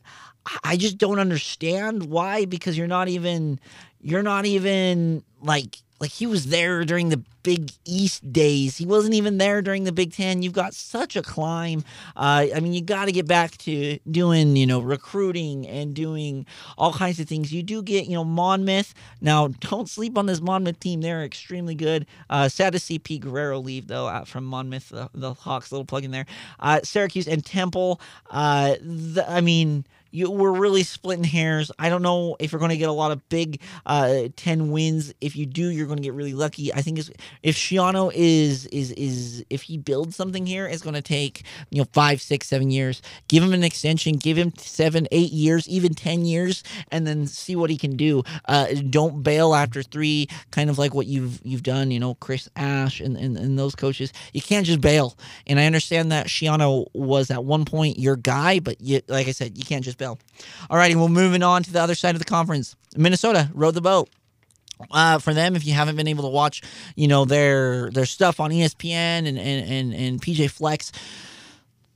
I 0.64 0.76
just 0.76 0.98
don't 0.98 1.18
understand 1.18 2.04
why 2.04 2.44
because 2.44 2.76
you're 2.76 2.86
not 2.86 3.08
even 3.08 3.60
you're 4.00 4.22
not 4.22 4.46
even 4.46 5.22
like 5.40 5.78
like 6.00 6.10
he 6.10 6.26
was 6.26 6.46
there 6.46 6.84
during 6.84 7.08
the 7.08 7.22
Big 7.42 7.72
East 7.84 8.32
days. 8.32 8.76
He 8.76 8.84
wasn't 8.84 9.14
even 9.14 9.38
there 9.38 9.62
during 9.62 9.84
the 9.84 9.92
Big 9.92 10.12
Ten. 10.12 10.42
You've 10.42 10.52
got 10.52 10.74
such 10.74 11.16
a 11.16 11.22
climb. 11.22 11.82
Uh, 12.14 12.46
I 12.54 12.60
mean, 12.60 12.72
you 12.74 12.82
got 12.82 13.06
to 13.06 13.12
get 13.12 13.26
back 13.26 13.56
to 13.58 13.98
doing, 14.10 14.54
you 14.54 14.66
know, 14.66 14.80
recruiting 14.80 15.66
and 15.66 15.94
doing 15.94 16.46
all 16.76 16.92
kinds 16.92 17.18
of 17.20 17.28
things. 17.28 17.52
You 17.52 17.62
do 17.62 17.82
get, 17.82 18.06
you 18.06 18.14
know, 18.14 18.24
Monmouth. 18.24 18.92
Now, 19.20 19.48
don't 19.48 19.88
sleep 19.88 20.18
on 20.18 20.26
this 20.26 20.40
Monmouth 20.40 20.78
team. 20.78 21.00
They're 21.00 21.24
extremely 21.24 21.74
good. 21.74 22.06
Uh, 22.28 22.48
sad 22.48 22.74
to 22.74 22.78
see 22.78 22.98
Pete 22.98 23.22
Guerriero 23.22 23.64
leave, 23.64 23.86
though, 23.86 24.08
out 24.08 24.28
from 24.28 24.44
Monmouth, 24.44 24.90
the, 24.90 25.08
the 25.14 25.32
Hawks. 25.34 25.72
Little 25.72 25.86
plug 25.86 26.04
in 26.04 26.10
there. 26.10 26.26
Uh, 26.60 26.80
Syracuse 26.84 27.26
and 27.26 27.44
Temple. 27.44 28.00
Uh, 28.30 28.74
the, 28.80 29.24
I 29.26 29.40
mean, 29.40 29.84
you, 30.10 30.30
we're 30.30 30.52
really 30.52 30.82
splitting 30.82 31.24
hairs. 31.24 31.70
I 31.78 31.88
don't 31.88 32.02
know 32.02 32.36
if 32.38 32.52
you're 32.52 32.58
going 32.58 32.70
to 32.70 32.76
get 32.76 32.88
a 32.88 32.92
lot 32.92 33.12
of 33.12 33.28
big 33.28 33.60
uh, 33.86 34.28
ten 34.36 34.70
wins. 34.70 35.12
If 35.20 35.36
you 35.36 35.46
do, 35.46 35.68
you're 35.68 35.86
going 35.86 35.98
to 35.98 36.02
get 36.02 36.14
really 36.14 36.34
lucky. 36.34 36.72
I 36.72 36.82
think 36.82 36.98
if 37.42 37.56
Schiano 37.56 38.10
is 38.14 38.66
is 38.66 38.92
is 38.92 39.44
if 39.50 39.62
he 39.62 39.76
builds 39.78 40.16
something 40.16 40.46
here, 40.46 40.66
it's 40.66 40.82
going 40.82 40.94
to 40.94 41.02
take 41.02 41.42
you 41.70 41.78
know 41.80 41.86
five, 41.92 42.22
six, 42.22 42.48
seven 42.48 42.70
years. 42.70 43.02
Give 43.28 43.42
him 43.42 43.52
an 43.52 43.64
extension. 43.64 44.16
Give 44.16 44.36
him 44.36 44.52
seven, 44.56 45.06
eight 45.12 45.32
years, 45.32 45.68
even 45.68 45.94
ten 45.94 46.24
years, 46.24 46.62
and 46.90 47.06
then 47.06 47.26
see 47.26 47.56
what 47.56 47.70
he 47.70 47.76
can 47.76 47.96
do. 47.96 48.22
Uh, 48.46 48.66
don't 48.88 49.22
bail 49.22 49.54
after 49.54 49.82
three. 49.82 50.28
Kind 50.50 50.70
of 50.70 50.78
like 50.78 50.94
what 50.94 51.06
you've 51.06 51.40
you've 51.44 51.62
done. 51.62 51.90
You 51.90 52.00
know, 52.00 52.14
Chris 52.14 52.48
Ash 52.56 53.00
and, 53.00 53.16
and 53.16 53.36
and 53.36 53.58
those 53.58 53.74
coaches. 53.74 54.12
You 54.32 54.40
can't 54.40 54.66
just 54.66 54.80
bail. 54.80 55.16
And 55.46 55.60
I 55.60 55.66
understand 55.66 56.12
that 56.12 56.26
Schiano 56.26 56.86
was 56.94 57.30
at 57.30 57.44
one 57.44 57.64
point 57.64 57.98
your 57.98 58.16
guy, 58.16 58.60
but 58.60 58.80
you, 58.80 59.00
like 59.08 59.28
I 59.28 59.32
said, 59.32 59.58
you 59.58 59.64
can't 59.64 59.84
just 59.84 59.97
Bill. 59.98 60.18
All 60.70 60.76
righty, 60.76 60.94
well, 60.94 61.08
moving 61.08 61.42
on 61.42 61.62
to 61.64 61.72
the 61.72 61.80
other 61.80 61.94
side 61.94 62.14
of 62.14 62.18
the 62.20 62.24
conference. 62.24 62.76
Minnesota 62.96 63.50
rode 63.52 63.74
the 63.74 63.80
boat. 63.80 64.08
Uh, 64.92 65.18
for 65.18 65.34
them, 65.34 65.56
if 65.56 65.66
you 65.66 65.72
haven't 65.72 65.96
been 65.96 66.06
able 66.06 66.22
to 66.22 66.30
watch, 66.30 66.62
you 66.94 67.08
know 67.08 67.24
their 67.24 67.90
their 67.90 68.06
stuff 68.06 68.38
on 68.38 68.50
ESPN 68.50 69.26
and 69.26 69.36
and 69.38 69.38
and, 69.38 69.92
and 69.94 70.22
PJ 70.22 70.50
Fleck's, 70.50 70.92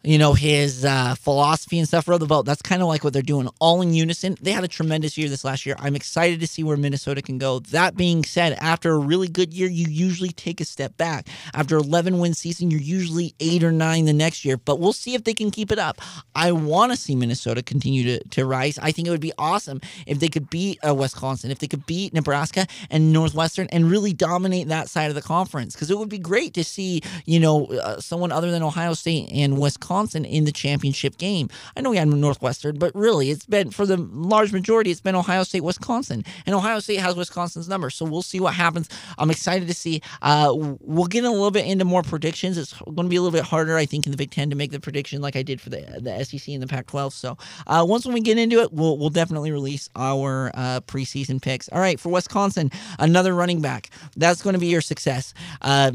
you 0.05 0.19
know, 0.19 0.35
his 0.35 0.85
uh, 0.85 1.15
philosophy 1.15 1.79
and 1.79 1.87
stuff 1.87 2.09
rode 2.09 2.21
the 2.21 2.27
boat. 2.27 2.45
That's 2.45 2.63
kind 2.63 2.83
of 2.83 2.89
like 2.89 3.05
what 3.05 3.13
they're 3.13 3.23
doing, 3.23 3.49
all 3.61 3.83
in 3.83 3.95
unison. 3.95 4.37
They 4.41 4.51
had 4.51 4.65
a 4.65 4.69
tremendous 4.69 5.17
year 5.17 5.29
this 5.29 5.45
last 5.45 5.65
year. 5.65 5.77
I'm 5.79 5.95
excited 5.95 6.41
to 6.41 6.47
see 6.47 6.65
where 6.65 6.77
Minnesota 6.77 7.23
can 7.23 7.39
go. 7.39 7.61
That 7.61 7.97
being 7.97 8.25
said, 8.25 8.55
after 8.61 8.93
a 8.93 8.99
really 8.99 9.29
good 9.29 9.55
year, 9.55 9.69
you 9.69 9.87
usually 9.89 10.31
take 10.31 10.61
a 10.61 10.65
step 10.65 10.97
back. 10.97 11.29
After 11.55 11.77
11 11.77 12.19
win 12.19 12.35
season, 12.35 12.71
you're 12.71 12.81
usually 12.81 13.35
eight 13.39 13.63
or 13.63 13.71
nine 13.71 14.07
the 14.07 14.13
next 14.13 14.45
year, 14.45 14.57
but 14.57 14.81
we'll 14.81 14.93
see 14.93 15.15
if 15.15 15.23
they 15.23 15.35
can 15.35 15.53
keep 15.53 15.71
it 15.71 15.79
up. 15.79 16.01
I 16.35 16.51
want 16.51 16.91
to 16.91 16.99
see 16.99 17.15
Minnesota 17.15 17.63
continue 17.63 18.03
to, 18.05 18.29
to 18.31 18.45
rise. 18.45 18.79
I 18.79 18.91
think 18.91 19.07
it 19.07 19.13
would 19.13 19.21
be 19.21 19.33
awesome 19.39 19.81
if 20.07 20.19
they 20.19 20.29
could 20.29 20.51
beat 20.51 20.81
uh, 20.87 20.95
Wisconsin, 20.95 21.53
if 21.53 21.61
they 21.61 21.69
could 21.69 21.87
beat 21.87 22.13
Nebraska 22.13 22.67
and 22.91 23.13
Northwestern 23.13 23.69
and 23.69 23.89
really 23.89 24.13
dominate 24.13 24.67
that 24.69 24.89
side 24.89 25.11
of 25.11 25.15
the 25.15 25.23
conference 25.23 25.75
because 25.75 25.91
it 25.91 25.99
would 25.99 26.09
be 26.09 26.19
great 26.19 26.55
to 26.55 26.65
see, 26.65 27.03
you 27.25 27.39
know, 27.39 27.67
uh, 27.67 28.01
someone 28.01 28.33
other 28.33 28.51
than 28.51 28.65
Ohio 28.65 28.95
State 28.95 29.31
and 29.33 29.61
Wisconsin 29.61 29.92
Wisconsin 29.93 30.25
in 30.25 30.45
the 30.45 30.53
championship 30.53 31.19
game. 31.19 31.51
I 31.77 31.83
know 31.83 31.91
we 31.91 31.99
had 31.99 32.09
Northwestern, 32.09 32.79
but 32.79 32.95
really, 32.95 33.31
it's 33.31 33.45
been 33.45 33.71
for 33.71 33.85
the 33.85 33.99
large 33.99 34.51
majority, 34.53 34.91
it's 34.91 35.03
been 35.03 35.15
Ohio 35.15 35.43
State, 35.43 35.63
Wisconsin, 35.63 36.25
and 36.47 36.55
Ohio 36.55 36.81
State 36.81 37.01
has 37.01 37.15
Wisconsin's 37.15 37.69
number. 37.69 37.91
So 37.91 38.07
we'll 38.07 38.23
see 38.23 38.41
what 38.41 38.55
happens. 38.55 38.89
I'm 39.19 39.31
excited 39.31 39.69
to 39.69 39.75
see. 39.75 40.01
Uh, 40.23 40.51
we'll 40.55 41.07
get 41.07 41.25
a 41.25 41.31
little 41.31 41.51
bit 41.51 41.67
into 41.67 41.85
more 41.85 42.03
predictions. 42.03 42.57
It's 42.57 42.73
going 42.73 42.97
to 42.97 43.09
be 43.09 43.17
a 43.17 43.21
little 43.21 43.39
bit 43.39 43.45
harder, 43.45 43.77
I 43.77 43.85
think, 43.85 44.07
in 44.07 44.13
the 44.13 44.17
Big 44.17 44.31
Ten 44.31 44.49
to 44.49 44.57
make 44.57 44.71
the 44.71 44.81
prediction 44.81 45.21
like 45.21 45.37
I 45.37 45.43
did 45.43 45.61
for 45.61 45.69
the 45.69 45.83
the 46.01 46.25
SEC 46.25 46.49
and 46.55 46.63
the 46.63 46.67
Pac-12. 46.67 47.13
So 47.13 47.37
uh, 47.67 47.85
once 47.87 48.07
when 48.07 48.15
we 48.15 48.21
get 48.21 48.39
into 48.39 48.61
it, 48.63 48.73
we'll 48.73 48.97
we'll 48.97 49.11
definitely 49.11 49.53
release 49.53 49.91
our 49.95 50.51
uh, 50.55 50.81
preseason 50.81 51.41
picks. 51.43 51.69
All 51.69 51.81
right, 51.81 52.01
for 52.01 52.09
Wisconsin, 52.09 52.71
another 52.99 53.35
running 53.35 53.61
back. 53.61 53.91
That's 54.17 54.41
going 54.41 54.55
to 54.55 54.61
be 54.61 54.69
your 54.69 54.81
success. 54.81 55.35
Uh, 55.61 55.93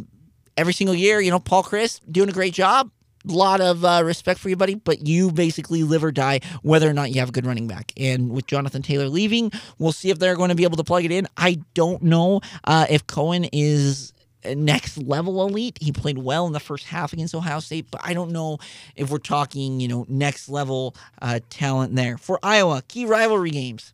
every 0.55 0.73
single 0.73 0.95
year, 0.95 1.19
you 1.19 1.31
know, 1.31 1.39
Paul 1.39 1.63
Chryst 1.63 2.01
doing 2.11 2.29
a 2.29 2.33
great 2.33 2.53
job. 2.53 2.91
Lot 3.27 3.61
of 3.61 3.83
uh, 3.83 4.01
respect 4.03 4.39
for 4.39 4.49
you, 4.49 4.55
buddy, 4.55 4.75
but 4.75 5.05
you 5.05 5.31
basically 5.31 5.83
live 5.83 6.03
or 6.03 6.11
die 6.11 6.39
whether 6.61 6.89
or 6.89 6.93
not 6.93 7.11
you 7.11 7.19
have 7.19 7.29
a 7.29 7.31
good 7.31 7.45
running 7.45 7.67
back. 7.67 7.91
And 7.97 8.29
with 8.31 8.47
Jonathan 8.47 8.81
Taylor 8.81 9.09
leaving, 9.09 9.51
we'll 9.77 9.91
see 9.91 10.09
if 10.09 10.19
they're 10.19 10.35
going 10.35 10.49
to 10.49 10.55
be 10.55 10.63
able 10.63 10.77
to 10.77 10.83
plug 10.83 11.05
it 11.05 11.11
in. 11.11 11.27
I 11.37 11.59
don't 11.73 12.01
know 12.03 12.41
uh, 12.63 12.85
if 12.89 13.05
Cohen 13.05 13.45
is 13.51 14.13
next 14.45 14.97
level 14.97 15.41
elite. 15.45 15.77
He 15.81 15.91
played 15.91 16.17
well 16.17 16.47
in 16.47 16.53
the 16.53 16.59
first 16.59 16.85
half 16.85 17.13
against 17.13 17.35
Ohio 17.35 17.59
State, 17.59 17.87
but 17.91 18.01
I 18.03 18.13
don't 18.13 18.31
know 18.31 18.59
if 18.95 19.09
we're 19.09 19.17
talking, 19.17 19.79
you 19.79 19.87
know, 19.87 20.05
next 20.07 20.49
level 20.49 20.95
uh, 21.21 21.39
talent 21.49 21.95
there. 21.95 22.17
For 22.17 22.39
Iowa, 22.43 22.83
key 22.87 23.05
rivalry 23.05 23.51
games 23.51 23.93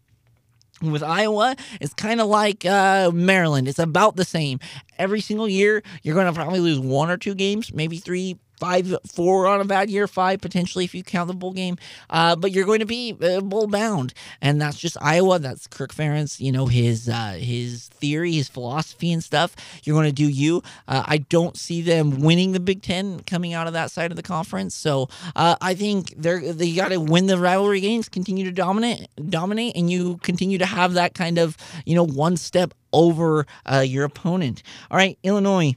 with 0.82 1.04
Iowa, 1.04 1.56
it's 1.80 1.94
kind 1.94 2.20
of 2.20 2.28
like 2.28 2.66
uh, 2.66 3.12
Maryland. 3.14 3.68
It's 3.68 3.80
about 3.80 4.16
the 4.16 4.26
same. 4.26 4.60
Every 4.98 5.22
single 5.22 5.48
year, 5.48 5.82
you're 6.02 6.16
going 6.16 6.28
to 6.28 6.34
probably 6.34 6.60
lose 6.60 6.80
one 6.80 7.10
or 7.10 7.18
two 7.18 7.36
games, 7.36 7.74
maybe 7.74 7.98
three, 7.98 8.38
five, 8.64 8.96
four 9.14 9.46
on 9.46 9.60
a 9.60 9.66
bad 9.66 9.90
year, 9.90 10.08
five 10.08 10.40
potentially 10.40 10.86
if 10.86 10.96
you 10.96 11.04
count 11.04 11.28
the 11.28 11.34
bowl 11.34 11.52
game. 11.52 11.78
Uh, 12.10 12.34
but 12.34 12.54
you're 12.54 12.66
going 12.66 12.80
to 12.80 12.86
be 12.86 13.14
uh, 13.22 13.42
bowl 13.42 13.68
bound, 13.68 14.14
and 14.42 14.62
that's 14.62 14.78
just 14.78 14.96
Iowa. 15.02 15.38
That's 15.38 15.68
Kirk 15.68 15.94
Ferentz. 15.94 16.40
You 16.40 16.54
know 16.54 16.68
his 16.68 17.10
uh, 17.10 17.38
his 17.38 17.90
theory, 17.90 18.32
his 18.32 18.48
philosophy, 18.48 19.12
and 19.12 19.22
stuff. 19.22 19.54
You're 19.84 19.96
going 19.96 20.08
to 20.08 20.14
do 20.14 20.30
you. 20.30 20.64
Uh, 20.88 21.04
I 21.06 21.18
don't 21.18 21.58
see 21.58 21.82
them 21.82 22.22
winning 22.22 22.54
the 22.54 22.62
Big 22.62 22.82
Ten 22.82 23.20
coming 23.22 23.54
out 23.54 23.68
of 23.68 23.74
that 23.74 23.92
side 23.92 24.12
of 24.12 24.16
the 24.16 24.24
conference. 24.24 24.76
So 24.76 25.10
uh, 25.36 25.58
I 25.60 25.74
think 25.74 26.14
they're 26.16 26.54
they 26.54 26.72
got 26.74 26.90
to 26.90 27.02
win 27.02 27.26
the 27.26 27.38
rivalry 27.38 27.82
games, 27.82 28.08
continue 28.08 28.46
to 28.46 28.52
dominate, 28.54 29.10
dominate, 29.30 29.76
and 29.76 29.92
you 29.92 30.18
continue 30.24 30.58
to 30.60 30.66
have 30.66 30.94
that 30.94 31.16
kind 31.16 31.38
of 31.38 31.58
you 31.86 31.96
know 31.96 32.06
one 32.06 32.38
step 32.38 32.74
over 32.94 33.46
uh, 33.66 33.80
your 33.86 34.06
opponent. 34.06 34.64
All 34.90 34.98
right, 34.98 35.18
Illinois 35.24 35.76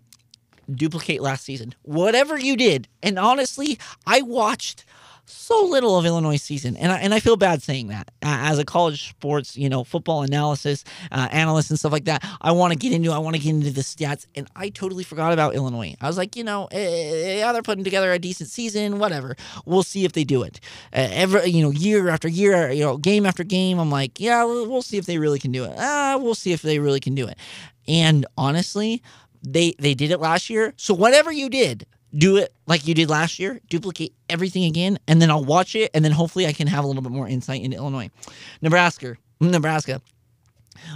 duplicate 0.72 1.20
last 1.20 1.44
season. 1.44 1.74
Whatever 1.82 2.38
you 2.38 2.56
did, 2.56 2.88
and 3.02 3.18
honestly, 3.18 3.78
I 4.06 4.22
watched 4.22 4.84
so 5.26 5.64
little 5.64 5.98
of 5.98 6.06
Illinois 6.06 6.36
season, 6.36 6.76
and 6.76 6.92
I, 6.92 6.98
and 6.98 7.12
I 7.12 7.20
feel 7.20 7.36
bad 7.36 7.62
saying 7.62 7.88
that. 7.88 8.10
Uh, 8.22 8.38
as 8.46 8.58
a 8.58 8.64
college 8.64 9.08
sports, 9.10 9.56
you 9.56 9.68
know, 9.68 9.84
football 9.84 10.22
analysis 10.22 10.84
uh, 11.10 11.28
analyst 11.32 11.70
and 11.70 11.78
stuff 11.78 11.92
like 11.92 12.04
that, 12.04 12.24
I 12.40 12.52
want 12.52 12.72
to 12.72 12.78
get 12.78 12.92
into. 12.92 13.10
I 13.10 13.18
want 13.18 13.36
to 13.36 13.42
get 13.42 13.50
into 13.50 13.70
the 13.70 13.80
stats, 13.80 14.26
and 14.34 14.48
I 14.56 14.68
totally 14.68 15.04
forgot 15.04 15.32
about 15.32 15.54
Illinois. 15.54 15.94
I 16.00 16.06
was 16.06 16.16
like, 16.16 16.36
you 16.36 16.44
know, 16.44 16.68
eh, 16.70 17.38
yeah, 17.38 17.52
they're 17.52 17.62
putting 17.62 17.84
together 17.84 18.12
a 18.12 18.18
decent 18.18 18.50
season. 18.50 18.98
Whatever, 18.98 19.36
we'll 19.64 19.82
see 19.82 20.04
if 20.04 20.12
they 20.12 20.24
do 20.24 20.42
it. 20.42 20.60
Uh, 20.92 21.08
every 21.10 21.48
you 21.50 21.62
know, 21.62 21.70
year 21.70 22.08
after 22.08 22.28
year, 22.28 22.70
you 22.70 22.84
know, 22.84 22.96
game 22.96 23.26
after 23.26 23.44
game, 23.44 23.78
I'm 23.78 23.90
like, 23.90 24.20
yeah, 24.20 24.44
we'll, 24.44 24.68
we'll 24.68 24.82
see 24.82 24.96
if 24.96 25.06
they 25.06 25.18
really 25.18 25.38
can 25.38 25.52
do 25.52 25.64
it. 25.64 25.74
Ah, 25.78 26.18
we'll 26.20 26.34
see 26.34 26.52
if 26.52 26.62
they 26.62 26.78
really 26.78 27.00
can 27.00 27.14
do 27.14 27.26
it. 27.26 27.36
And 27.88 28.26
honestly, 28.36 29.02
they 29.42 29.74
they 29.78 29.94
did 29.94 30.10
it 30.10 30.20
last 30.20 30.50
year. 30.50 30.72
So 30.76 30.94
whatever 30.94 31.32
you 31.32 31.48
did, 31.48 31.86
do 32.16 32.36
it 32.36 32.52
like 32.66 32.86
you 32.86 32.94
did 32.94 33.10
last 33.10 33.38
year. 33.38 33.60
Duplicate 33.68 34.14
everything 34.28 34.64
again, 34.64 34.98
and 35.06 35.20
then 35.20 35.30
I'll 35.30 35.44
watch 35.44 35.74
it, 35.74 35.90
and 35.94 36.04
then 36.04 36.12
hopefully 36.12 36.46
I 36.46 36.52
can 36.52 36.66
have 36.66 36.84
a 36.84 36.86
little 36.86 37.02
bit 37.02 37.12
more 37.12 37.28
insight 37.28 37.62
into 37.62 37.76
Illinois, 37.76 38.10
Nebraska, 38.62 39.16
Nebraska. 39.40 40.00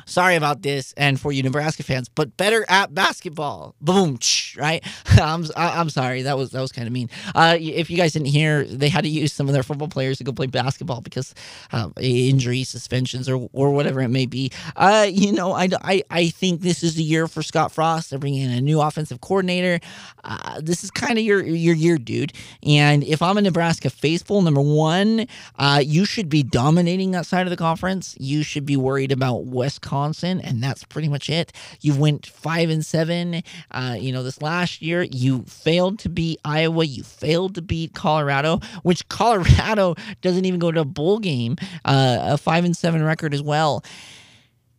Sorry 0.06 0.36
about 0.36 0.62
this, 0.62 0.92
and 0.96 1.20
for 1.20 1.32
you 1.32 1.42
Nebraska 1.42 1.82
fans, 1.82 2.08
but 2.08 2.36
better 2.36 2.64
at 2.68 2.94
basketball. 2.94 3.74
Boom, 3.80 4.18
right? 4.56 4.84
I'm 5.20 5.44
I'm 5.56 5.90
sorry 5.90 6.22
that 6.22 6.36
was 6.36 6.50
that 6.50 6.60
was 6.60 6.72
kind 6.72 6.86
of 6.86 6.92
mean. 6.92 7.08
Uh, 7.34 7.56
if 7.58 7.90
you 7.90 7.96
guys 7.96 8.12
didn't 8.12 8.28
hear, 8.28 8.64
they 8.64 8.88
had 8.88 9.04
to 9.04 9.10
use 9.10 9.32
some 9.32 9.48
of 9.48 9.52
their 9.52 9.62
football 9.62 9.88
players 9.88 10.18
to 10.18 10.24
go 10.24 10.32
play 10.32 10.46
basketball 10.46 11.00
because 11.00 11.34
uh, 11.72 11.90
injuries, 12.00 12.68
suspensions, 12.68 13.28
or 13.28 13.48
or 13.52 13.70
whatever 13.70 14.00
it 14.00 14.08
may 14.08 14.26
be. 14.26 14.50
Uh, 14.76 15.06
you 15.10 15.32
know, 15.32 15.52
I, 15.52 15.68
I 15.82 16.02
I 16.10 16.28
think 16.28 16.60
this 16.60 16.82
is 16.82 16.94
the 16.94 17.02
year 17.02 17.26
for 17.26 17.42
Scott 17.42 17.72
Frost. 17.72 18.10
They're 18.10 18.18
bringing 18.18 18.42
in 18.42 18.50
a 18.50 18.60
new 18.60 18.80
offensive 18.80 19.20
coordinator. 19.20 19.80
Uh, 20.24 20.60
this 20.60 20.84
is 20.84 20.90
kind 20.90 21.18
of 21.18 21.24
your 21.24 21.42
your 21.44 21.74
year, 21.74 21.98
dude. 21.98 22.32
And 22.62 23.04
if 23.04 23.22
I'm 23.22 23.38
a 23.38 23.42
Nebraska 23.42 23.90
faithful, 23.90 24.42
number 24.42 24.60
one, 24.60 25.26
uh, 25.58 25.82
you 25.84 26.04
should 26.04 26.28
be 26.28 26.42
dominating 26.42 27.12
that 27.12 27.26
side 27.26 27.46
of 27.46 27.50
the 27.50 27.56
conference. 27.56 28.16
You 28.18 28.42
should 28.42 28.66
be 28.66 28.76
worried 28.76 29.12
about 29.12 29.44
West 29.46 29.69
Wisconsin, 29.70 30.40
and 30.40 30.60
that's 30.60 30.82
pretty 30.82 31.08
much 31.08 31.30
it. 31.30 31.52
You 31.80 31.94
went 31.94 32.26
five 32.26 32.70
and 32.70 32.84
seven. 32.84 33.42
Uh, 33.70 33.96
you 33.98 34.10
know, 34.10 34.24
this 34.24 34.42
last 34.42 34.82
year 34.82 35.04
you 35.04 35.42
failed 35.44 36.00
to 36.00 36.08
beat 36.08 36.40
Iowa. 36.44 36.84
You 36.84 37.04
failed 37.04 37.54
to 37.54 37.62
beat 37.62 37.94
Colorado, 37.94 38.58
which 38.82 39.08
Colorado 39.08 39.94
doesn't 40.22 40.44
even 40.44 40.58
go 40.58 40.72
to 40.72 40.80
a 40.80 40.84
bowl 40.84 41.20
game. 41.20 41.56
Uh, 41.84 42.18
a 42.20 42.38
five 42.38 42.64
and 42.64 42.76
seven 42.76 43.02
record 43.04 43.32
as 43.32 43.42
well 43.42 43.84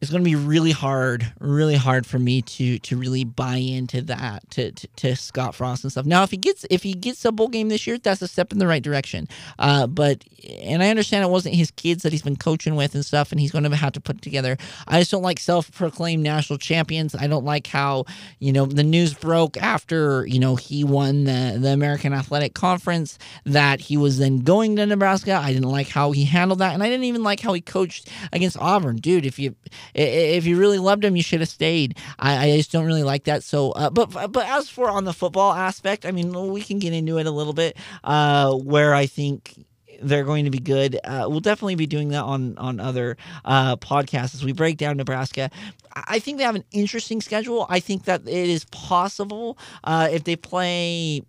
it's 0.01 0.09
going 0.09 0.23
to 0.23 0.29
be 0.29 0.35
really 0.35 0.71
hard, 0.71 1.31
really 1.39 1.75
hard 1.75 2.07
for 2.07 2.17
me 2.17 2.41
to 2.41 2.79
to 2.79 2.97
really 2.97 3.23
buy 3.23 3.57
into 3.57 4.01
that 4.01 4.49
to, 4.49 4.71
to, 4.71 4.87
to 4.95 5.15
Scott 5.15 5.53
Frost 5.53 5.83
and 5.83 5.91
stuff. 5.91 6.07
Now, 6.07 6.23
if 6.23 6.31
he 6.31 6.37
gets 6.37 6.65
if 6.71 6.81
he 6.81 6.93
gets 6.93 7.23
a 7.23 7.31
bowl 7.31 7.49
game 7.49 7.69
this 7.69 7.85
year, 7.85 7.99
that's 7.99 8.21
a 8.23 8.27
step 8.27 8.51
in 8.51 8.57
the 8.57 8.65
right 8.65 8.81
direction. 8.81 9.27
Uh, 9.59 9.85
but 9.85 10.23
and 10.63 10.81
I 10.81 10.89
understand 10.89 11.23
it 11.23 11.29
wasn't 11.29 11.53
his 11.53 11.69
kids 11.69 12.01
that 12.01 12.11
he's 12.11 12.23
been 12.23 12.35
coaching 12.35 12.75
with 12.75 12.95
and 12.95 13.05
stuff, 13.05 13.31
and 13.31 13.39
he's 13.39 13.51
going 13.51 13.63
to 13.63 13.75
have 13.75 13.93
to 13.93 14.01
put 14.01 14.17
it 14.17 14.21
together. 14.23 14.57
I 14.87 14.99
just 14.99 15.11
don't 15.11 15.21
like 15.21 15.39
self-proclaimed 15.39 16.23
national 16.23 16.57
champions. 16.57 17.13
I 17.13 17.27
don't 17.27 17.45
like 17.45 17.67
how 17.67 18.05
you 18.39 18.51
know 18.51 18.65
the 18.65 18.83
news 18.83 19.13
broke 19.13 19.55
after 19.57 20.25
you 20.25 20.39
know 20.39 20.55
he 20.55 20.83
won 20.83 21.25
the 21.25 21.57
the 21.59 21.69
American 21.69 22.11
Athletic 22.11 22.55
Conference 22.55 23.19
that 23.45 23.79
he 23.79 23.97
was 23.97 24.17
then 24.17 24.39
going 24.39 24.77
to 24.77 24.85
Nebraska. 24.87 25.35
I 25.35 25.53
didn't 25.53 25.69
like 25.69 25.89
how 25.89 26.11
he 26.11 26.25
handled 26.25 26.57
that, 26.57 26.73
and 26.73 26.81
I 26.81 26.87
didn't 26.87 27.05
even 27.05 27.21
like 27.21 27.39
how 27.39 27.53
he 27.53 27.61
coached 27.61 28.09
against 28.33 28.57
Auburn, 28.57 28.95
dude. 28.95 29.27
If 29.27 29.37
you 29.37 29.55
if 29.93 30.45
you 30.45 30.58
really 30.58 30.80
loved 30.80 31.04
him, 31.04 31.15
you 31.15 31.23
should 31.23 31.39
have 31.39 31.49
stayed. 31.49 31.97
I, 32.19 32.45
I 32.47 32.58
just 32.58 32.71
don't 32.71 32.86
really 32.86 33.04
like 33.04 33.25
that. 33.25 33.43
So, 33.43 33.71
uh, 33.71 33.89
but 33.89 34.32
but 34.32 34.45
as 34.47 34.69
for 34.69 34.89
on 34.89 35.06
the 35.06 35.13
football 35.13 35.54
aspect, 35.54 36.06
I 36.06 36.12
mean, 36.12 36.32
we 36.51 36.62
can 36.62 36.80
get 36.80 36.93
into 36.93 37.17
it 37.17 37.27
a 37.27 37.32
little 37.32 37.54
bit. 37.54 37.77
Uh, 38.04 38.54
where 38.54 38.93
I 38.93 39.06
think 39.06 39.65
they're 40.01 40.23
going 40.23 40.45
to 40.45 40.51
be 40.51 40.60
good. 40.60 40.99
Uh, 41.04 41.25
we'll 41.30 41.39
definitely 41.39 41.75
be 41.75 41.86
doing 41.86 42.10
that 42.10 42.23
on 42.23 42.58
on 42.58 42.80
other 42.80 43.17
uh, 43.45 43.75
podcasts 43.77 44.34
as 44.34 44.43
we 44.43 44.54
break 44.54 44.77
down 44.77 44.97
Nebraska. 44.97 45.49
I 45.93 46.19
think 46.19 46.38
they 46.38 46.43
have 46.43 46.56
an 46.56 46.63
interesting 46.71 47.21
schedule. 47.21 47.65
I 47.69 47.80
think 47.80 48.06
that 48.06 48.21
it 48.21 48.49
is 48.49 48.65
possible 48.65 49.58
uh, 49.84 50.10
if 50.12 50.23
they 50.23 50.36
play 50.36 51.21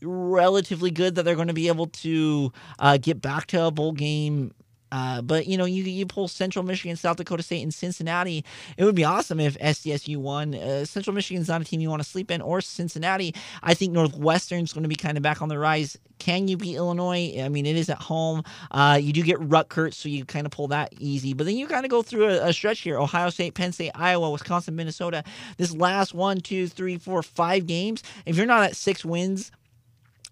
relatively 0.00 0.90
good 0.90 1.16
that 1.16 1.24
they're 1.24 1.34
going 1.34 1.48
to 1.48 1.54
be 1.54 1.68
able 1.68 1.88
to 1.88 2.52
uh, 2.78 2.98
get 2.98 3.20
back 3.20 3.46
to 3.48 3.64
a 3.64 3.70
bowl 3.70 3.92
game 3.92 4.52
uh, 4.90 5.22
but 5.22 5.46
you 5.46 5.56
know, 5.56 5.64
you 5.64 5.82
you 5.84 6.06
pull 6.06 6.28
Central 6.28 6.64
Michigan, 6.64 6.96
South 6.96 7.16
Dakota 7.16 7.42
State, 7.42 7.62
and 7.62 7.72
Cincinnati. 7.72 8.44
It 8.76 8.84
would 8.84 8.94
be 8.94 9.04
awesome 9.04 9.40
if 9.40 9.58
SDSU 9.58 10.16
won. 10.16 10.54
Uh, 10.54 10.84
Central 10.84 11.14
Michigan's 11.14 11.48
not 11.48 11.60
a 11.60 11.64
team 11.64 11.80
you 11.80 11.90
want 11.90 12.02
to 12.02 12.08
sleep 12.08 12.30
in, 12.30 12.40
or 12.40 12.60
Cincinnati. 12.60 13.34
I 13.62 13.74
think 13.74 13.92
Northwestern's 13.92 14.72
going 14.72 14.84
to 14.84 14.88
be 14.88 14.96
kind 14.96 15.16
of 15.16 15.22
back 15.22 15.42
on 15.42 15.48
the 15.48 15.58
rise. 15.58 15.98
Can 16.18 16.48
you 16.48 16.56
beat 16.56 16.76
Illinois? 16.76 17.34
I 17.40 17.48
mean, 17.48 17.66
it 17.66 17.76
is 17.76 17.90
at 17.90 17.98
home. 17.98 18.42
Uh, 18.70 18.98
you 19.00 19.12
do 19.12 19.22
get 19.22 19.38
Rutgers, 19.40 19.96
so 19.96 20.08
you 20.08 20.24
kind 20.24 20.46
of 20.46 20.52
pull 20.52 20.68
that 20.68 20.92
easy. 20.98 21.34
But 21.34 21.46
then 21.46 21.56
you 21.56 21.66
kind 21.66 21.84
of 21.84 21.90
go 21.90 22.02
through 22.02 22.28
a, 22.28 22.48
a 22.48 22.52
stretch 22.52 22.80
here: 22.80 22.98
Ohio 22.98 23.30
State, 23.30 23.54
Penn 23.54 23.72
State, 23.72 23.92
Iowa, 23.94 24.30
Wisconsin, 24.30 24.74
Minnesota. 24.74 25.22
This 25.58 25.74
last 25.74 26.14
one, 26.14 26.40
two, 26.40 26.66
three, 26.66 26.96
four, 26.96 27.22
five 27.22 27.66
games. 27.66 28.02
If 28.24 28.36
you're 28.36 28.46
not 28.46 28.62
at 28.62 28.76
six 28.76 29.04
wins 29.04 29.52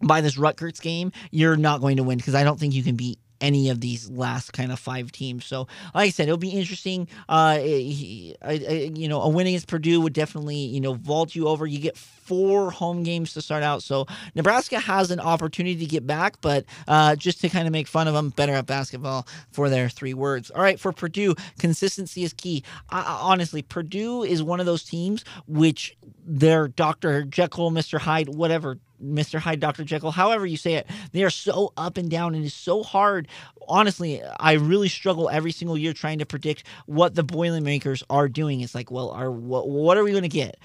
by 0.02 0.20
this 0.20 0.36
Rutgers 0.38 0.80
game, 0.80 1.12
you're 1.30 1.56
not 1.56 1.80
going 1.80 1.96
to 1.98 2.02
win 2.02 2.18
because 2.18 2.34
I 2.34 2.44
don't 2.44 2.58
think 2.58 2.74
you 2.74 2.82
can 2.82 2.96
beat 2.96 3.18
any 3.40 3.70
of 3.70 3.80
these 3.80 4.08
last 4.10 4.52
kind 4.52 4.72
of 4.72 4.78
five 4.78 5.12
teams. 5.12 5.44
So, 5.44 5.66
like 5.94 6.08
I 6.08 6.10
said, 6.10 6.28
it'll 6.28 6.38
be 6.38 6.50
interesting. 6.50 7.08
Uh, 7.28 7.58
he, 7.58 8.36
I, 8.42 8.52
I, 8.52 8.72
you 8.94 9.08
know, 9.08 9.22
a 9.22 9.28
win 9.28 9.46
against 9.46 9.68
Purdue 9.68 10.00
would 10.00 10.12
definitely, 10.12 10.56
you 10.56 10.80
know, 10.80 10.94
vault 10.94 11.34
you 11.34 11.48
over. 11.48 11.66
You 11.66 11.78
get 11.78 11.96
four 11.96 12.70
home 12.70 13.02
games 13.02 13.34
to 13.34 13.42
start 13.42 13.62
out. 13.62 13.82
So, 13.82 14.06
Nebraska 14.34 14.78
has 14.78 15.10
an 15.10 15.20
opportunity 15.20 15.76
to 15.76 15.86
get 15.86 16.06
back, 16.06 16.40
but 16.40 16.64
uh, 16.88 17.16
just 17.16 17.40
to 17.42 17.48
kind 17.48 17.66
of 17.66 17.72
make 17.72 17.88
fun 17.88 18.08
of 18.08 18.14
them, 18.14 18.30
better 18.30 18.52
at 18.52 18.66
basketball 18.66 19.26
for 19.52 19.68
their 19.68 19.88
three 19.88 20.14
words. 20.14 20.50
All 20.50 20.62
right, 20.62 20.78
for 20.78 20.92
Purdue, 20.92 21.34
consistency 21.58 22.24
is 22.24 22.32
key. 22.32 22.62
Uh, 22.90 23.18
honestly, 23.20 23.62
Purdue 23.62 24.22
is 24.22 24.42
one 24.42 24.60
of 24.60 24.66
those 24.66 24.84
teams 24.84 25.24
which 25.46 25.96
they're 26.24 26.68
Dr. 26.68 27.24
Jekyll, 27.24 27.70
Mr. 27.70 27.98
Hyde, 27.98 28.28
whatever 28.28 28.78
Mr. 29.02 29.38
Hyde, 29.38 29.60
Dr. 29.60 29.84
Jekyll, 29.84 30.10
however 30.10 30.46
you 30.46 30.56
say 30.56 30.74
it, 30.74 30.86
they 31.12 31.22
are 31.22 31.30
so 31.30 31.72
up 31.76 31.96
and 31.96 32.10
down 32.10 32.34
and 32.34 32.44
it's 32.44 32.54
so 32.54 32.82
hard 32.82 33.28
honestly, 33.68 34.22
I 34.22 34.52
really 34.52 34.88
struggle 34.88 35.28
every 35.28 35.52
single 35.52 35.76
year 35.76 35.92
trying 35.92 36.18
to 36.18 36.26
predict 36.26 36.64
what 36.86 37.14
the 37.14 37.22
Boilermakers 37.22 38.02
are 38.10 38.28
doing. 38.28 38.60
It's 38.60 38.74
like, 38.74 38.90
well, 38.90 39.10
are 39.10 39.30
what, 39.30 39.68
what 39.68 39.96
are 39.96 40.04
we 40.04 40.10
going 40.10 40.22
to 40.22 40.28
get? 40.28 40.58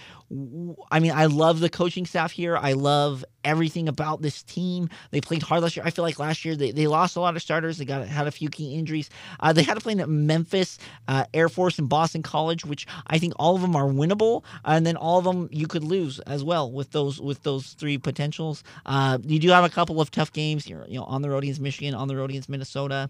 I 0.89 0.99
mean, 0.99 1.11
I 1.11 1.25
love 1.25 1.59
the 1.59 1.69
coaching 1.69 2.05
staff 2.05 2.31
here. 2.31 2.55
I 2.55 2.73
love 2.73 3.25
everything 3.43 3.89
about 3.89 4.21
this 4.21 4.43
team. 4.43 4.89
They 5.11 5.19
played 5.19 5.43
hard 5.43 5.61
last 5.61 5.75
year. 5.75 5.85
I 5.85 5.89
feel 5.89 6.03
like 6.03 6.19
last 6.19 6.45
year 6.45 6.55
they, 6.55 6.71
they 6.71 6.87
lost 6.87 7.17
a 7.17 7.19
lot 7.19 7.35
of 7.35 7.41
starters. 7.41 7.77
They 7.77 7.85
got 7.85 8.07
had 8.07 8.27
a 8.27 8.31
few 8.31 8.49
key 8.49 8.75
injuries. 8.75 9.09
Uh, 9.39 9.51
they 9.51 9.63
had 9.63 9.73
to 9.73 9.81
play 9.81 9.93
at 9.93 10.07
Memphis, 10.07 10.77
uh, 11.07 11.25
Air 11.33 11.49
Force, 11.49 11.79
and 11.79 11.89
Boston 11.89 12.23
College, 12.23 12.63
which 12.63 12.87
I 13.07 13.17
think 13.17 13.33
all 13.37 13.55
of 13.55 13.61
them 13.61 13.75
are 13.75 13.87
winnable, 13.87 14.43
and 14.63 14.85
then 14.85 14.95
all 14.95 15.17
of 15.17 15.25
them 15.25 15.49
you 15.51 15.67
could 15.67 15.83
lose 15.83 16.19
as 16.19 16.43
well 16.43 16.71
with 16.71 16.91
those 16.91 17.19
with 17.19 17.43
those 17.43 17.73
three 17.73 17.97
potentials. 17.97 18.63
Uh, 18.85 19.17
you 19.23 19.39
do 19.39 19.49
have 19.49 19.65
a 19.65 19.69
couple 19.69 19.99
of 19.99 20.11
tough 20.11 20.31
games. 20.31 20.67
You're 20.67 20.85
you 20.87 20.97
know 20.97 21.05
on 21.05 21.21
the 21.21 21.29
road 21.29 21.43
against 21.43 21.59
Michigan, 21.59 21.93
on 21.93 22.07
the 22.07 22.15
road 22.15 22.29
against 22.29 22.47
Minnesota 22.47 23.09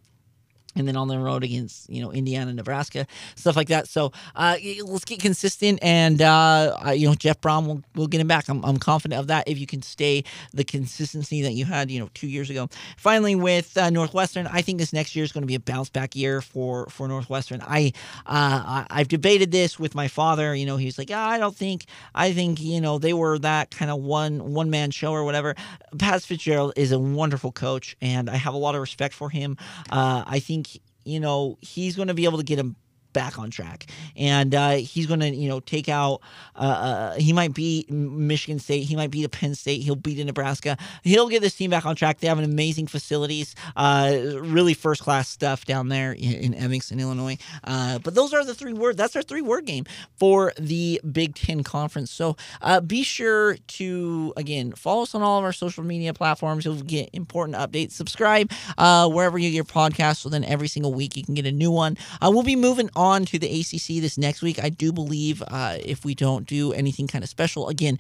and 0.76 0.88
then 0.88 0.96
on 0.96 1.08
the 1.08 1.20
road 1.20 1.44
against 1.44 1.90
you 1.90 2.02
know 2.02 2.12
Indiana, 2.12 2.54
Nebraska, 2.54 3.08
stuff 3.36 3.56
like 3.56 3.68
that. 3.70 3.88
So 3.88 4.12
uh, 4.36 4.58
let's 4.86 5.06
get 5.06 5.20
consistent, 5.20 5.80
and 5.82 6.22
uh, 6.22 6.94
you 6.96 7.08
know 7.08 7.16
Jeff 7.16 7.42
Brohm 7.42 7.68
will 7.68 7.84
will 7.96 8.08
get 8.08 8.22
him 8.22 8.28
back. 8.28 8.48
I'm, 8.50 8.64
I'm 8.64 8.78
confident 8.78 9.20
of 9.20 9.28
that 9.28 9.48
if 9.48 9.60
you 9.60 9.68
can 9.68 9.82
stay 9.82 10.24
the 10.54 10.64
consistency 10.64 11.42
that 11.42 11.54
you 11.54 11.66
had 11.66 11.92
you 11.92 12.00
know 12.00 12.10
two 12.14 12.28
years 12.28 12.50
ago. 12.50 12.70
Finally, 12.98 13.36
with 13.36 13.78
uh, 13.78 13.90
Northwestern, 13.90 14.48
I 14.48 14.62
think 14.62 14.80
this 14.80 14.94
next 14.94 15.16
year 15.16 15.26
is 15.26 15.32
going 15.32 15.44
to 15.44 15.48
be 15.48 15.56
a 15.56 15.60
bounce 15.60 15.90
back 15.90 16.16
year 16.16 16.42
for 16.42 16.88
for 16.90 17.08
Northwestern. 17.08 17.62
I 17.62 17.94
uh, 18.26 18.86
I've 18.90 19.08
debated 19.08 19.52
this 19.52 19.80
with 19.80 19.96
my 19.96 20.08
father. 20.08 20.56
You 20.56 20.66
know, 20.66 20.78
he's 20.78 20.98
like, 20.98 21.12
I 21.12 21.38
don't 21.38 21.56
think 21.56 21.86
I 22.16 22.34
think 22.34 22.62
you 22.62 22.82
know 22.82 22.98
they 22.98 23.14
were 23.14 23.40
that 23.40 23.72
kind 23.72 23.92
of 23.92 24.00
one 24.00 24.54
one 24.54 24.70
man 24.70 24.92
show 24.92 25.12
or 25.12 25.24
whatever. 25.24 25.56
Pat 25.98 26.22
Fitzgerald 26.22 26.74
is 26.76 26.92
a 26.92 27.00
wonderful 27.00 27.52
coach, 27.52 27.96
and 28.02 28.30
I 28.30 28.36
have 28.36 28.54
a 28.54 28.58
lot 28.58 28.76
of 28.76 28.82
respect 28.82 29.14
for 29.14 29.30
him. 29.30 29.58
Uh, 29.90 30.24
I 30.26 30.40
think 30.40 30.61
you 31.06 31.20
know 31.20 31.58
he's 31.62 31.96
going 31.96 32.08
to 32.08 32.14
be 32.14 32.26
able 32.26 32.38
to 32.38 32.44
get 32.44 32.60
him 32.60 32.76
back 33.14 33.40
on 33.40 33.50
track. 33.50 33.86
And 34.16 34.54
uh, 34.56 34.72
he's 34.72 35.06
going 35.06 35.20
to, 35.20 35.30
you 35.30 35.50
know, 35.50 35.60
take 35.60 35.90
out, 35.90 36.22
uh, 36.56 36.60
uh, 36.60 37.16
he 37.16 37.34
might 37.34 37.54
beat 37.54 37.90
Michigan 37.92 38.60
State. 38.60 38.84
He 38.84 38.96
might 38.96 39.12
beat 39.12 39.26
a 39.26 39.30
Penn 39.30 39.56
State. 39.56 39.82
He'll 39.82 39.96
beat 39.96 40.20
a 40.20 40.26
Nebraska. 40.26 40.78
He'll 41.04 41.30
get 41.30 41.42
this 41.42 41.56
team 41.56 41.72
back 41.72 41.86
on 41.86 41.96
track. 41.96 42.20
They 42.20 42.28
have 42.28 42.40
an 42.40 42.46
amazing 42.46 42.88
facilities, 42.88 43.56
uh, 43.76 44.16
really 44.42 44.74
first 44.74 45.02
class 45.02 45.30
stuff 45.30 45.66
down 45.66 45.90
there 45.90 46.14
in, 46.14 46.34
in 46.34 46.54
Evanston, 46.54 47.00
Illinois. 47.00 47.38
Uh, 47.64 48.00
but 48.00 48.16
those 48.16 48.34
are 48.34 48.44
the 48.44 48.56
three 48.56 48.74
words. 48.74 48.98
That's 48.98 49.16
our 49.16 49.22
three 49.22 49.42
word 49.42 49.66
game 49.66 49.86
for 50.16 50.54
the 50.58 51.02
Big 51.12 51.36
Ten 51.36 51.64
Conference. 51.64 52.12
So 52.12 52.38
uh, 52.62 52.82
be 52.82 53.04
sure 53.04 53.56
to, 53.56 54.34
again, 54.38 54.72
follow 54.74 55.04
us 55.04 55.16
on 55.16 55.22
all 55.22 55.38
of 55.40 55.44
our 55.44 55.54
social 55.54 55.84
media 55.84 56.14
platforms. 56.14 56.66
You'll 56.66 56.76
get 56.76 57.10
important 57.14 57.58
updates. 57.58 57.92
Subscribe 57.92 58.52
wherever 58.78 59.38
you 59.38 59.50
get 59.50 59.56
your 59.56 59.64
podcast. 59.64 60.18
So 60.18 60.30
then 60.30 60.44
every 60.44 60.68
single 60.68 60.94
week 60.94 61.18
you 61.18 61.24
can 61.24 61.34
get 61.34 61.46
a 61.46 61.52
new 61.52 61.72
one. 61.72 61.98
we'll 62.22 62.44
be 62.44 62.56
moving 62.56 62.90
on 62.96 63.01
to 63.02 63.40
the 63.40 63.48
ACC 63.48 64.02
this 64.02 64.18
next 64.18 64.42
week. 64.42 64.64
I 64.64 64.70
do 64.70 64.92
believe 64.92 65.42
uh, 65.48 65.78
if 65.84 66.06
we 66.06 66.14
don't 66.16 66.46
do 66.46 66.74
anything 66.74 67.08
kind 67.08 67.24
of 67.24 67.30
special, 67.30 67.68
again, 67.68 67.98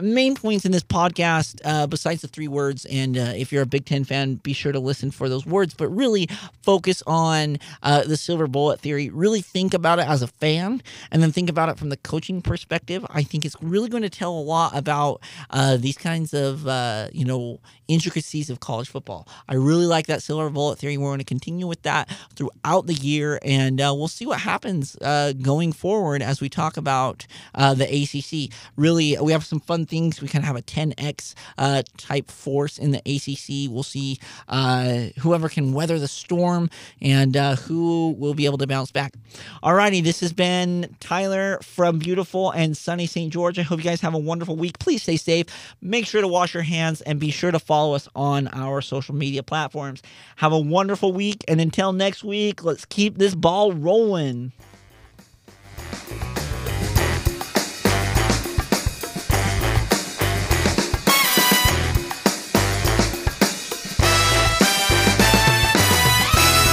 main 0.00 0.34
points 0.34 0.64
in 0.64 0.72
this 0.72 0.82
podcast, 0.82 1.60
uh, 1.64 1.86
besides 1.86 2.22
the 2.22 2.28
three 2.28 2.48
words, 2.48 2.84
and 2.86 3.16
uh, 3.16 3.32
if 3.36 3.52
you're 3.52 3.62
a 3.62 3.66
Big 3.66 3.86
Ten 3.86 4.04
fan, 4.04 4.36
be 4.36 4.52
sure 4.52 4.72
to 4.72 4.80
listen 4.80 5.10
for 5.10 5.28
those 5.28 5.46
words, 5.46 5.74
but 5.74 5.88
really 5.88 6.28
focus 6.62 7.02
on 7.06 7.58
uh, 7.82 8.02
the 8.02 8.16
silver 8.16 8.46
bullet 8.46 8.80
theory. 8.80 9.10
Really 9.10 9.40
think 9.40 9.74
about 9.74 9.98
it 9.98 10.06
as 10.06 10.22
a 10.22 10.26
fan, 10.26 10.82
and 11.10 11.22
then 11.22 11.32
think 11.32 11.48
about 11.48 11.68
it 11.68 11.78
from 11.78 11.88
the 11.88 11.96
coaching 11.96 12.42
perspective. 12.42 13.06
I 13.10 13.22
think 13.22 13.44
it's 13.44 13.56
really 13.62 13.88
going 13.88 14.02
to 14.02 14.10
tell 14.10 14.32
a 14.32 14.40
lot 14.40 14.76
about 14.76 15.22
uh, 15.50 15.76
these 15.76 15.96
kinds 15.96 16.34
of, 16.34 16.66
uh, 16.66 17.08
you 17.12 17.24
know, 17.24 17.60
intricacies 17.88 18.50
of 18.50 18.60
college 18.60 18.88
football. 18.88 19.28
I 19.48 19.54
really 19.54 19.86
like 19.86 20.06
that 20.08 20.22
silver 20.22 20.50
bullet 20.50 20.78
theory. 20.78 20.98
We're 20.98 21.08
going 21.08 21.18
to 21.18 21.24
continue 21.24 21.66
with 21.66 21.82
that 21.82 22.10
throughout 22.34 22.86
the 22.86 22.94
year, 22.94 23.38
and 23.42 23.80
uh, 23.80 23.94
we'll 23.96 24.08
see 24.08 24.26
what 24.26 24.40
happens 24.40 24.96
going 25.42 25.72
forward 25.72 26.22
as 26.22 26.40
we 26.40 26.48
talk 26.48 26.76
about 26.76 27.26
the 27.54 27.86
ACC. 27.86 28.52
Really, 28.76 29.16
we 29.20 29.32
have 29.32 29.44
some 29.44 29.60
fun 29.60 29.85
things. 29.86 30.20
We 30.20 30.28
kind 30.28 30.42
of 30.42 30.46
have 30.46 30.56
a 30.56 30.62
10x 30.62 31.34
uh, 31.58 31.82
type 31.96 32.30
force 32.30 32.78
in 32.78 32.92
the 32.92 32.98
ACC. 32.98 33.72
We'll 33.72 33.82
see 33.82 34.18
uh, 34.48 35.08
whoever 35.18 35.48
can 35.48 35.72
weather 35.72 35.98
the 35.98 36.08
storm 36.08 36.70
and 37.00 37.36
uh, 37.36 37.56
who 37.56 38.14
will 38.18 38.34
be 38.34 38.46
able 38.46 38.58
to 38.58 38.66
bounce 38.66 38.90
back. 38.90 39.14
Alrighty, 39.62 40.02
this 40.02 40.20
has 40.20 40.32
been 40.32 40.96
Tyler 41.00 41.58
from 41.62 41.98
beautiful 41.98 42.50
and 42.50 42.76
sunny 42.76 43.06
St. 43.06 43.32
George. 43.32 43.58
I 43.58 43.62
hope 43.62 43.78
you 43.78 43.84
guys 43.84 44.00
have 44.00 44.14
a 44.14 44.18
wonderful 44.18 44.56
week. 44.56 44.78
Please 44.78 45.02
stay 45.02 45.16
safe. 45.16 45.46
Make 45.80 46.06
sure 46.06 46.20
to 46.20 46.28
wash 46.28 46.54
your 46.54 46.62
hands 46.62 47.00
and 47.02 47.18
be 47.20 47.30
sure 47.30 47.50
to 47.50 47.58
follow 47.58 47.94
us 47.94 48.08
on 48.14 48.48
our 48.48 48.80
social 48.80 49.14
media 49.14 49.42
platforms. 49.42 50.02
Have 50.36 50.52
a 50.52 50.58
wonderful 50.58 51.12
week. 51.12 51.44
And 51.48 51.60
until 51.60 51.92
next 51.92 52.24
week, 52.24 52.64
let's 52.64 52.84
keep 52.84 53.18
this 53.18 53.34
ball 53.34 53.72
rolling. 53.72 54.52